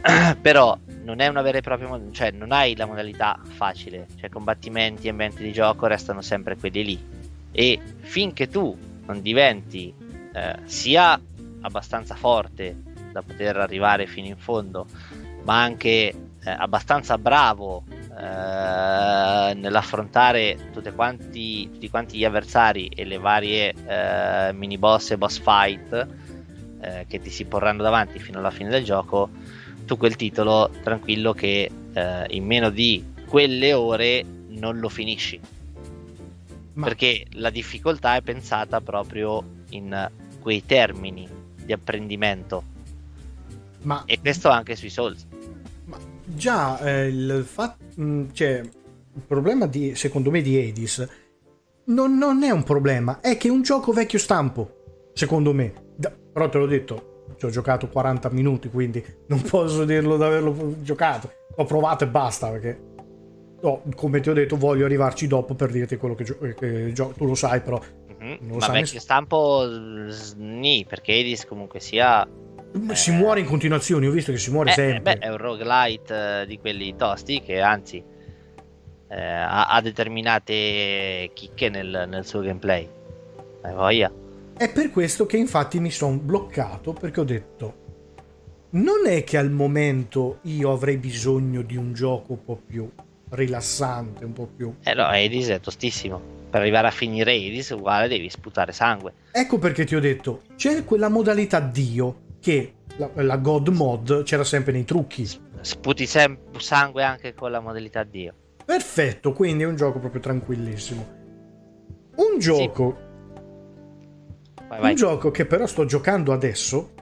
Però 0.40 0.78
non 1.02 1.20
è 1.20 1.26
una 1.26 1.42
vera 1.42 1.58
e 1.58 1.62
propria 1.62 1.88
mod- 1.88 2.12
cioè 2.12 2.30
non 2.30 2.52
hai 2.52 2.76
la 2.76 2.86
modalità 2.86 3.40
facile, 3.42 4.06
cioè 4.18 4.30
combattimenti 4.30 5.06
e 5.06 5.10
ambienti 5.10 5.42
di 5.42 5.52
gioco 5.52 5.86
restano 5.86 6.22
sempre 6.22 6.56
quelli 6.56 6.84
lì. 6.84 7.16
E 7.52 7.80
finché 8.00 8.48
tu 8.48 8.76
non 9.06 9.22
diventi 9.22 9.92
eh, 10.32 10.56
sia 10.64 11.20
abbastanza 11.60 12.14
forte 12.14 12.76
da 13.12 13.22
poter 13.22 13.56
arrivare 13.56 14.06
fino 14.06 14.26
in 14.26 14.36
fondo, 14.36 14.86
ma 15.44 15.62
anche 15.62 15.88
eh, 15.88 16.14
abbastanza 16.44 17.18
bravo 17.18 17.84
eh, 17.88 19.54
nell'affrontare 19.54 20.70
quanti, 20.94 21.68
tutti 21.72 21.88
quanti 21.88 22.18
gli 22.18 22.24
avversari 22.24 22.86
e 22.88 23.04
le 23.04 23.18
varie 23.18 23.74
eh, 23.86 24.52
mini 24.52 24.78
boss 24.78 25.10
e 25.10 25.18
boss 25.18 25.40
fight 25.40 26.06
eh, 26.80 27.06
che 27.08 27.20
ti 27.20 27.30
si 27.30 27.44
porranno 27.44 27.82
davanti 27.82 28.18
fino 28.18 28.38
alla 28.38 28.50
fine 28.50 28.70
del 28.70 28.84
gioco, 28.84 29.30
tu 29.84 29.96
quel 29.96 30.16
titolo 30.16 30.70
tranquillo 30.82 31.32
che 31.32 31.70
eh, 31.92 32.26
in 32.28 32.44
meno 32.44 32.70
di 32.70 33.04
quelle 33.26 33.72
ore 33.72 34.24
non 34.48 34.78
lo 34.78 34.88
finisci 34.88 35.40
Ma 36.78 36.86
perché 36.86 37.26
la 37.32 37.50
difficoltà 37.50 38.16
è 38.16 38.22
pensata 38.22 38.80
proprio 38.80 39.42
in 39.70 40.10
quei 40.40 40.64
termini 40.64 41.28
di 41.64 41.72
apprendimento 41.72 42.76
ma 43.82 44.02
e 44.06 44.18
questo 44.20 44.48
anche 44.48 44.74
sui 44.74 44.90
Souls 44.90 45.26
Ma 45.84 45.98
già 46.24 46.78
eh, 46.80 47.06
il 47.06 47.44
fatto, 47.46 47.84
cioè, 48.32 48.60
il 48.60 49.22
problema 49.26 49.66
di, 49.66 49.94
secondo 49.94 50.30
me 50.30 50.42
di 50.42 50.56
Hades 50.56 51.08
non, 51.84 52.18
non 52.18 52.42
è 52.42 52.50
un 52.50 52.64
problema, 52.64 53.20
è 53.20 53.36
che 53.36 53.48
è 53.48 53.50
un 53.50 53.62
gioco 53.62 53.92
vecchio 53.92 54.18
stampo, 54.18 55.10
secondo 55.14 55.54
me. 55.54 55.72
Da- 55.96 56.10
però 56.10 56.48
te 56.48 56.58
l'ho 56.58 56.66
detto, 56.66 57.24
ci 57.38 57.46
ho 57.46 57.50
giocato 57.50 57.88
40 57.88 58.28
minuti, 58.30 58.68
quindi 58.68 59.02
non 59.28 59.40
posso 59.40 59.84
dirlo 59.84 60.16
di 60.16 60.22
averlo 60.22 60.76
giocato. 60.82 61.32
Ho 61.56 61.64
provato 61.64 62.04
e 62.04 62.08
basta, 62.08 62.50
perché 62.50 62.78
no, 63.60 63.82
come 63.96 64.20
ti 64.20 64.30
ho 64.30 64.32
detto 64.34 64.56
voglio 64.56 64.84
arrivarci 64.84 65.26
dopo 65.26 65.54
per 65.54 65.70
dirti 65.70 65.96
quello 65.96 66.14
che, 66.14 66.24
gio- 66.24 66.38
che 66.38 66.92
gio- 66.92 67.12
tu 67.16 67.26
lo 67.26 67.34
sai, 67.34 67.60
però 67.60 67.80
Mhm. 68.20 68.38
Non 68.40 68.48
lo 68.48 68.54
ma 68.56 68.60
sa 68.62 68.66
vecchio 68.72 68.80
nessuno. 68.80 69.00
stampo 69.00 69.64
sni 70.08 70.84
perché 70.88 71.12
Hades 71.12 71.46
comunque 71.46 71.78
sia 71.78 72.26
si 72.92 73.10
Eh. 73.10 73.12
muore 73.14 73.40
in 73.40 73.46
continuazione, 73.46 74.08
ho 74.08 74.10
visto 74.10 74.32
che 74.32 74.38
si 74.38 74.50
muore 74.50 74.70
eh, 74.70 74.74
sempre. 74.74 75.16
beh, 75.16 75.24
è 75.24 75.28
un 75.30 75.36
roguelite 75.36 76.40
eh, 76.42 76.46
di 76.46 76.58
quelli 76.58 76.94
tosti 76.96 77.40
che 77.40 77.60
anzi 77.60 78.02
eh, 79.10 79.20
ha, 79.22 79.68
ha 79.68 79.80
determinate 79.80 81.30
chicche 81.32 81.68
nel, 81.70 82.06
nel 82.08 82.26
suo 82.26 82.40
gameplay 82.40 82.86
hai 83.62 83.72
voglia 83.74 84.12
È 84.56 84.70
per 84.70 84.90
questo 84.90 85.24
che 85.24 85.36
infatti 85.38 85.80
mi 85.80 85.90
sono 85.90 86.16
bloccato 86.18 86.92
perché 86.92 87.20
ho 87.20 87.24
detto 87.24 87.74
non 88.70 89.06
è 89.06 89.24
che 89.24 89.38
al 89.38 89.50
momento 89.50 90.38
io 90.42 90.72
avrei 90.72 90.98
bisogno 90.98 91.62
di 91.62 91.76
un 91.76 91.92
gioco 91.94 92.32
un 92.32 92.44
po' 92.44 92.60
più 92.66 92.90
rilassante, 93.30 94.24
un 94.24 94.32
po' 94.32 94.46
più... 94.54 94.72
eh 94.82 94.94
no 94.94 95.04
Hades 95.04 95.48
è 95.48 95.60
tostissimo 95.60 96.20
per 96.50 96.60
arrivare 96.60 96.86
a 96.86 96.90
finire 96.90 97.32
Hades 97.32 97.70
uguale 97.70 98.08
devi 98.08 98.30
sputare 98.30 98.72
sangue 98.72 99.12
Ecco 99.32 99.58
perché 99.58 99.84
ti 99.84 99.94
ho 99.94 100.00
detto, 100.00 100.42
c'è 100.56 100.84
quella 100.84 101.08
modalità 101.08 101.60
Dio 101.60 102.26
che 102.40 102.74
la, 102.96 103.10
la 103.14 103.36
God 103.36 103.68
Mod 103.68 104.22
c'era 104.24 104.44
sempre 104.44 104.72
nei 104.72 104.84
trucchi. 104.84 105.28
sputi 105.60 106.06
sem- 106.06 106.38
sangue 106.58 107.02
anche 107.04 107.34
con 107.34 107.50
la 107.50 107.60
modalità 107.60 108.02
Dio 108.02 108.34
Perfetto, 108.64 109.32
quindi 109.32 109.62
è 109.62 109.66
un 109.66 109.76
gioco 109.76 109.98
proprio 109.98 110.20
tranquillissimo. 110.20 111.16
Un 112.16 112.38
gioco 112.38 112.96
vai, 114.68 114.80
vai. 114.80 114.90
Un 114.90 114.96
gioco 114.96 115.30
che 115.30 115.46
però 115.46 115.66
sto 115.66 115.86
giocando 115.86 116.32
adesso, 116.34 116.92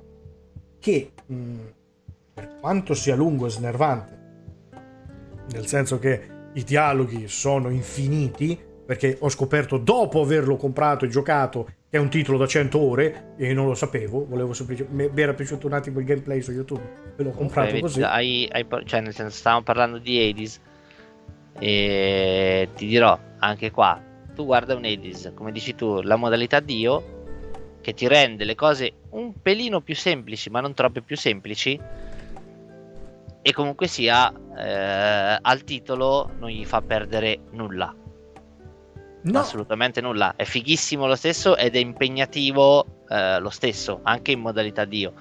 che 0.79 1.13
mh, 1.27 1.55
per 2.35 2.59
quanto 2.61 2.95
sia 2.95 3.17
lungo 3.17 3.47
e 3.47 3.51
snervante, 3.51 4.16
nel 5.53 5.67
senso 5.67 5.99
che 5.99 6.35
i 6.55 6.63
dialoghi 6.65 7.29
sono 7.29 7.71
infiniti, 7.71 8.59
perché 8.87 9.17
ho 9.21 9.29
scoperto 9.29 9.79
dopo 9.79 10.21
averlo 10.23 10.57
comprato 10.57 11.05
e 11.05 11.09
giocato 11.09 11.65
che 11.65 11.97
è 11.97 11.99
un 11.99 12.09
titolo 12.09 12.39
da 12.39 12.47
100 12.47 12.79
ore 12.81 13.35
e 13.37 13.53
non 13.53 13.67
lo 13.67 13.75
sapevo, 13.75 14.25
volevo 14.27 14.53
semplicemente 14.53 15.11
mi 15.13 15.21
era 15.21 15.35
piaciuto 15.35 15.67
un 15.67 15.73
attimo 15.73 15.99
il 15.99 16.05
gameplay 16.05 16.41
su 16.41 16.53
YouTube 16.53 16.83
e 17.17 17.23
l'ho 17.23 17.31
comprato 17.31 17.67
Comunque, 17.69 17.91
così. 17.91 18.03
hai- 18.03 18.49
hai- 18.51 18.67
cioè, 18.85 19.01
nel 19.01 19.13
senso, 19.13 19.37
stavamo 19.37 19.63
parlando 19.63 19.99
di 19.99 20.19
Hades. 20.21 20.61
E 21.59 22.69
ti 22.77 22.87
dirò 22.87 23.19
anche 23.39 23.71
qua: 23.71 24.01
tu 24.35 24.45
guarda 24.45 24.75
un 24.75 24.85
Hades, 24.85 25.33
come 25.35 25.53
dici 25.53 25.75
tu, 25.75 26.01
la 26.03 26.17
modalità 26.17 26.61
Dio 26.61 27.15
che 27.81 27.95
ti 27.95 28.09
rende 28.09 28.45
le 28.45 28.55
cose 28.55 28.93
un 29.11 29.33
pelino 29.41 29.81
più 29.81 29.95
semplici, 29.95 30.51
ma 30.51 30.61
non 30.61 30.75
troppe 30.75 31.01
più 31.03 31.17
semplici. 31.17 31.79
E 33.47 33.53
comunque 33.53 33.87
sia, 33.87 34.33
eh, 34.59 35.39
al 35.41 35.63
titolo 35.63 36.33
non 36.41 36.49
gli 36.51 36.65
fa 36.65 36.83
perdere 36.83 37.43
nulla. 37.53 37.95
No, 39.23 39.39
Assolutamente 39.39 40.01
nulla. 40.01 40.35
È 40.35 40.43
fighissimo 40.43 41.07
lo 41.07 41.15
stesso 41.15 41.57
ed 41.57 41.77
è 41.77 41.79
impegnativo 41.79 43.05
eh, 43.09 43.39
lo 43.39 43.51
stesso, 43.51 44.01
anche 44.03 44.33
in 44.33 44.41
modalità 44.41 44.85
Dio. 44.85 45.13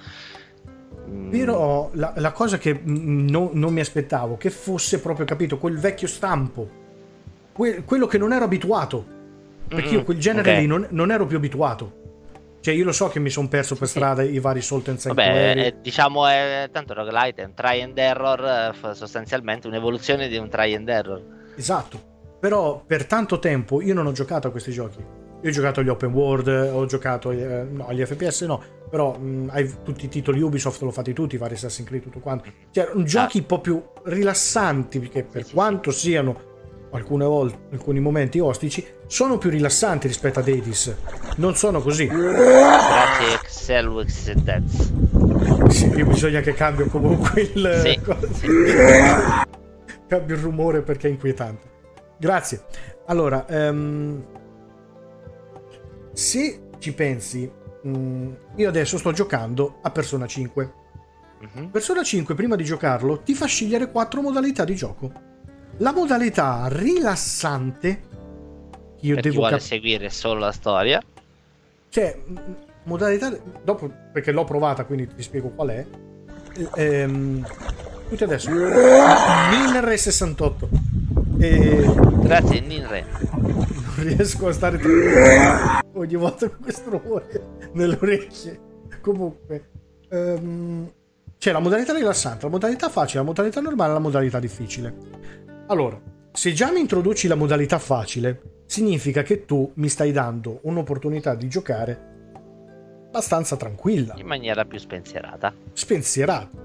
Mm, 1.08 1.30
Però 1.30 1.92
la, 1.94 2.14
la 2.16 2.32
cosa 2.32 2.58
che 2.58 2.82
no- 2.84 3.52
non 3.54 3.72
mi 3.72 3.80
aspettavo, 3.82 4.38
che 4.38 4.50
fosse 4.50 5.00
proprio, 5.00 5.24
capito, 5.28 5.60
quel 5.60 5.78
vecchio 5.78 6.08
stampo, 6.08 6.68
que- 7.52 7.84
quello 7.84 8.08
che 8.08 8.18
non 8.18 8.34
ero 8.34 8.46
abituato. 8.46 9.06
Perché 9.68 9.94
io 9.94 10.02
Mm, 10.02 10.04
quel 10.04 10.18
genere 10.18 10.52
ok. 10.52 10.58
lì 10.58 10.66
non, 10.66 10.88
non 10.90 11.12
ero 11.12 11.28
più 11.28 11.38
abituato. 11.38 12.05
Cioè 12.66 12.74
io 12.74 12.84
lo 12.84 12.94
so 12.94 13.10
che 13.10 13.20
mi 13.20 13.30
sono 13.30 13.48
perso 13.48 13.76
per 13.76 13.88
Sì. 13.88 13.94
strada 14.00 14.24
i 14.24 14.40
vari 14.40 14.60
Salt 14.60 14.88
and 14.88 15.00
Vabbè, 15.00 15.22
Sanctuary. 15.24 15.62
è- 15.62 15.76
diciamo 15.84 16.26
è 16.26 16.68
tanto 16.72 16.96
roguelite 16.96 17.44
è 17.44 17.46
un 17.46 17.54
try 17.54 17.80
and 17.84 17.96
error, 17.96 18.44
eh, 18.44 18.96
sostanzialmente 18.96 19.68
un'evoluzione 19.68 20.28
di 20.28 20.36
un 20.38 20.50
try 20.50 20.74
and 20.74 20.90
error. 20.90 21.22
Esatto. 21.56 22.38
Però 22.40 22.84
per 22.84 23.06
tanto 23.06 23.38
tempo 23.38 23.82
io 23.84 23.94
non 23.94 24.08
ho 24.08 24.12
giocato 24.14 24.48
a 24.48 24.50
questi 24.50 24.72
giochi. 24.72 24.98
Io 24.98 25.50
ho 25.50 25.54
giocato 25.54 25.82
agli 25.82 25.90
open 25.90 26.12
world, 26.12 26.48
ho 26.48 26.88
giocato 26.88 27.30
eh, 27.30 27.68
no, 27.70 27.86
agli 27.86 28.04
FPS 28.04 28.42
no, 28.42 28.60
però 28.90 29.16
mh, 29.16 29.50
ai, 29.52 29.72
tutti 29.84 30.06
i 30.06 30.08
titoli 30.10 30.42
Ubisoft 30.42 30.82
l'ho 30.82 30.90
fatti 30.90 31.14
tutti, 31.14 31.36
i 31.36 31.38
vari 31.38 31.54
Assassin's 31.54 31.88
Creed, 31.88 32.02
tutto 32.02 32.18
quanto. 32.20 32.50
Cioè, 32.72 32.90
giochi 33.04 33.38
un 33.38 33.46
po' 33.46 33.62
più 33.62 33.80
rilassanti, 34.06 34.98
perché 34.98 35.24
per 35.24 35.46
sì, 35.46 35.54
quanto 35.54 35.92
siano 35.92 36.55
alcune 36.96 37.26
volte, 37.26 37.58
alcuni 37.72 38.00
momenti 38.00 38.40
ostici, 38.40 38.86
sono 39.08 39.38
più 39.38 39.50
rilassanti 39.50 40.08
rispetto 40.08 40.40
ad 40.40 40.48
Hades. 40.48 40.96
Non 41.38 41.56
sono 41.56 41.82
così. 41.82 42.06
Grazie 42.08 43.34
Excel 43.42 44.06
e 44.28 44.36
Death. 44.36 45.70
Sì, 45.72 45.88
io 45.88 46.06
bisogna 46.06 46.42
che 46.42 46.54
cambio 46.54 46.88
comunque 46.88 47.42
il, 47.42 47.82
Sì, 47.84 48.00
sì. 48.34 48.48
cambio 50.08 50.36
il 50.36 50.42
rumore 50.42 50.82
perché 50.82 51.08
è 51.08 51.12
inquietante. 51.12 51.68
Grazie. 52.18 52.64
Allora, 53.08 53.46
ehm, 53.48 54.24
se 56.14 56.62
ci 56.80 56.94
pensi, 56.94 57.52
mh, 57.84 58.28
io 58.56 58.70
adesso 58.70 58.98
sto 58.98 59.12
giocando 59.12 59.80
a 59.82 59.92
Persona 59.92 60.26
5. 60.28 60.74
Mhm. 61.42 61.70
Persona 61.70 62.02
5, 62.04 62.34
prima 62.36 62.56
di 62.56 62.64
giocarlo, 62.64 63.20
ti 63.20 63.34
fa 63.34 63.46
scegliere 63.46 63.92
quattro 63.92 64.22
modalità 64.22 64.64
di 64.64 64.76
gioco. 64.76 65.12
La 65.78 65.92
modalità 65.92 66.68
rilassante, 66.70 68.02
io 69.02 69.14
Per 69.16 69.24
devo 69.24 69.36
vuole 69.36 69.52
cap- 69.52 69.60
seguire 69.62 70.10
solo 70.10 70.40
la 70.40 70.52
storia. 70.52 71.02
cioè, 71.90 72.18
modalità. 72.84 73.36
Dopo, 73.64 73.92
perché 74.12 74.32
l'ho 74.32 74.44
provata, 74.46 74.86
quindi 74.86 75.08
ti 75.14 75.22
spiego 75.22 75.50
qual 75.50 75.70
è. 75.70 75.86
Ehm, 76.76 77.46
tutti 78.08 78.24
adesso. 78.24 78.50
Minre 78.52 79.98
68. 79.98 80.70
E 81.40 81.94
Grazie 82.22 82.62
Ninre. 82.62 83.06
non 83.42 83.66
riesco 83.98 84.48
a 84.48 84.54
stare 84.54 84.78
tranquillo 84.78 85.80
ogni 85.94 86.16
volta 86.16 86.48
con 86.50 86.60
questo 86.62 86.90
rumore 86.90 87.42
nelle 87.74 87.98
orecchie. 88.00 88.60
Comunque, 89.02 89.70
ehm, 90.10 90.90
c'è 91.38 91.52
la 91.52 91.60
modalità 91.60 91.94
rilassante, 91.94 92.46
la 92.46 92.52
modalità 92.52 92.88
facile, 92.90 93.20
la 93.20 93.26
modalità 93.26 93.60
normale 93.60 93.92
e 93.92 93.94
la 93.94 94.00
modalità 94.00 94.40
difficile. 94.40 95.44
Allora, 95.68 96.00
se 96.32 96.54
già 96.54 96.72
mi 96.72 96.80
introduci 96.80 97.28
la 97.28 97.36
modalità 97.36 97.80
facile, 97.80 98.64
significa 98.68 99.24
che 99.24 99.46
tu 99.46 99.72
mi 99.76 99.90
stai 99.90 100.12
dando 100.12 100.60
un'opportunità 100.64 101.34
di 101.34 101.48
giocare 101.48 102.14
abbastanza 103.08 103.56
tranquilla, 103.56 104.14
In 104.18 104.28
maniera 104.28 104.66
più 104.66 104.78
spensierata. 104.78 105.54
spensierata. 105.74 106.64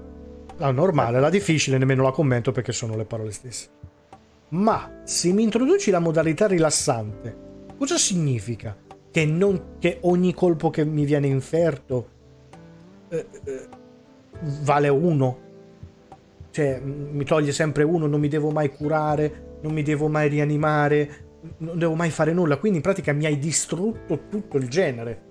La 0.57 0.71
normale, 0.71 1.19
la 1.19 1.29
difficile 1.29 1.77
nemmeno 1.77 2.03
la 2.03 2.11
commento 2.11 2.51
perché 2.51 2.73
sono 2.73 2.95
le 2.95 3.05
parole 3.05 3.31
stesse. 3.31 3.69
Ma 4.49 5.01
se 5.03 5.31
mi 5.31 5.43
introduci 5.43 5.89
la 5.89 5.99
modalità 5.99 6.45
rilassante, 6.45 7.35
cosa 7.77 7.97
significa? 7.97 8.75
Che, 9.09 9.25
non, 9.25 9.77
che 9.79 9.97
ogni 10.01 10.33
colpo 10.33 10.69
che 10.69 10.85
mi 10.85 11.05
viene 11.05 11.27
inferto 11.27 12.09
eh, 13.09 13.25
eh, 13.45 13.67
vale 14.61 14.89
uno? 14.89 15.49
Cioè, 16.51 16.79
mi 16.79 17.23
toglie 17.23 17.51
sempre 17.51 17.83
uno, 17.83 18.07
non 18.07 18.19
mi 18.19 18.27
devo 18.27 18.51
mai 18.51 18.69
curare, 18.69 19.57
non 19.61 19.73
mi 19.73 19.83
devo 19.83 20.07
mai 20.07 20.27
rianimare, 20.27 21.29
non 21.57 21.77
devo 21.79 21.95
mai 21.95 22.09
fare 22.09 22.33
nulla. 22.33 22.57
Quindi 22.57 22.77
in 22.77 22.83
pratica 22.83 23.13
mi 23.13 23.25
hai 23.25 23.39
distrutto 23.39 24.27
tutto 24.29 24.57
il 24.57 24.67
genere. 24.67 25.21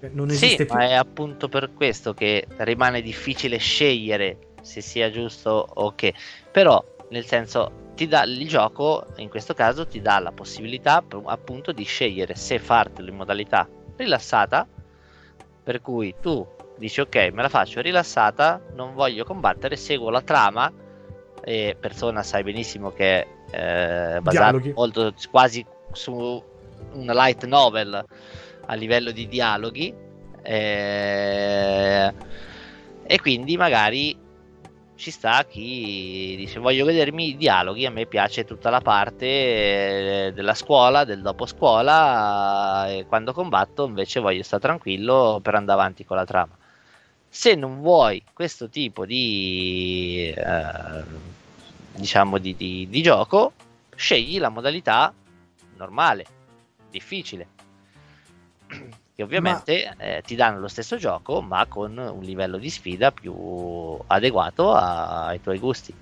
Cioè, 0.00 0.10
Non 0.12 0.28
Sì, 0.30 0.44
esiste 0.46 0.66
più. 0.66 0.74
ma 0.74 0.82
è 0.84 0.94
appunto 0.94 1.48
per 1.48 1.72
questo 1.74 2.12
che 2.12 2.46
rimane 2.58 3.02
difficile 3.02 3.56
scegliere 3.58 4.38
se 4.62 4.80
sia 4.80 5.10
giusto 5.10 5.66
o 5.74 5.94
che. 5.94 6.12
Però, 6.50 6.82
nel 7.10 7.24
senso, 7.24 7.86
ti 7.94 8.06
dà 8.06 8.24
il 8.24 8.46
gioco, 8.46 9.06
in 9.16 9.28
questo 9.28 9.54
caso, 9.54 9.86
ti 9.86 10.00
dà 10.00 10.18
la 10.18 10.32
possibilità 10.32 11.02
appunto 11.24 11.72
di 11.72 11.84
scegliere 11.84 12.34
se 12.34 12.58
fartelo 12.58 13.08
in 13.08 13.16
modalità 13.16 13.68
rilassata, 13.96 14.66
per 15.62 15.80
cui 15.80 16.14
tu 16.20 16.46
dici 16.78 17.00
ok, 17.00 17.30
me 17.32 17.42
la 17.42 17.48
faccio 17.48 17.80
rilassata, 17.80 18.60
non 18.74 18.94
voglio 18.94 19.24
combattere, 19.24 19.76
seguo 19.76 20.10
la 20.10 20.22
trama. 20.22 20.72
E 21.42 21.76
persona 21.78 22.22
sai 22.22 22.42
benissimo 22.42 22.90
che 22.92 23.26
è 23.50 24.16
eh, 24.16 24.20
basata 24.20 24.60
molto 24.74 25.14
quasi 25.30 25.64
su 25.92 26.42
una 26.92 27.12
light 27.12 27.44
novel 27.44 28.04
a 28.66 28.74
livello 28.74 29.10
di 29.10 29.28
dialoghi. 29.28 29.94
Eh, 30.42 32.14
e 33.02 33.20
quindi 33.20 33.56
magari 33.56 34.16
ci 34.96 35.10
sta 35.12 35.44
chi 35.44 36.34
dice 36.36 36.58
voglio 36.58 36.84
vedermi 36.84 37.28
i 37.28 37.36
dialoghi 37.36 37.86
a 37.86 37.90
me 37.90 38.06
piace 38.06 38.44
tutta 38.44 38.68
la 38.68 38.80
parte 38.80 39.26
eh, 39.26 40.32
della 40.34 40.54
scuola 40.54 41.04
del 41.04 41.22
dopo 41.22 41.46
scuola 41.46 42.88
e 42.88 43.06
quando 43.06 43.32
combatto 43.32 43.86
invece 43.86 44.18
voglio 44.18 44.42
stare 44.42 44.62
tranquillo 44.62 45.38
per 45.40 45.54
andare 45.54 45.80
avanti 45.80 46.04
con 46.04 46.16
la 46.16 46.24
trama 46.24 46.56
se 47.28 47.54
non 47.54 47.80
vuoi 47.80 48.22
questo 48.32 48.68
tipo 48.68 49.04
di 49.06 50.32
eh, 50.34 51.02
diciamo 51.94 52.38
di, 52.38 52.56
di- 52.56 52.86
di 52.88 53.02
gioco 53.02 53.52
scegli 53.94 54.38
la 54.38 54.48
modalità 54.48 55.12
normale 55.76 56.24
difficile 56.90 57.46
che 59.14 59.22
ovviamente 59.22 59.94
eh, 59.98 60.22
ti 60.24 60.34
danno 60.36 60.60
lo 60.60 60.68
stesso 60.68 60.96
gioco 60.96 61.40
ma 61.42 61.66
con 61.66 61.96
un 61.98 62.22
livello 62.22 62.56
di 62.56 62.70
sfida 62.70 63.10
più 63.12 63.34
adeguato 64.06 64.72
a- 64.72 65.26
ai 65.26 65.40
tuoi 65.40 65.58
gusti 65.58 65.94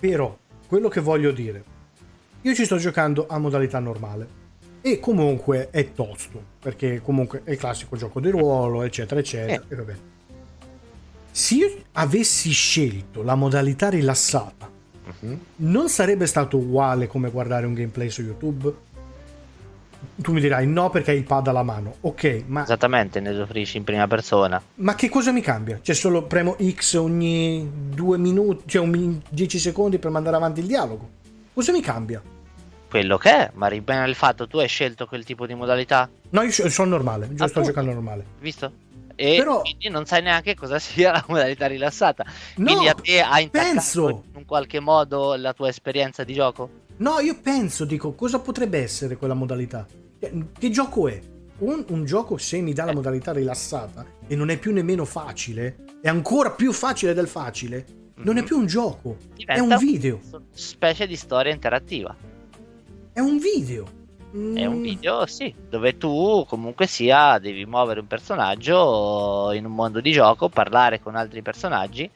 Però, 0.00 0.36
quello 0.66 0.88
che 0.88 1.00
voglio 1.00 1.30
dire, 1.30 1.64
io 2.42 2.54
ci 2.54 2.64
sto 2.66 2.76
giocando 2.76 3.26
a 3.26 3.38
modalità 3.38 3.78
normale. 3.78 4.42
E 4.82 5.00
comunque 5.00 5.70
è 5.70 5.92
tosto, 5.92 6.42
perché 6.60 7.00
comunque 7.00 7.40
è 7.44 7.52
il 7.52 7.56
classico 7.56 7.96
gioco 7.96 8.20
di 8.20 8.28
ruolo, 8.28 8.82
eccetera, 8.82 9.20
eccetera. 9.20 9.62
Eh. 9.66 9.72
E 9.72 9.76
vabbè. 9.76 9.94
Se 11.36 11.56
io 11.56 11.68
avessi 11.94 12.52
scelto 12.52 13.24
la 13.24 13.34
modalità 13.34 13.88
rilassata, 13.88 14.70
non 15.56 15.88
sarebbe 15.88 16.26
stato 16.26 16.58
uguale 16.58 17.08
come 17.08 17.28
guardare 17.30 17.66
un 17.66 17.74
gameplay 17.74 18.08
su 18.08 18.22
YouTube? 18.22 18.72
Tu 20.14 20.32
mi 20.32 20.40
dirai 20.40 20.64
no 20.68 20.90
perché 20.90 21.10
hai 21.10 21.16
il 21.16 21.24
pad 21.24 21.48
alla 21.48 21.64
mano. 21.64 21.96
Ok, 22.02 22.44
ma, 22.46 22.62
esattamente 22.62 23.18
ne 23.18 23.34
soffrisci 23.34 23.78
in 23.78 23.82
prima 23.84 24.06
persona 24.06 24.62
ma 24.76 24.94
che 24.94 25.08
cosa 25.08 25.32
mi 25.32 25.40
cambia? 25.40 25.80
Cioè 25.82 25.94
solo 25.96 26.22
premo 26.22 26.56
X 26.70 26.94
ogni 26.94 27.68
due 27.90 28.16
minuti, 28.16 28.62
cioè 28.66 28.86
ogni 28.86 29.20
10 29.28 29.58
secondi 29.58 29.98
per 29.98 30.12
mandare 30.12 30.36
avanti 30.36 30.60
il 30.60 30.66
dialogo. 30.66 31.08
Cosa 31.52 31.72
mi 31.72 31.80
cambia? 31.80 32.22
quello 32.94 33.18
che 33.18 33.30
è 33.30 33.50
ma 33.54 33.66
rimane 33.66 34.08
il 34.08 34.14
fatto 34.14 34.46
tu 34.46 34.58
hai 34.58 34.68
scelto 34.68 35.06
quel 35.06 35.24
tipo 35.24 35.48
di 35.48 35.54
modalità 35.54 36.08
No, 36.30 36.42
io 36.42 36.52
so- 36.52 36.68
sono 36.70 36.90
normale, 36.90 37.26
io 37.26 37.32
sto 37.34 37.44
Appunto. 37.44 37.68
giocando 37.70 37.92
normale. 37.92 38.24
visto? 38.38 38.70
E 39.16 39.36
Però- 39.36 39.60
quindi 39.60 39.88
non 39.88 40.06
sai 40.06 40.22
neanche 40.22 40.54
cosa 40.54 40.78
sia 40.78 41.12
la 41.12 41.24
modalità 41.28 41.66
rilassata. 41.66 42.24
No, 42.56 42.64
quindi 42.64 42.88
a 42.88 42.94
te 42.94 43.20
ha 43.20 43.40
intaccato 43.40 43.72
penso. 43.72 44.08
in 44.08 44.36
un 44.36 44.44
qualche 44.44 44.80
modo 44.80 45.34
la 45.36 45.52
tua 45.52 45.68
esperienza 45.68 46.24
di 46.24 46.34
gioco? 46.34 46.82
No, 46.96 47.18
io 47.20 47.36
penso, 47.40 47.84
dico, 47.84 48.14
cosa 48.14 48.38
potrebbe 48.38 48.80
essere 48.82 49.16
quella 49.16 49.34
modalità? 49.34 49.86
Che, 50.58 50.70
gioco 50.70 51.08
è? 51.08 51.20
Un, 51.58 51.84
un 51.88 52.04
gioco 52.04 52.36
se 52.36 52.60
mi 52.60 52.72
dà 52.72 52.84
la 52.84 52.90
Eh. 52.90 52.94
modalità 52.94 53.32
rilassata 53.32 54.04
e 54.26 54.34
non 54.36 54.48
è 54.50 54.58
più 54.58 54.72
nemmeno 54.72 55.04
facile, 55.04 55.76
è 56.00 56.08
ancora 56.08 56.50
più 56.50 56.72
facile 56.72 57.14
del 57.14 57.28
facile, 57.28 57.84
non 58.16 58.36
è 58.36 58.40
Mhm. 58.40 58.46
più 58.46 58.58
un 58.58 58.66
gioco, 58.66 59.16
è 59.32 59.34
Diventa 59.36 59.62
un 59.62 59.76
video, 59.78 60.20
specie 60.52 61.06
di 61.06 61.16
storia 61.16 61.52
interattiva. 61.52 62.14
è 63.12 63.20
un 63.20 63.38
video. 63.38 63.86
È 64.52 64.64
un 64.66 64.78
Mm, 64.78 64.80
video, 64.80 65.26
sì, 65.26 65.54
dove 65.68 65.96
tu 65.96 66.44
comunque 66.48 66.86
sia 66.86 67.38
devi 67.38 67.66
muovere 67.66 68.00
un 68.00 68.06
personaggio 68.06 69.52
in 69.52 69.64
un 69.64 69.72
mondo 69.74 70.00
di 70.00 70.12
gioco, 70.12 70.48
parlare 70.48 71.00
con 71.00 71.14
altri 71.16 71.42
personaggi 71.42 72.10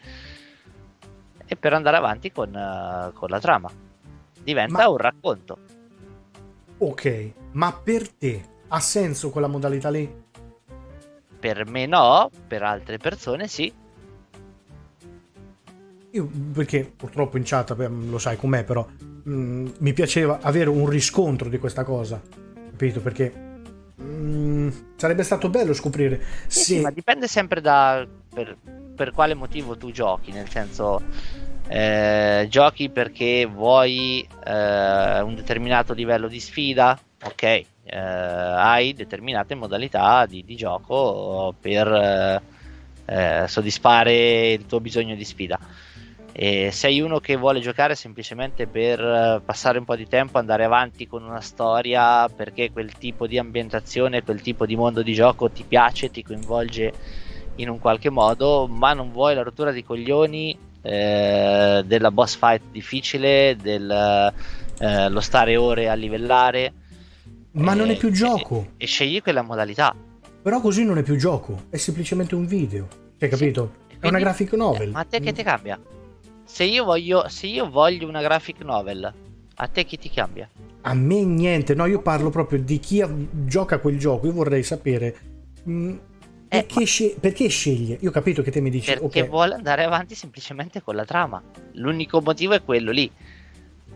e 1.44 1.56
per 1.56 1.72
andare 1.72 1.96
avanti 1.96 2.30
con, 2.30 2.54
eh, 2.54 3.12
con 3.14 3.28
la 3.30 3.40
trama. 3.40 3.72
Diventa 4.42 4.72
Ma- 4.74 4.88
un 4.88 4.96
racconto. 4.98 5.60
Ok, 6.78 7.34
ma 7.52 7.72
per 7.72 8.08
te 8.12 8.50
ha 8.68 8.80
senso 8.80 9.30
quella 9.30 9.46
modalità 9.48 9.90
lì? 9.90 10.10
Per 11.44 11.64
me 11.66 11.86
no, 11.86 12.30
per 12.46 12.62
altre 12.62 12.98
persone 12.98 13.48
sì. 13.48 13.74
Io, 16.10 16.26
perché 16.52 16.84
purtroppo 16.84 17.36
in 17.36 17.42
chat, 17.44 17.76
lo 17.76 18.18
sai 18.18 18.36
com'è, 18.36 18.64
però 18.64 18.86
mm, 19.28 19.68
mi 19.78 19.92
piaceva 19.92 20.38
avere 20.40 20.70
un 20.70 20.88
riscontro 20.88 21.48
di 21.48 21.58
questa 21.58 21.84
cosa, 21.84 22.20
capito? 22.70 23.00
Perché 23.00 23.32
mm, 24.00 24.68
sarebbe 24.96 25.22
stato 25.22 25.48
bello 25.48 25.74
scoprire. 25.74 26.20
Sì, 26.46 26.58
se... 26.58 26.64
sì, 26.64 26.80
ma 26.80 26.90
dipende 26.90 27.28
sempre 27.28 27.60
da 27.60 28.06
per, 28.32 28.56
per, 28.96 29.12
quale 29.12 29.34
motivo 29.34 29.76
tu 29.76 29.90
giochi, 29.90 30.32
nel 30.32 30.48
senso 30.48 31.02
eh, 31.68 32.46
giochi 32.48 32.88
perché 32.88 33.46
vuoi 33.46 34.26
eh, 34.44 35.20
un 35.20 35.34
determinato 35.34 35.92
livello 35.92 36.28
di 36.28 36.40
sfida, 36.40 36.98
ok, 37.22 37.42
eh, 37.42 37.66
hai 37.96 38.94
determinate 38.94 39.54
modalità 39.54 40.24
di, 40.26 40.44
di 40.44 40.56
gioco 40.56 41.54
per 41.60 42.42
eh, 43.04 43.44
soddisfare 43.46 44.52
il 44.52 44.66
tuo 44.66 44.80
bisogno 44.80 45.14
di 45.14 45.24
sfida 45.24 45.58
e 46.40 46.70
sei 46.70 47.00
uno 47.00 47.18
che 47.18 47.34
vuole 47.34 47.58
giocare 47.58 47.96
semplicemente 47.96 48.68
per 48.68 49.00
eh, 49.00 49.40
passare 49.44 49.76
un 49.76 49.84
po' 49.84 49.96
di 49.96 50.06
tempo, 50.06 50.38
andare 50.38 50.62
avanti 50.62 51.08
con 51.08 51.24
una 51.24 51.40
storia 51.40 52.28
perché 52.28 52.70
quel 52.70 52.92
tipo 52.92 53.26
di 53.26 53.38
ambientazione, 53.38 54.22
quel 54.22 54.40
tipo 54.40 54.64
di 54.64 54.76
mondo 54.76 55.02
di 55.02 55.14
gioco 55.14 55.50
ti 55.50 55.64
piace, 55.66 56.12
ti 56.12 56.22
coinvolge 56.22 56.92
in 57.56 57.68
un 57.68 57.80
qualche 57.80 58.08
modo, 58.08 58.68
ma 58.68 58.92
non 58.92 59.10
vuoi 59.10 59.34
la 59.34 59.42
rottura 59.42 59.72
di 59.72 59.82
coglioni 59.82 60.56
eh, 60.80 61.82
della 61.84 62.10
boss 62.12 62.36
fight 62.36 62.62
difficile, 62.70 63.56
dello 63.60 64.32
eh, 64.78 65.20
stare 65.20 65.56
ore 65.56 65.88
a 65.88 65.94
livellare. 65.94 66.72
Ma 67.54 67.74
non 67.74 67.90
è 67.90 67.96
più 67.96 68.12
gioco. 68.12 68.74
E, 68.76 68.84
e, 68.84 68.86
scegli 68.86 69.20
quella 69.20 69.42
modalità. 69.42 69.92
Però 70.40 70.60
così 70.60 70.84
non 70.84 70.98
è 70.98 71.02
più 71.02 71.16
gioco, 71.16 71.64
è 71.68 71.76
semplicemente 71.78 72.36
un 72.36 72.46
video. 72.46 72.86
Hai 73.18 73.28
capito? 73.28 73.72
Sì. 73.88 73.96
È 73.98 74.06
una 74.06 74.20
graphic 74.20 74.52
novel. 74.52 74.90
Ma 74.90 75.00
a 75.00 75.04
te 75.04 75.18
che 75.18 75.32
ti 75.32 75.42
cambia? 75.42 75.76
Se 76.48 76.64
io, 76.64 76.82
voglio, 76.82 77.28
se 77.28 77.46
io 77.46 77.68
voglio 77.68 78.08
una 78.08 78.22
graphic 78.22 78.62
novel, 78.62 79.12
a 79.56 79.66
te 79.68 79.84
chi 79.84 79.98
ti 79.98 80.08
cambia? 80.08 80.48
A 80.80 80.94
me 80.94 81.22
niente, 81.22 81.74
no, 81.74 81.84
io 81.84 82.00
parlo 82.00 82.30
proprio 82.30 82.58
di 82.58 82.80
chi 82.80 83.04
gioca 83.44 83.78
quel 83.78 83.98
gioco. 83.98 84.26
Io 84.26 84.32
vorrei 84.32 84.62
sapere 84.62 85.16
mh, 85.62 85.72
mm, 85.72 85.90
eh, 85.90 85.98
perché, 86.48 86.80
ma... 86.80 86.86
sceglie, 86.86 87.16
perché, 87.20 87.48
sceglie? 87.48 87.98
Io 88.00 88.08
ho 88.08 88.12
capito 88.12 88.42
che 88.42 88.50
te 88.50 88.62
mi 88.62 88.70
dici. 88.70 88.90
Perché 88.90 89.04
okay. 89.04 89.28
vuole 89.28 89.54
andare 89.54 89.84
avanti 89.84 90.14
semplicemente 90.14 90.82
con 90.82 90.96
la 90.96 91.04
trama. 91.04 91.40
L'unico 91.72 92.22
motivo 92.22 92.54
è 92.54 92.64
quello 92.64 92.92
lì. 92.92 93.08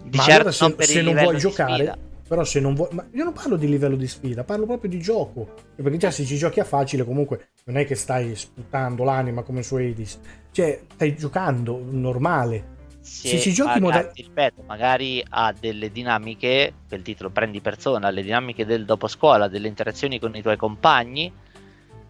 Di 0.04 0.16
ma 0.18 0.22
certo 0.22 0.48
allora 0.48 0.52
se 0.52 0.66
non, 0.68 0.76
se 0.78 1.02
non 1.02 1.14
vuoi 1.14 1.38
giocare, 1.38 1.98
però 2.28 2.44
se 2.44 2.60
non 2.60 2.74
vuoi. 2.74 2.88
Ma 2.92 3.06
io 3.12 3.24
non 3.24 3.32
parlo 3.32 3.56
di 3.56 3.66
livello 3.66 3.96
di 3.96 4.06
sfida, 4.06 4.44
parlo 4.44 4.66
proprio 4.66 4.90
di 4.90 5.00
gioco. 5.00 5.54
Perché 5.74 5.96
già 5.96 6.10
se 6.10 6.26
ci 6.26 6.36
giochi 6.36 6.60
a 6.60 6.64
facile, 6.64 7.02
comunque 7.02 7.48
non 7.64 7.78
è 7.78 7.86
che 7.86 7.94
stai 7.94 8.36
sputando 8.36 9.04
l'anima 9.04 9.42
come 9.42 9.62
su 9.62 9.76
Hades 9.76 10.20
cioè, 10.52 10.82
stai 10.94 11.16
giocando 11.16 11.82
normale. 11.90 12.70
Se, 13.00 13.28
se 13.28 13.40
ci 13.40 13.52
giochi 13.52 13.80
magari, 13.80 14.04
moda... 14.04 14.12
ripeto, 14.14 14.62
magari 14.64 15.24
ha 15.30 15.52
delle 15.58 15.90
dinamiche, 15.90 16.74
quel 16.86 17.02
titolo 17.02 17.30
prendi 17.30 17.60
persona, 17.60 18.10
le 18.10 18.22
dinamiche 18.22 18.64
del 18.64 18.84
dopo 18.84 19.08
scuola, 19.08 19.48
delle 19.48 19.66
interazioni 19.66 20.20
con 20.20 20.36
i 20.36 20.42
tuoi 20.42 20.56
compagni 20.56 21.32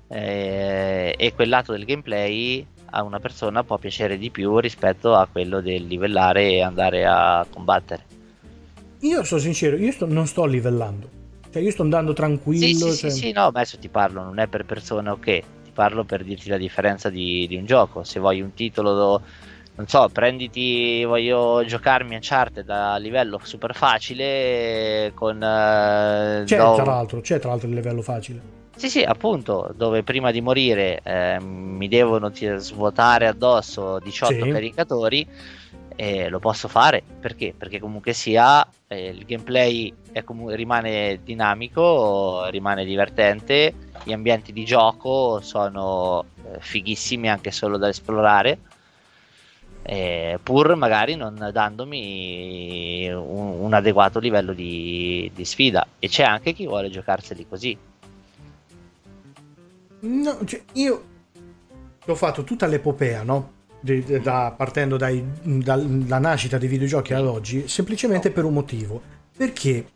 eh, 0.08 1.14
e 1.16 1.34
quel 1.34 1.48
lato 1.48 1.72
del 1.72 1.86
gameplay 1.86 2.66
a 2.90 3.02
una 3.04 3.20
persona 3.20 3.64
può 3.64 3.78
piacere 3.78 4.18
di 4.18 4.30
più 4.30 4.58
rispetto 4.58 5.14
a 5.14 5.26
quello 5.30 5.62
del 5.62 5.86
livellare 5.86 6.50
e 6.50 6.62
andare 6.62 7.06
a 7.06 7.46
combattere. 7.48 8.04
Io 9.00 9.24
sono 9.24 9.40
sincero, 9.40 9.76
io 9.76 9.92
sto, 9.92 10.06
non 10.06 10.26
sto 10.26 10.44
livellando. 10.44 11.08
Cioè, 11.50 11.62
io 11.62 11.70
sto 11.70 11.82
andando 11.82 12.12
tranquillo. 12.12 12.66
Sì, 12.66 12.74
sì, 12.74 12.96
cioè... 12.96 13.10
sì, 13.10 13.18
sì, 13.18 13.32
no, 13.32 13.46
adesso 13.46 13.78
ti 13.78 13.88
parlo, 13.88 14.22
non 14.22 14.38
è 14.38 14.46
per 14.46 14.66
persone 14.66 15.08
ok 15.08 15.42
parlo 15.72 16.04
per 16.04 16.24
dirti 16.24 16.48
la 16.48 16.56
differenza 16.56 17.10
di, 17.10 17.46
di 17.48 17.56
un 17.56 17.64
gioco. 17.64 18.04
Se 18.04 18.20
vuoi 18.20 18.40
un 18.40 18.54
titolo, 18.54 18.94
do, 18.94 19.22
non 19.74 19.86
so, 19.86 20.08
prenditi, 20.10 21.04
voglio 21.04 21.64
giocarmi 21.64 22.14
Uncharted 22.14 22.64
da 22.64 22.96
livello 22.96 23.40
super 23.42 23.74
facile 23.74 25.12
con... 25.14 25.36
Uh, 25.36 26.44
c'è 26.44 26.58
do... 26.58 26.74
tra 26.74 26.84
l'altro, 26.84 27.20
c'è 27.20 27.38
tra 27.38 27.50
l'altro 27.50 27.68
il 27.68 27.74
livello 27.74 28.02
facile. 28.02 28.60
Sì, 28.76 28.88
sì, 28.88 29.02
appunto, 29.02 29.72
dove 29.76 30.02
prima 30.02 30.30
di 30.30 30.40
morire 30.40 31.00
eh, 31.02 31.38
mi 31.40 31.88
devono 31.88 32.32
svuotare 32.32 33.26
addosso 33.26 33.98
18 33.98 34.44
sì. 34.44 34.50
caricatori 34.50 35.26
e 35.94 36.28
lo 36.28 36.38
posso 36.38 36.68
fare 36.68 37.02
perché? 37.20 37.54
Perché 37.56 37.78
comunque 37.78 38.12
sia 38.14 38.66
eh, 38.88 39.08
il 39.08 39.24
gameplay 39.24 39.92
com- 40.24 40.54
rimane 40.54 41.20
dinamico, 41.22 42.46
rimane 42.48 42.84
divertente, 42.84 43.74
gli 44.04 44.12
ambienti 44.12 44.52
di 44.52 44.64
gioco 44.64 45.40
sono 45.40 46.24
eh, 46.44 46.58
fighissimi 46.60 47.28
anche 47.28 47.50
solo 47.50 47.76
da 47.76 47.88
esplorare. 47.88 48.58
Eh, 49.84 50.38
pur 50.40 50.76
magari 50.76 51.16
non 51.16 51.50
dandomi 51.52 53.10
un, 53.10 53.60
un 53.60 53.72
adeguato 53.74 54.20
livello 54.20 54.52
di, 54.52 55.28
di, 55.34 55.44
sfida 55.44 55.84
e 55.98 56.06
c'è 56.06 56.22
anche 56.22 56.52
chi 56.52 56.66
vuole 56.68 56.88
giocarseli 56.88 57.48
così 57.48 57.76
no, 60.02 60.44
cioè 60.44 60.62
io 60.74 61.02
ho 62.06 62.14
fatto 62.14 62.44
tutta 62.44 62.66
l'epopea 62.66 63.24
no? 63.24 63.60
da, 63.82 64.54
partendo 64.56 64.96
dai, 64.96 65.24
dalla 65.42 66.18
nascita 66.18 66.56
dei 66.56 66.68
videogiochi 66.68 67.14
ad 67.14 67.26
oggi, 67.26 67.66
semplicemente 67.66 68.30
per 68.30 68.44
un 68.44 68.52
motivo. 68.52 69.02
Perché 69.36 69.86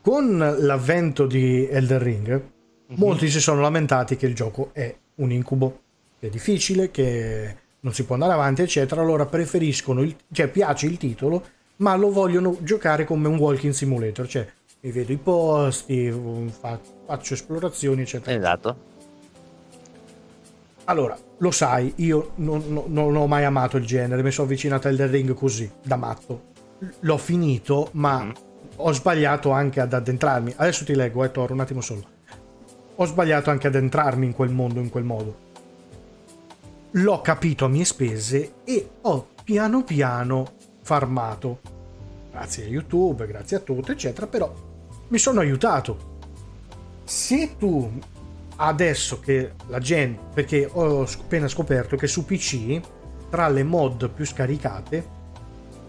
con 0.00 0.38
l'avvento 0.38 1.26
di 1.26 1.66
Elden 1.66 1.98
Ring, 1.98 2.42
mm-hmm. 2.90 2.98
molti 2.98 3.30
si 3.30 3.40
sono 3.40 3.60
lamentati 3.60 4.16
che 4.16 4.26
il 4.26 4.34
gioco 4.34 4.70
è 4.72 4.94
un 5.16 5.32
incubo, 5.32 5.80
che 6.18 6.26
è 6.26 6.30
difficile, 6.30 6.90
che 6.90 7.56
non 7.80 7.94
si 7.94 8.04
può 8.04 8.14
andare 8.14 8.32
avanti, 8.32 8.62
eccetera. 8.62 9.00
Allora 9.00 9.26
preferiscono, 9.26 10.02
il, 10.02 10.16
cioè 10.32 10.48
piace 10.48 10.86
il 10.86 10.96
titolo, 10.96 11.44
ma 11.76 11.94
lo 11.96 12.10
vogliono 12.10 12.56
giocare 12.60 13.04
come 13.04 13.28
un 13.28 13.36
walking 13.36 13.72
simulator, 13.72 14.26
cioè 14.26 14.46
mi 14.82 14.90
vedo 14.92 15.12
i 15.12 15.16
posti, 15.16 16.12
faccio 17.06 17.34
esplorazioni, 17.34 18.02
eccetera. 18.02 18.36
Esatto. 18.36 18.88
Allora, 20.84 21.16
lo 21.38 21.50
sai, 21.50 21.92
io 21.96 22.32
non, 22.36 22.64
non, 22.66 22.84
non, 22.88 23.14
ho 23.14 23.26
mai 23.26 23.44
amato 23.44 23.76
il 23.76 23.84
genere, 23.84 24.22
mi 24.22 24.30
sono 24.30 24.46
avvicinato 24.46 24.88
a 24.88 24.90
Elden 24.90 25.10
Ring 25.10 25.34
così, 25.34 25.70
da 25.82 25.96
matto. 25.96 26.48
L'ho 27.00 27.18
finito, 27.18 27.90
ma 27.92 28.24
mm. 28.24 28.30
ho 28.76 28.92
sbagliato 28.92 29.50
anche 29.50 29.80
ad 29.80 29.92
addentrarmi. 29.92 30.54
Adesso 30.56 30.84
ti 30.84 30.94
leggo, 30.94 31.22
eh, 31.22 31.30
Toro, 31.30 31.52
un 31.52 31.60
attimo 31.60 31.80
solo. 31.80 32.02
Ho 33.00 33.06
sbagliato 33.06 33.48
anche 33.48 33.66
ad 33.66 33.76
entrarmi 33.76 34.26
in 34.26 34.34
quel 34.34 34.50
mondo, 34.50 34.78
in 34.78 34.90
quel 34.90 35.04
modo. 35.04 35.48
L'ho 36.90 37.22
capito 37.22 37.64
a 37.64 37.68
mie 37.68 37.86
spese 37.86 38.56
e 38.64 38.90
ho 39.00 39.28
piano 39.42 39.82
piano 39.84 40.52
farmato. 40.82 41.60
Grazie 42.30 42.64
a 42.64 42.68
YouTube, 42.68 43.26
grazie 43.26 43.56
a 43.56 43.60
tutto, 43.60 43.92
eccetera, 43.92 44.26
però 44.26 44.52
mi 45.08 45.16
sono 45.16 45.40
aiutato. 45.40 46.18
Se 47.04 47.56
tu 47.56 47.90
adesso 48.56 49.18
che 49.18 49.52
la 49.68 49.78
gente, 49.78 50.20
perché 50.34 50.68
ho 50.70 51.00
appena 51.00 51.48
scoperto 51.48 51.96
che 51.96 52.06
su 52.06 52.26
PC, 52.26 52.82
tra 53.30 53.48
le 53.48 53.62
mod 53.62 54.10
più 54.10 54.26
scaricate, 54.26 55.18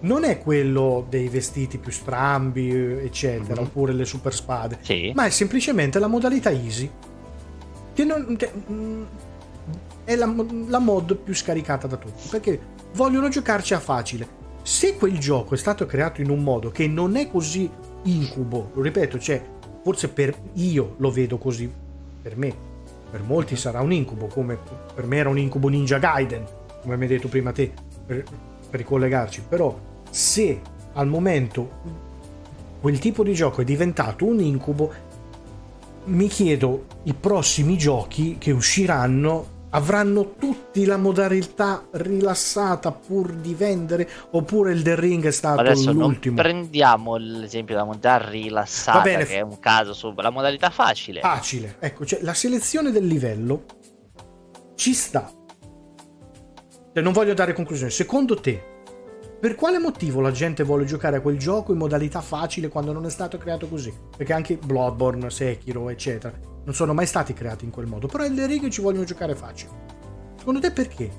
non 0.01 0.23
è 0.23 0.39
quello 0.39 1.05
dei 1.09 1.27
vestiti 1.27 1.77
più 1.77 1.91
strambi, 1.91 2.69
eccetera, 2.71 3.55
mm-hmm. 3.55 3.69
oppure 3.69 3.93
le 3.93 4.05
super 4.05 4.33
spade, 4.33 4.79
sì. 4.81 5.11
ma 5.15 5.25
è 5.25 5.29
semplicemente 5.29 5.99
la 5.99 6.07
modalità 6.07 6.49
easy, 6.49 6.89
che, 7.93 8.03
non, 8.03 8.35
che 8.35 8.51
mm, 8.71 9.03
è 10.03 10.15
la, 10.15 10.33
la 10.67 10.79
mod 10.79 11.15
più 11.15 11.35
scaricata 11.35 11.87
da 11.87 11.97
tutti, 11.97 12.27
perché 12.29 12.59
vogliono 12.93 13.29
giocarci 13.29 13.73
a 13.73 13.79
facile. 13.79 14.39
Se 14.63 14.95
quel 14.95 15.17
gioco 15.17 15.55
è 15.55 15.57
stato 15.57 15.85
creato 15.85 16.21
in 16.21 16.29
un 16.29 16.43
modo 16.43 16.69
che 16.69 16.87
non 16.87 17.15
è 17.15 17.29
così 17.29 17.69
incubo, 18.03 18.71
lo 18.73 18.81
ripeto, 18.81 19.19
cioè, 19.19 19.41
forse 19.83 20.09
per 20.09 20.35
io 20.53 20.95
lo 20.97 21.11
vedo 21.11 21.37
così, 21.37 21.71
per 22.21 22.37
me. 22.37 22.69
Per 23.11 23.21
molti 23.23 23.55
sarà 23.57 23.81
un 23.81 23.91
incubo, 23.91 24.27
come 24.27 24.57
per 24.95 25.05
me 25.05 25.17
era 25.17 25.29
un 25.29 25.37
incubo 25.37 25.67
Ninja 25.67 25.97
Gaiden, 25.97 26.45
come 26.81 26.95
mi 26.95 27.03
hai 27.03 27.09
detto 27.09 27.27
prima 27.27 27.51
te, 27.51 27.71
per, 28.05 28.23
per 28.69 28.79
ricollegarci. 28.79 29.43
Però 29.49 29.77
se 30.11 30.61
al 30.93 31.07
momento 31.07 31.69
quel 32.79 32.99
tipo 32.99 33.23
di 33.23 33.33
gioco 33.33 33.61
è 33.61 33.63
diventato 33.63 34.25
un 34.25 34.39
incubo, 34.39 34.93
mi 36.05 36.27
chiedo 36.27 36.85
i 37.03 37.13
prossimi 37.13 37.77
giochi 37.77 38.37
che 38.37 38.51
usciranno 38.51 39.59
avranno 39.73 40.33
tutti 40.37 40.83
la 40.83 40.97
modalità 40.97 41.85
rilassata 41.91 42.91
pur 42.91 43.31
di 43.33 43.53
vendere 43.53 44.09
oppure 44.31 44.73
il 44.73 44.81
The 44.81 44.99
Ring 44.99 45.25
è 45.25 45.31
stato 45.31 45.61
Adesso 45.61 45.93
l'ultimo? 45.93 46.35
prendiamo 46.35 47.15
l'esempio 47.15 47.75
della 47.75 47.85
modalità 47.85 48.29
rilassata 48.29 48.97
Va 48.97 49.03
bene. 49.03 49.25
che 49.25 49.37
è 49.37 49.41
un 49.41 49.59
caso 49.59 49.93
su 49.93 50.11
la 50.17 50.29
modalità 50.29 50.69
facile. 50.71 51.21
Facile. 51.21 51.75
Ecco 51.79 52.05
cioè 52.05 52.21
la 52.21 52.33
selezione 52.33 52.91
del 52.91 53.05
livello 53.05 53.63
ci 54.75 54.93
sta. 54.93 55.31
Cioè, 56.93 57.01
non 57.01 57.13
voglio 57.13 57.33
dare 57.33 57.53
conclusioni 57.53 57.91
secondo 57.91 58.35
te 58.41 58.70
per 59.41 59.55
quale 59.55 59.79
motivo 59.79 60.21
la 60.21 60.29
gente 60.29 60.61
vuole 60.61 60.85
giocare 60.85 61.17
a 61.17 61.19
quel 61.21 61.39
gioco 61.39 61.71
in 61.71 61.79
modalità 61.79 62.21
facile 62.21 62.67
quando 62.67 62.93
non 62.93 63.07
è 63.07 63.09
stato 63.09 63.39
creato 63.39 63.67
così? 63.67 63.91
Perché 64.15 64.33
anche 64.33 64.55
Bloodborne, 64.55 65.31
Sekiro, 65.31 65.89
eccetera, 65.89 66.37
non 66.63 66.75
sono 66.75 66.93
mai 66.93 67.07
stati 67.07 67.33
creati 67.33 67.65
in 67.65 67.71
quel 67.71 67.87
modo. 67.87 68.05
Però 68.05 68.23
le 68.23 68.45
righe 68.45 68.69
ci 68.69 68.81
vogliono 68.81 69.03
giocare 69.03 69.33
facile. 69.33 69.71
Secondo 70.37 70.59
te 70.59 70.69
perché? 70.69 71.11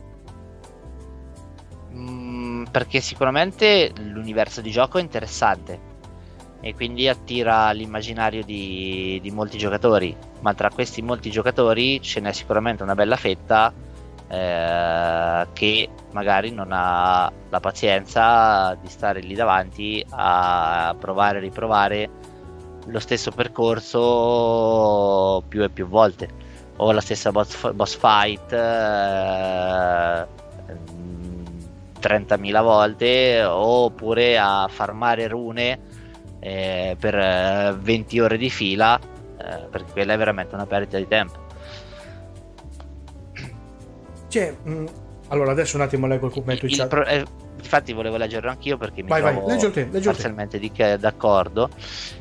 Mm, 1.95 2.66
perché 2.70 3.01
sicuramente 3.01 3.91
l'universo 3.97 4.61
di 4.61 4.70
gioco 4.70 4.99
è 4.99 5.01
interessante. 5.03 5.91
e 6.64 6.75
quindi 6.75 7.09
attira 7.09 7.73
l'immaginario 7.73 8.45
di, 8.45 9.18
di 9.20 9.31
molti 9.33 9.59
giocatori, 9.59 10.16
ma 10.43 10.55
tra 10.55 10.70
questi 10.70 11.03
molti 11.03 11.29
giocatori 11.29 12.01
ce 12.01 12.20
n'è 12.20 12.33
sicuramente 12.33 12.85
una 12.85 12.95
bella 12.95 13.16
fetta 13.16 13.75
eh, 14.33 15.47
che 15.53 15.89
magari 16.12 16.51
non 16.53 16.68
ha 16.70 17.30
la 17.51 17.61
pazienza 17.61 18.74
di 18.80 18.89
stare 18.89 19.20
lì 19.20 19.35
davanti 19.35 20.03
a 20.09 20.97
provare 20.99 21.37
e 21.37 21.41
riprovare 21.43 22.09
lo 22.87 22.99
stesso 22.99 23.30
percorso 23.30 23.83
più 25.47 25.62
e 25.62 25.68
più 25.68 25.87
volte. 25.87 26.41
O 26.76 26.93
la 26.93 27.03
stessa 27.03 27.30
boss, 27.30 27.72
boss 27.72 27.95
fight 27.99 28.53
eh, 28.53 30.26
30.000 32.01 32.62
volte 32.62 33.45
oppure 33.45 34.39
a 34.39 34.66
farmare 34.68 35.28
rune 35.28 35.78
eh, 36.41 36.97
per 36.99 37.76
20 37.78 38.18
ore 38.18 38.39
di 38.39 38.49
fila 38.49 38.99
eh, 38.99 39.66
perché 39.70 39.93
quella 39.93 40.14
è 40.14 40.16
veramente 40.16 40.55
una 40.55 40.66
perdita 40.66 40.97
di 40.97 41.07
tempo 41.07 41.43
cioè, 44.33 44.57
mh, 44.62 44.72
mm, 44.72 44.87
allora 45.28 45.51
adesso 45.51 45.76
un 45.76 45.83
attimo 45.83 46.07
leggo 46.07 46.26
il 46.26 46.33
commento 46.33 46.64
in 46.64 46.72
chat. 46.74 46.93
Eh, 47.07 47.24
infatti 47.57 47.93
volevo 47.93 48.16
leggerlo 48.16 48.49
anch'io 48.49 48.78
perché 48.78 49.03
mi 49.03 49.11
vai, 49.11 49.20
trovo 49.20 49.47
vai, 49.47 49.70
te, 49.70 49.85
parzialmente 49.85 50.59
di- 50.59 50.72
d'accordo. 50.99 51.68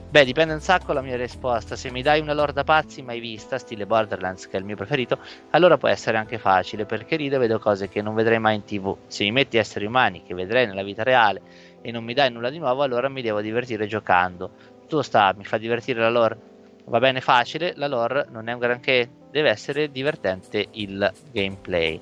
Beh, 0.09 0.25
dipende 0.25 0.53
un 0.53 0.59
sacco 0.59 0.91
la 0.91 1.01
mia 1.01 1.15
risposta. 1.15 1.77
Se 1.77 1.89
mi 1.89 2.01
dai 2.01 2.19
una 2.19 2.33
lorda 2.33 2.65
pazzi 2.65 3.01
mai 3.01 3.21
vista, 3.21 3.57
stile 3.57 3.85
Borderlands, 3.85 4.49
che 4.49 4.57
è 4.57 4.59
il 4.59 4.65
mio 4.65 4.75
preferito, 4.75 5.19
allora 5.51 5.77
può 5.77 5.87
essere 5.87 6.17
anche 6.17 6.37
facile, 6.37 6.85
perché 6.85 7.15
e 7.15 7.29
vedo 7.29 7.59
cose 7.59 7.87
che 7.87 8.01
non 8.01 8.13
vedrei 8.13 8.39
mai 8.39 8.55
in 8.55 8.65
tv. 8.65 8.93
Se 9.07 9.23
mi 9.23 9.31
metti 9.31 9.55
esseri 9.55 9.85
umani 9.85 10.21
che 10.21 10.33
vedrei 10.33 10.67
nella 10.67 10.83
vita 10.83 11.03
reale 11.03 11.41
e 11.81 11.91
non 11.91 12.03
mi 12.03 12.13
dai 12.13 12.29
nulla 12.29 12.49
di 12.49 12.59
nuovo, 12.59 12.83
allora 12.83 13.07
mi 13.07 13.21
devo 13.21 13.39
divertire 13.39 13.87
giocando. 13.87 14.51
Tu 14.89 14.99
sta, 14.99 15.33
mi 15.37 15.45
fa 15.45 15.57
divertire 15.57 16.01
la 16.01 16.09
lore. 16.09 16.50
Va 16.85 16.99
bene 16.99 17.21
facile, 17.21 17.73
la 17.75 17.87
lore 17.87 18.27
non 18.31 18.47
è 18.49 18.53
un 18.53 18.59
granché, 18.59 19.09
deve 19.31 19.49
essere 19.49 19.91
divertente 19.91 20.67
il 20.71 21.11
gameplay. 21.31 21.99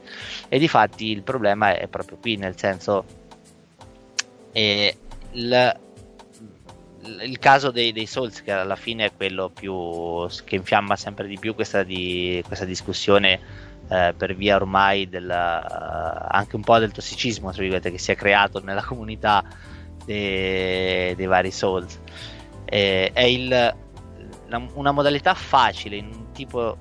E 0.48 0.60
di 0.60 0.68
fatti 0.68 1.12
il 1.12 1.22
problema 1.22 1.76
è 1.76 1.88
proprio 1.88 2.18
qui, 2.18 2.38
nel 2.38 2.58
senso 2.58 3.06
eh, 4.52 4.98
il, 5.32 5.80
il, 7.22 7.40
caso 7.40 7.72
dei, 7.72 7.92
dei, 7.92 8.08
Souls, 8.08 8.42
che 8.42 8.52
alla 8.52 8.76
fine 8.76 9.06
è 9.06 9.12
quello 9.16 9.50
più 9.50 10.28
che 10.44 10.56
infiamma 10.56 10.96
sempre 10.96 11.28
di 11.28 11.38
più 11.38 11.54
questa, 11.54 11.84
di, 11.84 12.44
questa 12.46 12.66
discussione. 12.66 13.68
Eh, 13.92 14.14
per 14.16 14.36
via 14.36 14.56
ormai 14.56 15.10
del, 15.10 15.26
uh, 15.26 16.28
anche 16.30 16.56
un 16.56 16.62
po' 16.62 16.78
del 16.78 16.92
tossicismo 16.92 17.50
che 17.50 17.98
si 17.98 18.12
è 18.12 18.16
creato 18.16 18.62
nella 18.64 18.84
comunità 18.84 19.44
dei, 20.06 21.16
dei 21.16 21.26
vari 21.26 21.50
Souls. 21.50 22.00
Eh, 22.66 23.10
è 23.12 23.24
il, 23.24 23.76
la, 24.50 24.62
una 24.74 24.91
modalità 24.91 25.34
facile 25.34 25.95
in 25.95 26.10
un 26.14 26.32
tipo 26.32 26.78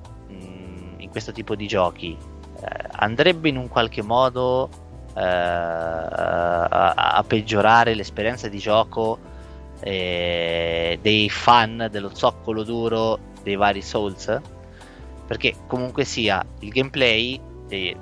in 1.09 1.09
questo 1.09 1.31
tipo 1.31 1.55
di 1.55 1.67
giochi 1.67 2.15
eh, 2.61 2.89
andrebbe 2.91 3.49
in 3.49 3.57
un 3.57 3.67
qualche 3.67 4.01
modo 4.01 4.69
eh, 5.15 5.21
a, 5.21 6.93
a, 6.93 7.23
peggiorare 7.23 7.95
l'esperienza 7.95 8.47
di 8.47 8.57
gioco 8.57 9.17
eh, 9.79 10.99
dei 11.01 11.29
fan 11.29 11.87
dello 11.89 12.13
zoccolo 12.13 12.63
duro 12.63 13.17
dei 13.43 13.55
vari 13.55 13.81
Souls? 13.81 14.39
Perché 15.25 15.55
comunque 15.67 16.03
sia 16.03 16.45
il 16.59 16.69
gameplay, 16.69 17.39
e, 17.69 17.95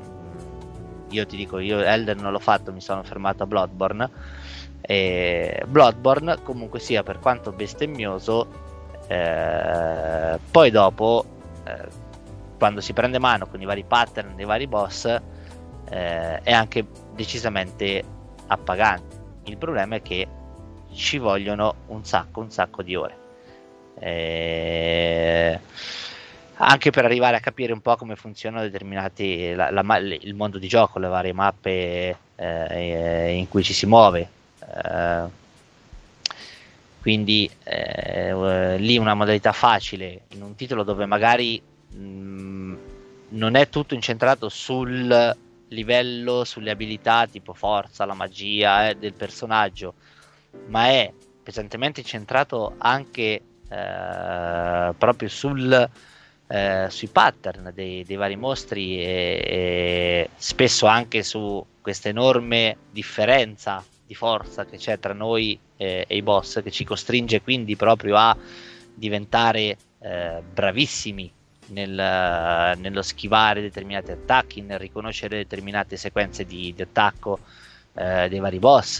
io 1.09 1.25
ti 1.25 1.37
dico, 1.37 1.59
io 1.59 1.79
Elder 1.79 2.15
non 2.15 2.31
l'ho 2.31 2.39
fatto, 2.39 2.71
mi 2.71 2.81
sono 2.81 3.03
fermato 3.03 3.43
a 3.43 3.45
Bloodborne. 3.45 4.09
Bloodborne 5.67 6.41
comunque 6.43 6.79
sia 6.79 7.03
per 7.03 7.19
quanto 7.19 7.51
bestemmioso, 7.51 8.66
eh, 9.07 10.39
poi 10.51 10.71
dopo 10.71 11.25
eh, 11.63 11.87
quando 12.57 12.81
si 12.81 12.93
prende 12.93 13.19
mano 13.19 13.47
con 13.47 13.61
i 13.61 13.65
vari 13.65 13.83
pattern 13.83 14.35
dei 14.35 14.45
vari 14.45 14.67
boss 14.67 15.05
eh, 15.05 16.41
è 16.41 16.51
anche 16.51 16.85
decisamente 17.13 18.03
appagante. 18.47 19.15
Il 19.43 19.57
problema 19.57 19.95
è 19.95 20.01
che 20.01 20.27
ci 20.93 21.17
vogliono 21.17 21.75
un 21.87 22.03
sacco, 22.03 22.41
un 22.41 22.51
sacco 22.51 22.81
di 22.81 22.95
ore. 22.95 23.25
Eh, 23.99 25.59
anche 26.59 26.89
per 26.91 27.05
arrivare 27.05 27.37
a 27.37 27.39
capire 27.39 27.71
un 27.71 27.81
po' 27.81 27.95
come 27.95 28.15
funzionano 28.15 28.63
determinati 28.63 29.53
la, 29.53 29.69
la, 29.69 29.97
il 29.97 30.33
mondo 30.33 30.57
di 30.57 30.67
gioco, 30.67 30.99
le 30.99 31.07
varie 31.07 31.33
mappe 31.33 32.17
eh, 32.35 33.33
in 33.33 33.47
cui 33.47 33.63
ci 33.63 33.73
si 33.73 33.85
muove. 33.85 34.29
Eh, 34.59 35.45
quindi 37.07 37.49
eh, 37.63 38.77
lì 38.79 38.97
una 38.97 39.13
modalità 39.13 39.53
facile 39.53 40.23
in 40.31 40.41
un 40.41 40.55
titolo 40.55 40.83
dove 40.83 41.05
magari 41.05 41.61
mh, 41.61 41.99
mm, 42.01 42.75
non 43.29 43.55
è 43.55 43.69
tutto 43.69 43.93
incentrato 43.93 44.49
sul 44.49 45.37
livello, 45.69 46.43
sulle 46.43 46.69
abilità 46.69 47.25
tipo 47.25 47.53
forza, 47.53 48.03
la 48.03 48.13
magia 48.13 48.89
eh, 48.89 48.95
del 48.95 49.13
personaggio, 49.13 49.93
ma 50.65 50.87
è 50.87 51.09
pesantemente 51.41 52.01
incentrato 52.01 52.75
anche 52.77 53.41
eh, 53.69 54.93
proprio 54.97 55.29
sul, 55.29 55.89
eh, 56.47 56.87
sui 56.89 57.07
pattern 57.07 57.71
dei, 57.73 58.03
dei, 58.03 58.17
vari 58.17 58.35
mostri 58.35 58.99
e, 58.99 59.41
e 59.45 60.29
spesso 60.35 60.87
anche 60.87 61.23
su 61.23 61.65
questa 61.79 62.09
enorme 62.09 62.75
differenza 62.91 63.81
di 64.05 64.13
forza 64.13 64.65
che 64.65 64.75
c'è 64.75 64.99
tra 64.99 65.13
noi 65.13 65.57
e, 65.77 66.05
e 66.07 66.15
i 66.15 66.21
boss 66.21 66.61
che 66.61 66.71
ci 66.71 66.83
costringe 66.83 67.41
quindi 67.41 67.75
proprio 67.75 68.17
a 68.17 68.35
diventare 68.93 69.77
eh, 69.99 70.41
bravissimi 70.53 71.31
nel, 71.67 72.77
nello 72.77 73.01
schivare 73.01 73.61
determinati 73.61 74.11
attacchi, 74.11 74.61
nel 74.61 74.79
riconoscere 74.79 75.37
determinate 75.37 75.97
sequenze 75.97 76.45
di, 76.45 76.73
di 76.75 76.81
attacco 76.81 77.39
eh, 77.93 78.27
dei 78.29 78.39
vari 78.39 78.59
boss, 78.59 78.99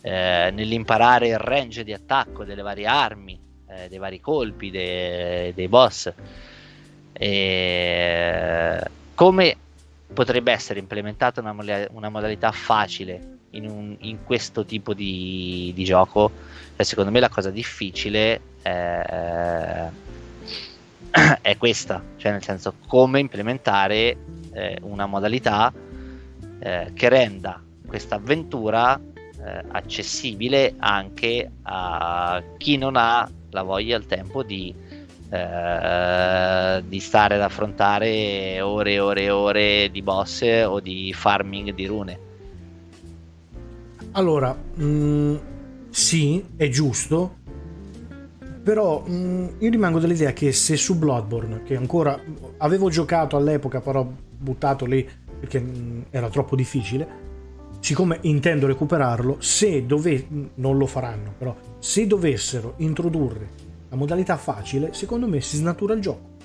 eh, 0.00 0.50
nell'imparare 0.52 1.28
il 1.28 1.38
range 1.38 1.84
di 1.84 1.92
attacco 1.92 2.44
delle 2.44 2.62
varie 2.62 2.86
armi, 2.86 3.38
eh, 3.68 3.88
dei 3.88 3.98
vari 3.98 4.20
colpi 4.20 4.70
de, 4.70 5.52
dei 5.54 5.68
boss. 5.68 6.12
E 7.12 8.80
come 9.14 9.56
potrebbe 10.12 10.52
essere 10.52 10.78
implementata 10.78 11.40
una, 11.40 11.54
una 11.90 12.08
modalità 12.08 12.52
facile 12.52 13.35
in, 13.50 13.68
un, 13.68 13.96
in, 14.00 14.24
questo 14.24 14.64
tipo 14.64 14.94
di, 14.94 15.72
di 15.74 15.84
gioco? 15.84 16.30
E 16.76 16.84
secondo 16.84 17.10
me 17.10 17.20
la 17.20 17.28
cosa 17.28 17.50
difficile 17.50 18.40
è 18.62 19.90
è 21.40 21.56
questa, 21.56 22.02
cioè 22.16 22.32
nel 22.32 22.42
senso 22.42 22.74
come 22.86 23.20
implementare 23.20 24.16
eh, 24.52 24.78
una 24.82 25.06
modalità 25.06 25.72
eh, 26.58 26.90
che 26.94 27.08
renda 27.08 27.62
questa 27.86 28.16
avventura 28.16 28.98
eh, 28.98 29.62
accessibile 29.68 30.74
anche 30.78 31.50
a 31.62 32.42
chi 32.58 32.76
non 32.76 32.96
ha 32.96 33.28
la 33.50 33.62
voglia 33.62 33.94
e 33.94 33.98
il 33.98 34.06
tempo 34.06 34.42
di, 34.42 34.74
eh, 35.30 36.82
di 36.86 37.00
stare 37.00 37.34
ad 37.36 37.40
affrontare 37.40 38.60
ore 38.60 38.92
e 38.92 39.00
ore 39.00 39.22
e 39.22 39.30
ore 39.30 39.90
di 39.90 40.02
boss 40.02 40.42
o 40.66 40.80
di 40.80 41.12
farming 41.14 41.72
di 41.72 41.86
rune. 41.86 42.25
Allora, 44.16 44.54
mh, 44.54 44.82
mm, 44.82 45.36
sì, 45.90 46.42
è 46.56 46.70
giusto, 46.70 47.36
però 48.62 49.02
mh, 49.06 49.12
mm, 49.12 49.46
io 49.58 49.70
rimango 49.70 49.98
dell'idea 49.98 50.32
che 50.32 50.52
se 50.52 50.76
su 50.78 50.96
Bloodborne, 50.96 51.62
che 51.64 51.76
ancora 51.76 52.18
avevo 52.58 52.88
giocato 52.88 53.36
all'epoca, 53.36 53.82
però 53.82 54.10
buttato 54.38 54.86
lì 54.86 55.06
perché 55.38 55.60
mh, 55.60 55.76
mm, 55.76 56.00
era 56.08 56.30
troppo 56.30 56.56
difficile, 56.56 57.06
siccome 57.80 58.16
intendo 58.22 58.66
recuperarlo, 58.66 59.36
se 59.40 59.84
dove 59.84 60.26
mm, 60.32 60.44
non 60.54 60.78
lo 60.78 60.86
faranno, 60.86 61.34
però 61.36 61.54
se 61.78 62.06
dovessero 62.06 62.72
introdurre 62.78 63.48
la 63.90 63.96
modalità 63.96 64.38
facile, 64.38 64.94
secondo 64.94 65.28
me 65.28 65.42
si 65.42 65.58
snatura 65.58 65.92
il 65.92 66.00
gioco. 66.00 66.36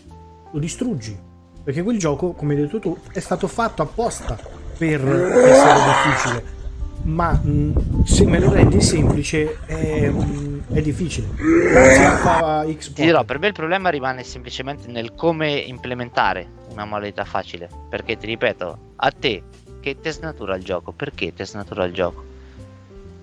Lo 0.52 0.60
distruggi. 0.60 1.18
Perché 1.64 1.84
quel 1.84 1.98
gioco, 1.98 2.34
come 2.34 2.54
hai 2.54 2.62
detto 2.64 2.80
tu, 2.80 2.98
è 3.14 3.20
stato 3.20 3.48
fatto 3.48 3.82
apposta 3.82 4.38
per 4.78 5.02
essere 5.08 5.80
difficile 5.86 6.60
ma 7.04 7.32
mh, 7.32 7.50
mm, 7.50 8.04
se 8.04 8.26
me 8.26 8.40
lo 8.40 8.52
rendi 8.52 8.82
semplice 8.82 9.58
è, 9.66 10.10
mh, 10.10 10.24
mm, 10.24 10.60
è 10.74 10.82
difficile. 10.82 11.28
Ti 11.36 13.02
dirò, 13.02 13.24
per 13.24 13.40
me 13.40 13.48
il 13.48 13.54
problema 13.54 13.90
rimane 13.90 14.24
semplicemente 14.24 14.90
nel 14.92 15.14
come 15.16 15.52
implementare 15.52 16.48
una 16.70 16.86
modalità 16.86 17.26
facile. 17.26 17.70
Perché 17.90 18.18
ti 18.18 18.26
ripeto, 18.28 18.78
a 18.96 19.12
te 19.12 19.44
che 19.80 20.00
ti 20.00 20.12
snatura 20.12 20.56
il 20.56 20.64
gioco, 20.64 20.92
perché 20.92 21.34
ti 21.34 21.46
snatura 21.46 21.86
il 21.86 21.94
gioco? 21.94 22.30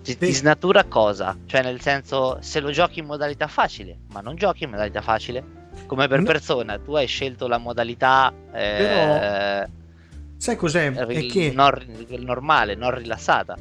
Ti, 0.02 0.16
ti, 0.16 0.32
snatura 0.32 0.84
cosa? 0.84 1.36
Cioè, 1.46 1.62
nel 1.62 1.80
senso, 1.80 2.38
se 2.40 2.60
lo 2.60 2.70
giochi 2.70 3.00
in 3.00 3.06
modalità 3.06 3.46
facile, 3.46 3.98
ma 4.12 4.20
non 4.20 4.36
giochi 4.36 4.64
in 4.64 4.70
modalità 4.70 5.02
facile, 5.02 5.44
come 5.86 6.08
per 6.08 6.20
no. 6.20 6.24
persona, 6.24 6.78
tu 6.78 6.94
hai 6.94 7.06
scelto 7.06 7.46
la 7.46 7.58
modalità. 7.58 8.32
Eh, 8.52 8.76
Però 8.76 9.66
Sai 10.38 10.56
cos'è? 10.56 10.92
È 10.92 11.26
che... 11.26 11.52
non, 11.54 11.70
normale, 12.20 12.74
non 12.74 12.94
rilassata. 12.94 13.56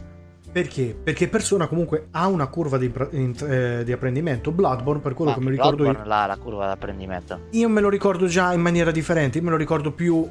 Perché? 0.50 0.96
Perché 1.02 1.28
Persona 1.28 1.68
comunque 1.68 2.08
ha 2.12 2.28
una 2.28 2.48
curva 2.48 2.78
di, 2.78 2.92
eh, 2.92 3.82
di 3.84 3.92
apprendimento. 3.92 4.52
Bloodborne, 4.52 5.02
per 5.02 5.14
quello 5.14 5.32
Ma 5.32 5.38
che 5.38 5.44
mi 5.44 5.52
ricordo 5.52 5.84
io. 5.84 5.92
Bloodborne 5.92 6.14
ha 6.14 6.26
la 6.28 6.38
curva 6.38 6.66
di 6.68 6.72
apprendimento. 6.72 7.40
Io 7.52 7.68
me 7.68 7.82
lo 7.82 7.90
ricordo 7.90 8.28
già 8.28 8.54
in 8.54 8.62
maniera 8.62 8.92
differente. 8.92 9.40
Io 9.40 9.44
me 9.44 9.50
lo 9.50 9.58
ricordo 9.58 9.92
più 9.92 10.28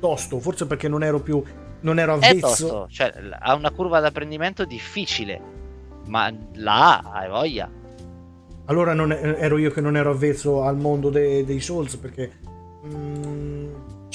tosto, 0.00 0.40
forse 0.40 0.66
perché 0.66 0.88
non 0.88 1.04
ero 1.04 1.20
più. 1.20 1.42
Non 1.80 1.98
ero 1.98 2.14
avvezzo. 2.14 2.36
È 2.36 2.40
tosto, 2.40 2.86
cioè 2.90 3.12
ha 3.38 3.54
una 3.54 3.70
curva 3.70 4.00
di 4.00 4.06
apprendimento 4.06 4.64
difficile. 4.64 5.40
Ma 6.06 6.32
la 6.54 6.98
ha, 6.98 7.10
hai 7.12 7.28
voglia. 7.28 7.70
Allora 8.66 8.94
non 8.94 9.12
è, 9.12 9.36
ero 9.38 9.58
io 9.58 9.70
che 9.70 9.80
non 9.80 9.96
ero 9.96 10.10
avvezzo 10.10 10.62
al 10.62 10.76
mondo 10.76 11.10
de, 11.10 11.44
dei 11.44 11.60
Souls 11.60 11.96
perché. 11.96 12.32
Mm, 12.86 13.65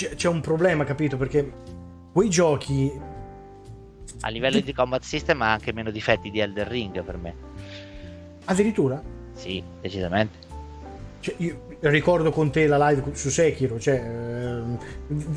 c'è, 0.01 0.15
c'è 0.15 0.27
un 0.27 0.41
problema, 0.41 0.83
capito? 0.83 1.15
Perché 1.17 1.51
quei 2.11 2.29
giochi 2.29 2.91
a 4.21 4.29
livello 4.29 4.59
di 4.59 4.73
combat 4.73 5.03
system 5.03 5.41
ha 5.41 5.51
anche 5.53 5.73
meno 5.73 5.91
difetti 5.91 6.31
di 6.31 6.39
Elder 6.39 6.67
Ring 6.67 7.03
per 7.03 7.17
me. 7.17 7.35
Addirittura? 8.45 9.01
Sì, 9.33 9.63
decisamente. 9.79 10.49
Cioè, 11.19 11.35
io 11.37 11.59
ricordo 11.81 12.31
con 12.31 12.49
te 12.49 12.65
la 12.65 12.89
live 12.89 13.11
su 13.13 13.29
Sekiro, 13.29 13.79
cioè, 13.79 13.95
eh, 13.95 14.61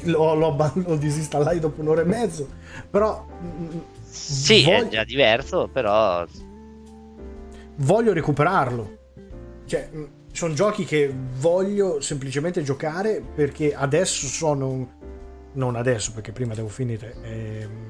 l'ho, 0.05 0.35
l'ho, 0.35 0.73
l'ho 0.75 0.97
disinstallato 0.97 1.59
dopo 1.59 1.83
un'ora 1.83 2.01
e 2.01 2.05
mezzo, 2.05 2.49
però... 2.89 3.27
Mm, 3.43 3.79
sì, 4.03 4.65
voglio... 4.65 4.87
è 4.87 4.89
già 4.89 5.05
diverso, 5.05 5.69
però... 5.69 6.25
Voglio 7.77 8.13
recuperarlo. 8.15 8.99
Cioè, 9.67 9.91
mm, 9.95 10.05
sono 10.35 10.53
giochi 10.53 10.85
che 10.85 11.15
voglio 11.39 12.01
semplicemente 12.01 12.63
giocare 12.63 13.23
perché 13.35 13.75
adesso 13.75 14.27
sono... 14.27 15.03
Non 15.53 15.77
adesso, 15.77 16.13
perché 16.13 16.33
prima 16.33 16.55
devo 16.55 16.69
finire... 16.69 17.15
Ehm 17.23 17.87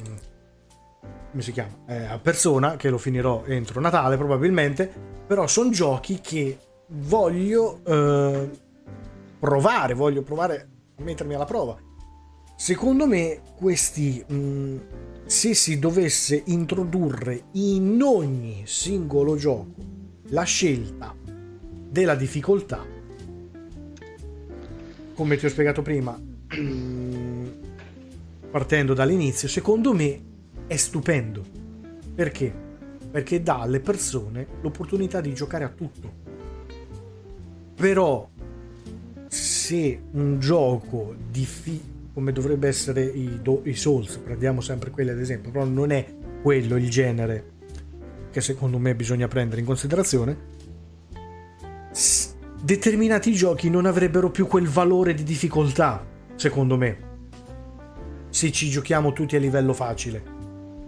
come 1.35 1.47
si 1.47 1.51
chiama? 1.51 1.75
Eh, 1.89 2.05
a 2.05 2.19
persona, 2.21 2.77
che 2.77 2.89
lo 2.91 2.97
finirò 2.97 3.43
entro 3.47 3.81
Natale 3.81 4.17
probabilmente, 4.17 4.89
però 5.27 5.49
sono 5.49 5.71
giochi 5.71 6.21
che 6.21 6.57
voglio 6.91 7.81
eh, 7.85 8.51
provare, 9.41 9.95
voglio 9.95 10.23
provare 10.23 10.69
a 10.97 11.03
mettermi 11.03 11.35
alla 11.35 11.45
prova. 11.45 11.77
Secondo 12.57 13.09
me 13.09 13.41
questi, 13.57 14.25
mh, 14.25 14.35
mm, 14.35 14.79
se 15.25 15.55
si 15.55 15.81
dovesse 15.81 16.41
introdurre 16.47 17.47
in 17.55 18.01
ogni 18.01 18.63
singolo 18.65 19.35
gioco 19.35 19.75
la 20.29 20.45
scelta 20.45 21.24
della 21.95 22.17
difficoltà, 22.17 22.85
come 25.15 25.37
ti 25.37 25.47
ho 25.47 25.49
spiegato 25.49 25.81
prima, 25.81 26.21
mm, 26.57 27.47
partendo 28.51 28.95
dall'inizio, 28.95 29.47
secondo 29.47 29.95
me 29.95 30.21
è 30.67 30.75
stupendo. 30.75 31.45
Perché? 32.13 32.53
Perché 33.13 33.45
dà 33.45 33.61
alle 33.61 33.79
persone 33.79 34.45
l'opportunità 34.61 35.21
di 35.21 35.35
giocare 35.35 35.63
a 35.63 35.69
tutto. 35.69 36.13
Però 37.77 38.29
se 39.29 40.01
un 40.11 40.41
gioco 40.41 41.15
difficile 41.31 41.93
come 42.13 42.33
dovrebbe 42.33 42.67
essere 42.67 43.05
i, 43.05 43.39
do- 43.41 43.63
i, 43.65 43.75
Souls, 43.75 44.17
prendiamo 44.17 44.61
sempre 44.61 44.91
quelli 44.91 45.11
ad 45.11 45.21
esempio, 45.21 45.53
però 45.53 45.65
non 45.65 45.93
è 45.93 46.05
quello 46.43 46.77
il 46.77 46.91
genere 46.91 47.53
che 48.31 48.41
secondo 48.41 48.79
me 48.79 48.97
bisogna 48.97 49.29
prendere 49.29 49.61
in 49.61 49.67
considerazione, 49.67 50.54
determinati 52.61 53.33
giochi 53.33 53.71
non 53.71 53.87
avrebbero 53.87 54.31
più 54.31 54.47
quel 54.47 54.67
valore 54.67 55.15
di 55.15 55.23
difficoltà, 55.23 56.05
secondo 56.35 56.77
me, 56.77 57.13
se 58.31 58.51
ci 58.51 58.69
giochiamo 58.69 59.13
tutti 59.13 59.37
a 59.37 59.39
livello 59.39 59.73
facile 59.73 60.34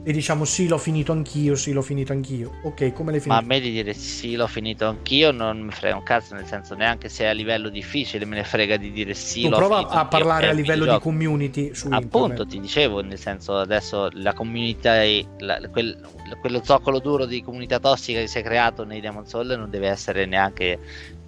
e 0.08 0.12
diciamo 0.12 0.44
sì 0.44 0.68
l'ho 0.68 0.78
finito 0.78 1.10
anch'io, 1.10 1.56
sì 1.56 1.72
l'ho 1.72 1.82
finito 1.82 2.12
anch'io. 2.12 2.58
Ok, 2.62 2.92
come 2.92 3.10
l'hai 3.10 3.18
finito? 3.20 3.28
Ma 3.28 3.38
a 3.38 3.40
me 3.42 3.58
di 3.58 3.72
dire 3.72 3.92
sì 3.92 4.36
l'ho 4.36 4.46
finito 4.46 4.86
anch'io 4.86 5.32
non 5.32 5.58
mi 5.62 5.72
frega 5.72 5.96
un 5.96 6.04
cazzo, 6.04 6.34
nel 6.36 6.46
senso 6.46 6.76
neanche 6.76 7.08
se 7.08 7.24
è 7.24 7.26
a 7.26 7.32
livello 7.32 7.68
difficile 7.70 8.24
me 8.24 8.36
ne 8.36 8.44
frega 8.44 8.76
di 8.76 8.92
dire 8.92 9.14
sì 9.14 9.40
tu 9.40 9.48
l'ho 9.48 9.56
prova 9.56 9.78
finito 9.78 9.96
a 9.96 10.02
anch'io. 10.02 10.08
parlare 10.08 10.48
a 10.48 10.52
livello 10.52 10.86
di 10.86 10.96
community 11.00 11.74
su 11.74 11.88
Appunto, 11.90 12.42
internet. 12.42 12.48
ti 12.50 12.60
dicevo, 12.60 13.00
nel 13.02 13.18
senso 13.18 13.56
adesso 13.58 14.08
la 14.12 14.32
comunità, 14.32 15.02
la, 15.38 15.60
quel, 15.72 15.98
quello 16.38 16.62
zoccolo 16.62 17.00
duro 17.00 17.26
di 17.26 17.42
comunità 17.42 17.80
tossica 17.80 18.20
che 18.20 18.28
si 18.28 18.38
è 18.38 18.42
creato 18.44 18.84
nei 18.84 19.00
Demon 19.00 19.26
Soul 19.26 19.56
non 19.58 19.68
deve 19.70 19.88
essere 19.88 20.24
neanche 20.24 20.78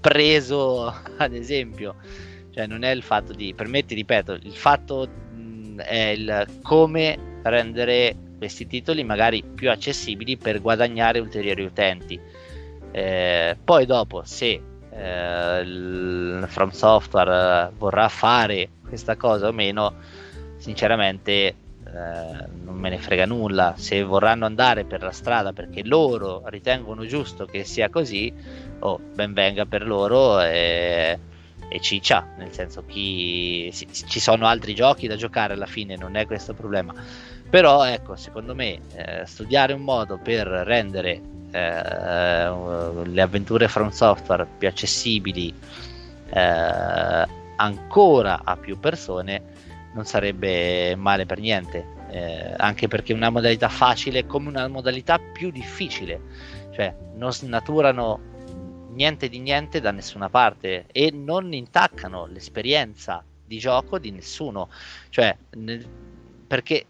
preso 0.00 0.86
ad 1.18 1.34
esempio. 1.34 1.96
Cioè 2.52 2.66
non 2.68 2.84
è 2.84 2.90
il 2.90 3.02
fatto 3.02 3.32
di, 3.32 3.54
per 3.54 3.66
me 3.66 3.84
ti 3.84 3.94
ripeto, 3.96 4.34
il 4.34 4.54
fatto 4.54 5.08
mh, 5.34 5.80
è 5.80 6.06
il 6.16 6.46
come 6.62 7.40
rendere 7.42 8.14
questi 8.38 8.66
titoli 8.66 9.04
magari 9.04 9.42
più 9.42 9.70
accessibili 9.70 10.36
per 10.36 10.60
guadagnare 10.60 11.18
ulteriori 11.18 11.64
utenti. 11.64 12.18
Eh, 12.90 13.56
poi 13.62 13.84
dopo 13.84 14.22
se 14.24 14.60
eh, 14.90 15.60
il 15.60 16.44
From 16.48 16.70
Software 16.70 17.70
vorrà 17.76 18.08
fare 18.08 18.70
questa 18.86 19.16
cosa 19.16 19.48
o 19.48 19.52
meno, 19.52 19.94
sinceramente 20.56 21.32
eh, 21.32 21.54
non 22.64 22.76
me 22.76 22.90
ne 22.90 22.98
frega 22.98 23.26
nulla. 23.26 23.74
Se 23.76 24.02
vorranno 24.02 24.46
andare 24.46 24.84
per 24.84 25.02
la 25.02 25.12
strada 25.12 25.52
perché 25.52 25.84
loro 25.84 26.42
ritengono 26.46 27.06
giusto 27.06 27.44
che 27.44 27.64
sia 27.64 27.90
così, 27.90 28.32
oh, 28.80 28.98
ben 29.14 29.32
venga 29.32 29.66
per 29.66 29.86
loro 29.86 30.40
e, 30.40 31.18
e 31.68 31.80
ciccia, 31.80 32.34
nel 32.38 32.52
senso 32.52 32.84
che 32.86 33.70
ci 33.72 34.20
sono 34.20 34.46
altri 34.46 34.74
giochi 34.74 35.06
da 35.06 35.16
giocare 35.16 35.52
alla 35.52 35.66
fine, 35.66 35.96
non 35.96 36.16
è 36.16 36.26
questo 36.26 36.52
il 36.52 36.56
problema 36.56 36.94
però 37.50 37.84
ecco, 37.84 38.16
secondo 38.16 38.54
me 38.54 38.80
eh, 38.94 39.22
studiare 39.24 39.72
un 39.72 39.82
modo 39.82 40.18
per 40.18 40.46
rendere 40.46 41.20
eh, 41.50 42.50
le 42.50 43.20
avventure 43.20 43.68
from 43.68 43.88
software 43.90 44.46
più 44.58 44.68
accessibili 44.68 45.54
eh, 46.30 47.26
ancora 47.56 48.40
a 48.44 48.56
più 48.56 48.78
persone 48.78 49.56
non 49.94 50.04
sarebbe 50.04 50.94
male 50.96 51.26
per 51.26 51.38
niente. 51.38 51.96
Eh, 52.10 52.54
anche 52.56 52.88
perché 52.88 53.12
una 53.12 53.28
modalità 53.28 53.68
facile 53.68 54.24
come 54.24 54.48
una 54.48 54.66
modalità 54.66 55.18
più 55.18 55.50
difficile, 55.50 56.20
cioè 56.70 56.94
non 57.16 57.32
snaturano 57.32 58.20
niente 58.92 59.28
di 59.28 59.38
niente 59.40 59.80
da 59.80 59.90
nessuna 59.90 60.30
parte 60.30 60.86
e 60.90 61.10
non 61.12 61.52
intaccano 61.52 62.26
l'esperienza 62.26 63.22
di 63.44 63.58
gioco 63.58 63.98
di 63.98 64.10
nessuno, 64.10 64.70
cioè 65.10 65.36
nel, 65.56 65.86
perché 66.46 66.86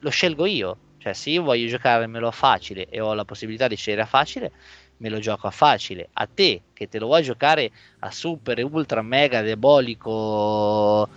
lo 0.00 0.10
scelgo 0.10 0.46
io. 0.46 0.76
Cioè, 0.98 1.14
se 1.14 1.30
io 1.30 1.42
voglio 1.42 1.66
giocarmelo 1.68 2.28
a 2.28 2.30
facile 2.30 2.86
e 2.90 3.00
ho 3.00 3.14
la 3.14 3.24
possibilità 3.24 3.68
di 3.68 3.76
scegliere 3.76 4.02
a 4.02 4.06
facile, 4.06 4.52
me 4.98 5.08
lo 5.08 5.18
gioco 5.18 5.46
a 5.46 5.50
facile. 5.50 6.08
A 6.12 6.26
te 6.26 6.60
che 6.74 6.88
te 6.88 6.98
lo 6.98 7.06
vuoi 7.06 7.22
giocare 7.22 7.70
a 8.00 8.10
super, 8.10 8.62
ultra, 8.64 9.02
mega, 9.02 9.42
diabolico. 9.42 11.08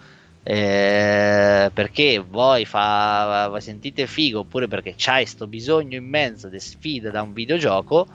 Eh, 0.46 1.72
perché 1.74 2.20
vuoi 2.20 2.66
fa, 2.66 3.50
sentite 3.62 4.08
figo 4.08 4.40
oppure 4.40 4.68
perché 4.68 4.94
c'hai 4.98 5.26
sto 5.26 5.48
bisogno 5.48 5.96
immenso 5.96 6.50
di 6.50 6.60
sfida 6.60 7.10
da 7.12 7.22
un 7.22 7.32
videogioco 7.32 8.08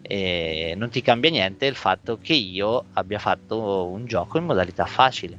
eh, 0.00 0.72
non 0.74 0.88
ti 0.88 1.02
cambia 1.02 1.28
niente 1.30 1.66
il 1.66 1.74
fatto 1.74 2.18
che 2.18 2.32
io 2.32 2.86
abbia 2.92 3.18
fatto 3.18 3.88
un 3.88 4.06
gioco 4.06 4.38
in 4.38 4.44
modalità 4.44 4.86
facile 4.86 5.38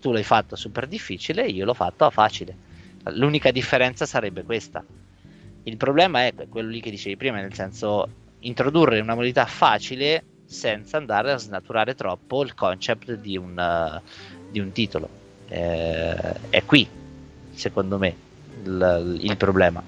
tu 0.00 0.12
l'hai 0.12 0.22
fatto 0.22 0.54
super 0.54 0.86
difficile 0.86 1.46
io 1.46 1.64
l'ho 1.64 1.72
fatto 1.72 2.04
a 2.04 2.10
facile 2.10 2.58
L'unica 3.12 3.50
differenza 3.50 4.06
sarebbe 4.06 4.42
questa. 4.42 4.84
Il 5.64 5.76
problema 5.76 6.26
è 6.26 6.34
quello 6.48 6.68
lì 6.68 6.80
che 6.80 6.90
dicevi 6.90 7.16
prima, 7.16 7.36
nel 7.36 7.54
senso 7.54 8.08
introdurre 8.40 9.00
una 9.00 9.14
modalità 9.14 9.46
facile 9.46 10.22
senza 10.44 10.98
andare 10.98 11.32
a 11.32 11.38
snaturare 11.38 11.94
troppo 11.94 12.42
il 12.42 12.54
concept 12.54 13.14
di 13.14 13.36
un, 13.36 13.56
uh, 13.56 14.00
di 14.50 14.60
un 14.60 14.72
titolo. 14.72 15.08
Eh, 15.48 16.34
è 16.50 16.64
qui, 16.64 16.86
secondo 17.52 17.98
me, 17.98 18.14
il, 18.62 19.18
il, 19.22 19.36
problema. 19.36 19.82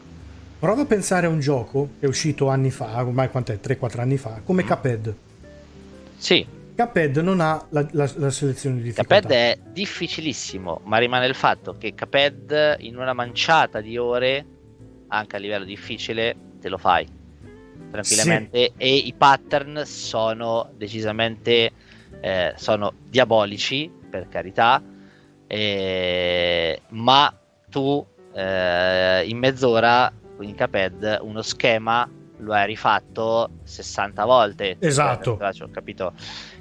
Prova 0.59 0.83
a 0.83 0.87
pensare 0.87 1.27
a 1.27 1.29
un 1.29 1.41
gioco 1.41 1.91
che 1.99 2.07
è 2.07 2.09
uscito 2.09 2.49
anni 2.49 2.71
fa, 2.71 3.05
ormai 3.05 3.31
quant'è? 3.31 3.59
3-4 3.63 4.01
anni 4.01 4.17
fa, 4.17 4.41
come 4.45 4.65
mm. 4.65 4.67
Cuphead. 4.67 5.15
Sì, 6.17 6.47
Cuphead 6.77 7.17
non 7.17 7.41
ha 7.41 7.65
la, 7.71 7.87
la, 7.93 8.11
la, 8.17 8.31
selezione 8.31 8.77
di 8.77 8.83
difficoltà. 8.83 9.21
Cuphead 9.21 9.33
è 9.33 9.59
difficilissimo, 9.73 10.83
ma 10.85 10.99
rimane 10.99 11.27
il 11.27 11.35
fatto 11.35 11.75
che 11.79 11.95
Cuphead 11.95 12.77
in 12.81 12.97
una 12.99 13.15
manciata 13.15 13.81
di 13.81 13.97
ore, 13.97 14.45
anche 15.09 15.37
a 15.37 15.39
livello 15.39 15.65
difficile, 15.65 16.37
te 16.61 16.69
lo 16.69 16.77
fai 16.77 17.09
tranquillamente 17.91 18.59
sì. 18.59 18.73
e 18.77 18.95
i 18.95 19.15
pattern 19.17 19.85
sono 19.87 20.71
decisamente 20.77 21.73
eh, 22.21 22.53
sono 22.57 22.93
diabolici, 23.09 23.91
per 24.11 24.29
carità, 24.29 24.83
eh, 25.47 26.81
ma 26.89 27.39
tu 27.71 28.05
eh, 28.35 29.25
in 29.27 29.39
mezz'ora 29.39 30.13
in 30.41 30.55
Cuphead 30.55 31.21
uno 31.23 31.43
schema 31.43 32.09
lo 32.39 32.53
hai 32.53 32.67
rifatto 32.67 33.51
60 33.63 34.25
volte. 34.25 34.77
Esatto. 34.79 35.39
Cioè, 35.53 35.67
ho 35.67 35.71
capito 35.71 36.13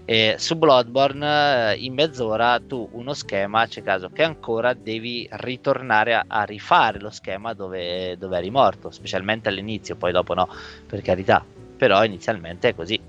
E 0.05 0.36
su 0.38 0.55
Bloodborne 0.55 1.73
eh, 1.73 1.78
in 1.78 1.93
mezz'ora 1.93 2.59
tu 2.59 2.88
uno 2.91 3.13
schema 3.13 3.65
c'è 3.65 3.82
caso 3.82 4.09
che 4.09 4.21
ancora 4.21 4.73
devi 4.73 5.28
ritornare 5.32 6.13
a, 6.13 6.26
a 6.28 6.43
rifare 6.43 6.99
lo 6.99 7.09
schema 7.09 7.53
dove, 7.53 8.15
dove 8.17 8.38
eri 8.38 8.51
morto, 8.51 8.91
specialmente 8.91 9.49
all'inizio, 9.49 9.95
poi 9.95 10.11
dopo 10.11 10.36
no, 10.36 10.47
per 10.86 11.01
carità, 11.01 11.43
però 11.76 12.03
inizialmente 12.03 12.69
è 12.69 12.76
così. 12.76 12.99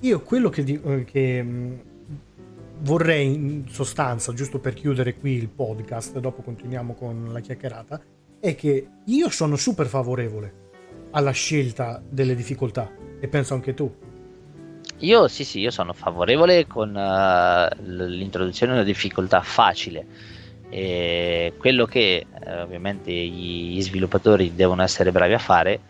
Io 0.00 0.20
quello 0.22 0.48
che, 0.48 0.62
eh, 0.62 1.04
che 1.04 1.42
mm, 1.42 1.72
vorrei 2.80 3.34
in 3.34 3.64
sostanza, 3.68 4.32
giusto 4.32 4.60
per 4.60 4.74
chiudere 4.74 5.14
qui 5.14 5.32
il 5.32 5.48
podcast, 5.48 6.18
dopo 6.20 6.42
continuiamo 6.42 6.94
con 6.94 7.30
la 7.32 7.40
chiacchierata, 7.40 8.00
è 8.38 8.54
che 8.54 8.88
io 9.04 9.30
sono 9.30 9.56
super 9.56 9.86
favorevole 9.86 10.61
alla 11.12 11.30
scelta 11.30 12.02
delle 12.06 12.34
difficoltà 12.34 12.90
e 13.20 13.28
penso 13.28 13.54
anche 13.54 13.74
tu. 13.74 13.92
Io 14.98 15.28
sì, 15.28 15.44
sì, 15.44 15.60
io 15.60 15.70
sono 15.70 15.92
favorevole 15.92 16.66
con 16.66 16.90
uh, 16.90 17.82
l'introduzione 17.84 18.72
di 18.72 18.78
una 18.78 18.86
difficoltà 18.86 19.40
facile. 19.40 20.06
E 20.68 21.54
quello 21.58 21.86
che 21.86 22.26
uh, 22.28 22.60
ovviamente 22.62 23.10
gli, 23.12 23.80
sviluppatori 23.82 24.54
devono 24.54 24.82
essere 24.82 25.12
bravi 25.12 25.34
a 25.34 25.38
fare 25.38 25.80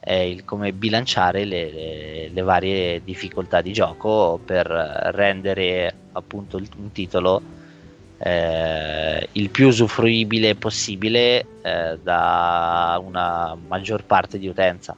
è 0.00 0.14
il 0.14 0.44
come 0.44 0.72
bilanciare 0.72 1.44
le, 1.44 1.72
le, 1.72 2.28
le 2.28 2.42
varie 2.42 3.02
difficoltà 3.02 3.60
di 3.60 3.72
gioco 3.72 4.38
per 4.44 4.66
rendere 4.66 5.92
appunto 6.12 6.58
un 6.58 6.92
titolo 6.92 7.42
eh, 8.18 9.28
il 9.32 9.50
più 9.50 9.68
usufruibile 9.68 10.54
possibile 10.54 11.46
eh, 11.62 11.98
da 12.02 13.00
una 13.04 13.56
maggior 13.66 14.04
parte 14.04 14.38
di 14.38 14.48
utenza. 14.48 14.96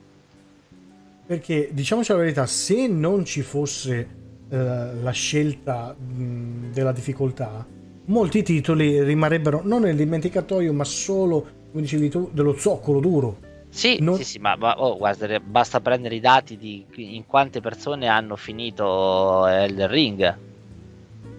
Perché 1.27 1.69
diciamoci 1.73 2.13
la 2.13 2.19
verità, 2.19 2.47
se 2.47 2.87
non 2.87 3.25
ci 3.25 3.43
fosse 3.43 4.09
eh, 4.49 4.57
la 4.57 5.11
scelta 5.11 5.95
mh, 5.95 6.73
della 6.73 6.93
difficoltà, 6.93 7.67
molti 8.07 8.43
titoli 8.43 9.03
rimarrebbero 9.03 9.61
non 9.65 9.83
nel 9.83 9.97
dimenticatoio, 9.97 10.73
ma 10.73 10.85
solo, 10.85 11.47
come 11.71 11.83
dicevi 11.83 12.09
tu, 12.09 12.31
dello 12.33 12.57
zoccolo 12.57 13.01
duro 13.01 13.47
sì, 13.71 13.99
non... 14.01 14.17
sì, 14.17 14.25
sì, 14.25 14.39
ma, 14.39 14.57
oh, 14.59 14.97
guarda, 14.97 15.39
basta 15.41 15.81
prendere 15.81 16.17
i 16.17 16.21
dati 16.21 16.57
di 16.57 16.85
in 16.97 17.27
quante 17.27 17.61
persone 17.61 18.09
hanno 18.09 18.37
finito 18.37 19.47
Elden 19.47 19.89
Ring. 19.89 20.39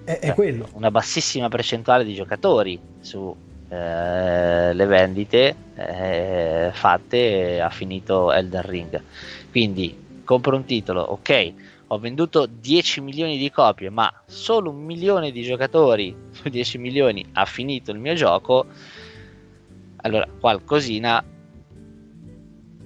È, 0.09 0.17
è 0.17 0.25
cioè, 0.25 0.33
quello. 0.33 0.67
Una 0.73 0.89
bassissima 0.89 1.49
percentuale 1.49 2.03
di 2.03 2.15
giocatori 2.15 2.79
su 2.99 3.35
eh, 3.69 4.73
le 4.73 4.85
vendite 4.87 5.55
eh, 5.75 6.71
fatte 6.73 7.61
ha 7.61 7.69
finito 7.69 8.31
Elden 8.31 8.63
Ring. 8.63 9.03
Quindi 9.51 10.23
compro 10.23 10.55
un 10.55 10.65
titolo, 10.65 11.01
ok, 11.01 11.53
ho 11.87 11.99
venduto 11.99 12.47
10 12.47 13.01
milioni 13.01 13.37
di 13.37 13.51
copie, 13.51 13.91
ma 13.91 14.11
solo 14.25 14.71
un 14.71 14.83
milione 14.83 15.31
di 15.31 15.43
giocatori 15.43 16.15
su 16.31 16.49
10 16.49 16.79
milioni 16.79 17.23
ha 17.33 17.45
finito 17.45 17.91
il 17.91 17.99
mio 17.99 18.15
gioco. 18.15 18.65
Allora, 19.97 20.27
qualcosina 20.39 21.23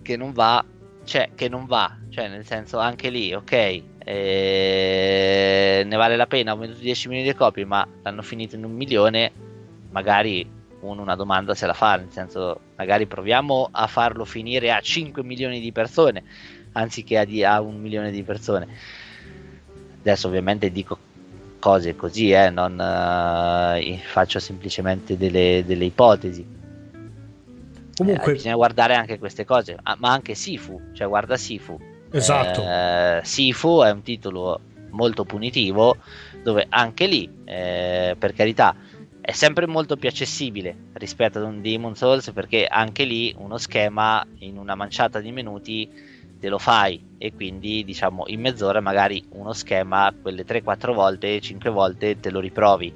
che 0.02 0.18
non 0.18 0.34
va, 0.34 0.62
cioè 1.06 1.30
che 1.36 1.48
non 1.48 1.68
va, 1.68 1.96
cioè 2.10 2.28
nel 2.28 2.46
senso 2.46 2.80
anche 2.80 3.10
lì, 3.10 3.34
ok, 3.34 3.82
eh, 4.04 5.84
ne 5.86 5.96
vale 5.96 6.16
la 6.16 6.28
pena, 6.28 6.54
ho 6.54 6.58
venduto 6.58 6.82
10 6.82 7.08
milioni 7.08 7.30
di 7.30 7.36
copie, 7.36 7.66
ma 7.66 7.88
l'hanno 8.02 8.22
finito 8.22 8.56
in 8.56 8.64
un 8.64 8.72
milione, 8.74 9.32
magari 9.92 10.62
uno 10.82 11.02
una 11.02 11.16
domanda 11.16 11.56
se 11.56 11.66
la 11.66 11.74
fa, 11.74 11.96
nel 11.96 12.12
senso 12.12 12.60
magari 12.76 13.06
proviamo 13.06 13.70
a 13.72 13.88
farlo 13.88 14.26
finire 14.26 14.72
a 14.72 14.82
5 14.82 15.24
milioni 15.24 15.60
di 15.62 15.72
persone 15.72 16.24
anziché 16.74 17.18
a, 17.20 17.26
di, 17.26 17.44
a 17.44 17.62
un 17.62 17.80
milione 17.80 18.12
di 18.12 18.24
persone. 18.24 18.68
Adesso 20.00 20.28
ovviamente 20.28 20.72
dico 20.72 20.98
cose 21.60 21.96
così, 21.96 22.32
eh, 22.32 22.50
non 22.50 22.74
uh, 22.74 23.98
faccio 24.00 24.40
semplicemente 24.40 25.16
delle, 25.16 25.64
delle 25.66 25.86
ipotesi 25.86 26.62
Comunque... 27.96 28.32
Eh, 28.32 28.36
bisogna 28.36 28.56
guardare 28.56 28.96
anche 28.96 29.20
queste 29.20 29.46
cose, 29.46 29.78
ah, 29.82 29.96
ma 30.00 30.12
anche 30.12 30.34
Sifu, 30.34 30.80
cioè 30.94 31.08
guarda 31.08 31.38
Sifu. 31.38 31.80
Esatto. 32.14 32.62
Eh, 32.62 33.22
Sifu 33.24 33.82
è 33.82 33.90
un 33.90 34.04
titolo 34.04 34.60
molto 34.92 35.26
punitivo 35.26 35.98
dove 36.44 36.68
anche 36.70 37.08
lì, 37.08 37.28
eh, 37.46 38.16
per 38.18 38.34
carità, 38.34 38.76
è 39.20 39.32
sempre 39.32 39.66
molto 39.66 39.96
più 39.96 40.10
accessibile 40.10 40.76
rispetto 40.94 41.40
ad 41.40 41.46
un 41.46 41.62
Demon 41.62 41.96
Souls 41.96 42.32
perché 42.32 42.68
anche 42.68 43.04
lì 43.04 43.34
uno 43.38 43.58
schema 43.58 44.24
in 44.40 44.58
una 44.58 44.76
manciata 44.76 45.20
di 45.20 45.32
minuti 45.32 45.90
te 46.40 46.50
lo 46.50 46.60
fai 46.60 47.16
e 47.18 47.34
quindi 47.34 47.86
diciamo 47.86 48.26
in 48.28 48.42
mezz'ora 48.42 48.82
magari 48.82 49.24
uno 49.30 49.54
schema 49.54 50.14
quelle 50.22 50.46
3-4 50.46 50.94
volte, 50.94 51.40
5 51.40 51.70
volte 51.72 52.20
te 52.20 52.30
lo 52.30 52.40
riprovi. 52.40 52.94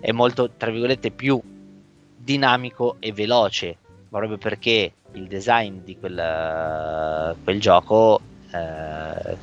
È 0.00 0.12
molto, 0.12 0.50
tra 0.56 0.70
virgolette, 0.70 1.12
più 1.12 1.40
dinamico 2.16 2.96
e 2.98 3.12
veloce 3.12 3.78
proprio 4.08 4.38
perché 4.38 4.92
il 5.12 5.26
design 5.26 5.78
di 5.84 5.98
quel, 5.98 7.36
quel 7.42 7.60
gioco 7.60 8.20
eh, 8.50 9.36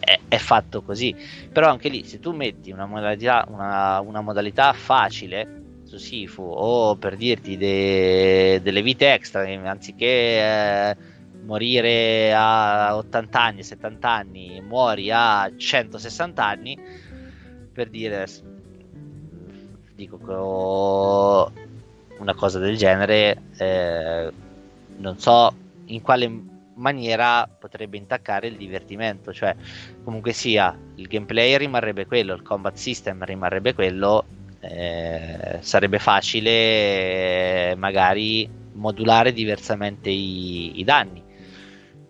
è, 0.00 0.18
è, 0.28 0.36
fatto 0.36 0.82
così. 0.82 1.14
Però 1.52 1.68
anche 1.68 1.88
lì, 1.88 2.04
se 2.04 2.20
tu 2.20 2.32
metti 2.32 2.70
una 2.70 2.86
modalità, 2.86 3.44
una, 3.48 4.00
una 4.00 4.20
modalità 4.20 4.72
facile 4.72 5.62
su 5.84 5.96
Sifu 5.98 6.42
o 6.42 6.96
per 6.96 7.16
dirti 7.16 7.56
de, 7.56 8.60
delle 8.62 8.82
vite 8.82 9.12
extra, 9.12 9.42
anziché 9.68 10.06
eh, 10.06 10.96
morire 11.44 12.32
a 12.34 12.96
80 12.96 13.40
anni, 13.40 13.62
70 13.62 14.10
anni, 14.10 14.60
muori 14.60 15.10
a 15.10 15.50
160 15.54 16.44
anni, 16.44 16.78
per 17.72 17.88
dire, 17.88 18.26
dico 19.94 20.18
che 20.18 21.63
una 22.24 22.34
cosa 22.34 22.58
del 22.58 22.76
genere, 22.76 23.36
eh, 23.58 24.32
non 24.96 25.18
so 25.18 25.54
in 25.86 26.00
quale 26.00 26.42
maniera 26.74 27.46
potrebbe 27.46 27.98
intaccare 27.98 28.48
il 28.48 28.56
divertimento, 28.56 29.32
cioè 29.32 29.54
comunque 30.02 30.32
sia 30.32 30.76
il 30.96 31.06
gameplay 31.06 31.56
rimarrebbe 31.58 32.06
quello, 32.06 32.34
il 32.34 32.42
combat 32.42 32.74
system 32.74 33.22
rimarrebbe 33.24 33.74
quello, 33.74 34.24
eh, 34.60 35.58
sarebbe 35.60 35.98
facile 35.98 37.70
eh, 37.70 37.74
magari 37.76 38.48
modulare 38.72 39.32
diversamente 39.32 40.08
i, 40.08 40.80
i 40.80 40.84
danni. 40.84 41.22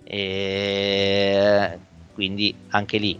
E 0.04 1.78
quindi 2.14 2.54
anche 2.68 2.98
lì 2.98 3.18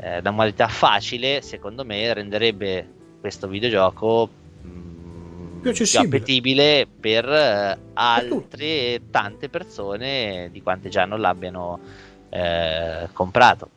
eh, 0.00 0.20
la 0.20 0.30
modalità 0.30 0.68
facile 0.68 1.40
secondo 1.40 1.84
me 1.84 2.12
renderebbe 2.12 2.86
questo 3.20 3.48
videogioco 3.48 4.28
più, 5.72 5.84
più 5.84 5.98
appetibile 5.98 6.86
per 6.86 7.28
eh, 7.28 7.78
altre 7.94 9.02
tante 9.10 9.48
persone 9.48 10.48
di 10.52 10.62
quante 10.62 10.88
già 10.88 11.04
non 11.04 11.20
l'abbiano 11.20 11.78
eh, 12.30 13.08
comprato. 13.12 13.70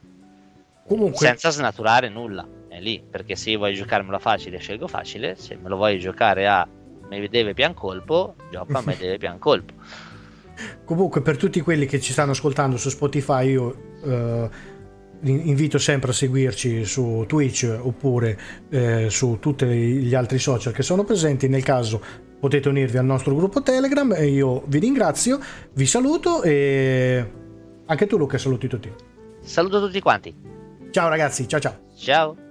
Comunque... 0.88 1.26
Senza 1.26 1.50
snaturare 1.50 2.10
nulla, 2.10 2.48
è 2.68 2.80
lì, 2.80 3.02
perché 3.08 3.36
se 3.36 3.56
vuoi 3.56 3.76
giocarmela 3.76 4.20
facile 4.20 4.58
scelgo 4.58 4.88
facile, 4.88 5.36
se 5.36 5.56
me 5.56 5.70
lo 5.70 5.76
vuoi 5.76 6.00
giocare 6.00 6.48
a 6.48 6.68
me 7.10 7.28
deve 7.28 7.54
pian 7.54 7.74
colpo, 7.74 8.36
gioco 8.52 8.78
a 8.78 8.82
me 8.84 8.96
deve 9.00 9.18
pian 9.18 9.38
colpo. 9.38 9.74
Comunque 10.84 11.22
per 11.22 11.38
tutti 11.38 11.62
quelli 11.62 11.86
che 11.86 12.02
ci 12.02 12.12
stanno 12.12 12.32
ascoltando 12.32 12.78
su 12.78 12.90
Spotify 12.90 13.50
io... 13.50 13.88
Uh 14.02 14.69
invito 15.24 15.78
sempre 15.78 16.12
a 16.12 16.14
seguirci 16.14 16.86
su 16.86 17.26
Twitch 17.28 17.80
oppure 17.82 18.40
eh, 18.70 19.10
su 19.10 19.38
tutti 19.40 19.66
gli 19.66 20.16
altri 20.16 20.40
social 20.40 20.74
che 20.74 20.84
sono 20.84 21.04
presenti. 21.04 21.48
Nel 21.48 21.64
caso 21.64 22.02
potete 22.40 22.70
unirvi 22.70 22.98
al 22.98 23.06
nostro 23.06 23.36
gruppo 23.36 23.62
Telegram 23.62 24.14
e 24.14 24.28
io 24.28 24.64
vi 24.68 24.80
ringrazio, 24.80 25.40
vi 25.74 25.86
saluto 25.86 26.42
e 26.44 27.32
anche 27.86 28.08
tu 28.08 28.18
Luca 28.18 28.38
saluti 28.38 28.68
tutti. 28.68 28.92
Saluto 29.42 29.80
tutti 29.80 30.00
quanti. 30.00 30.34
Ciao 30.92 31.10
ragazzi, 31.10 31.48
ciao 31.48 31.60
ciao. 31.60 31.80
Ciao. 31.96 32.49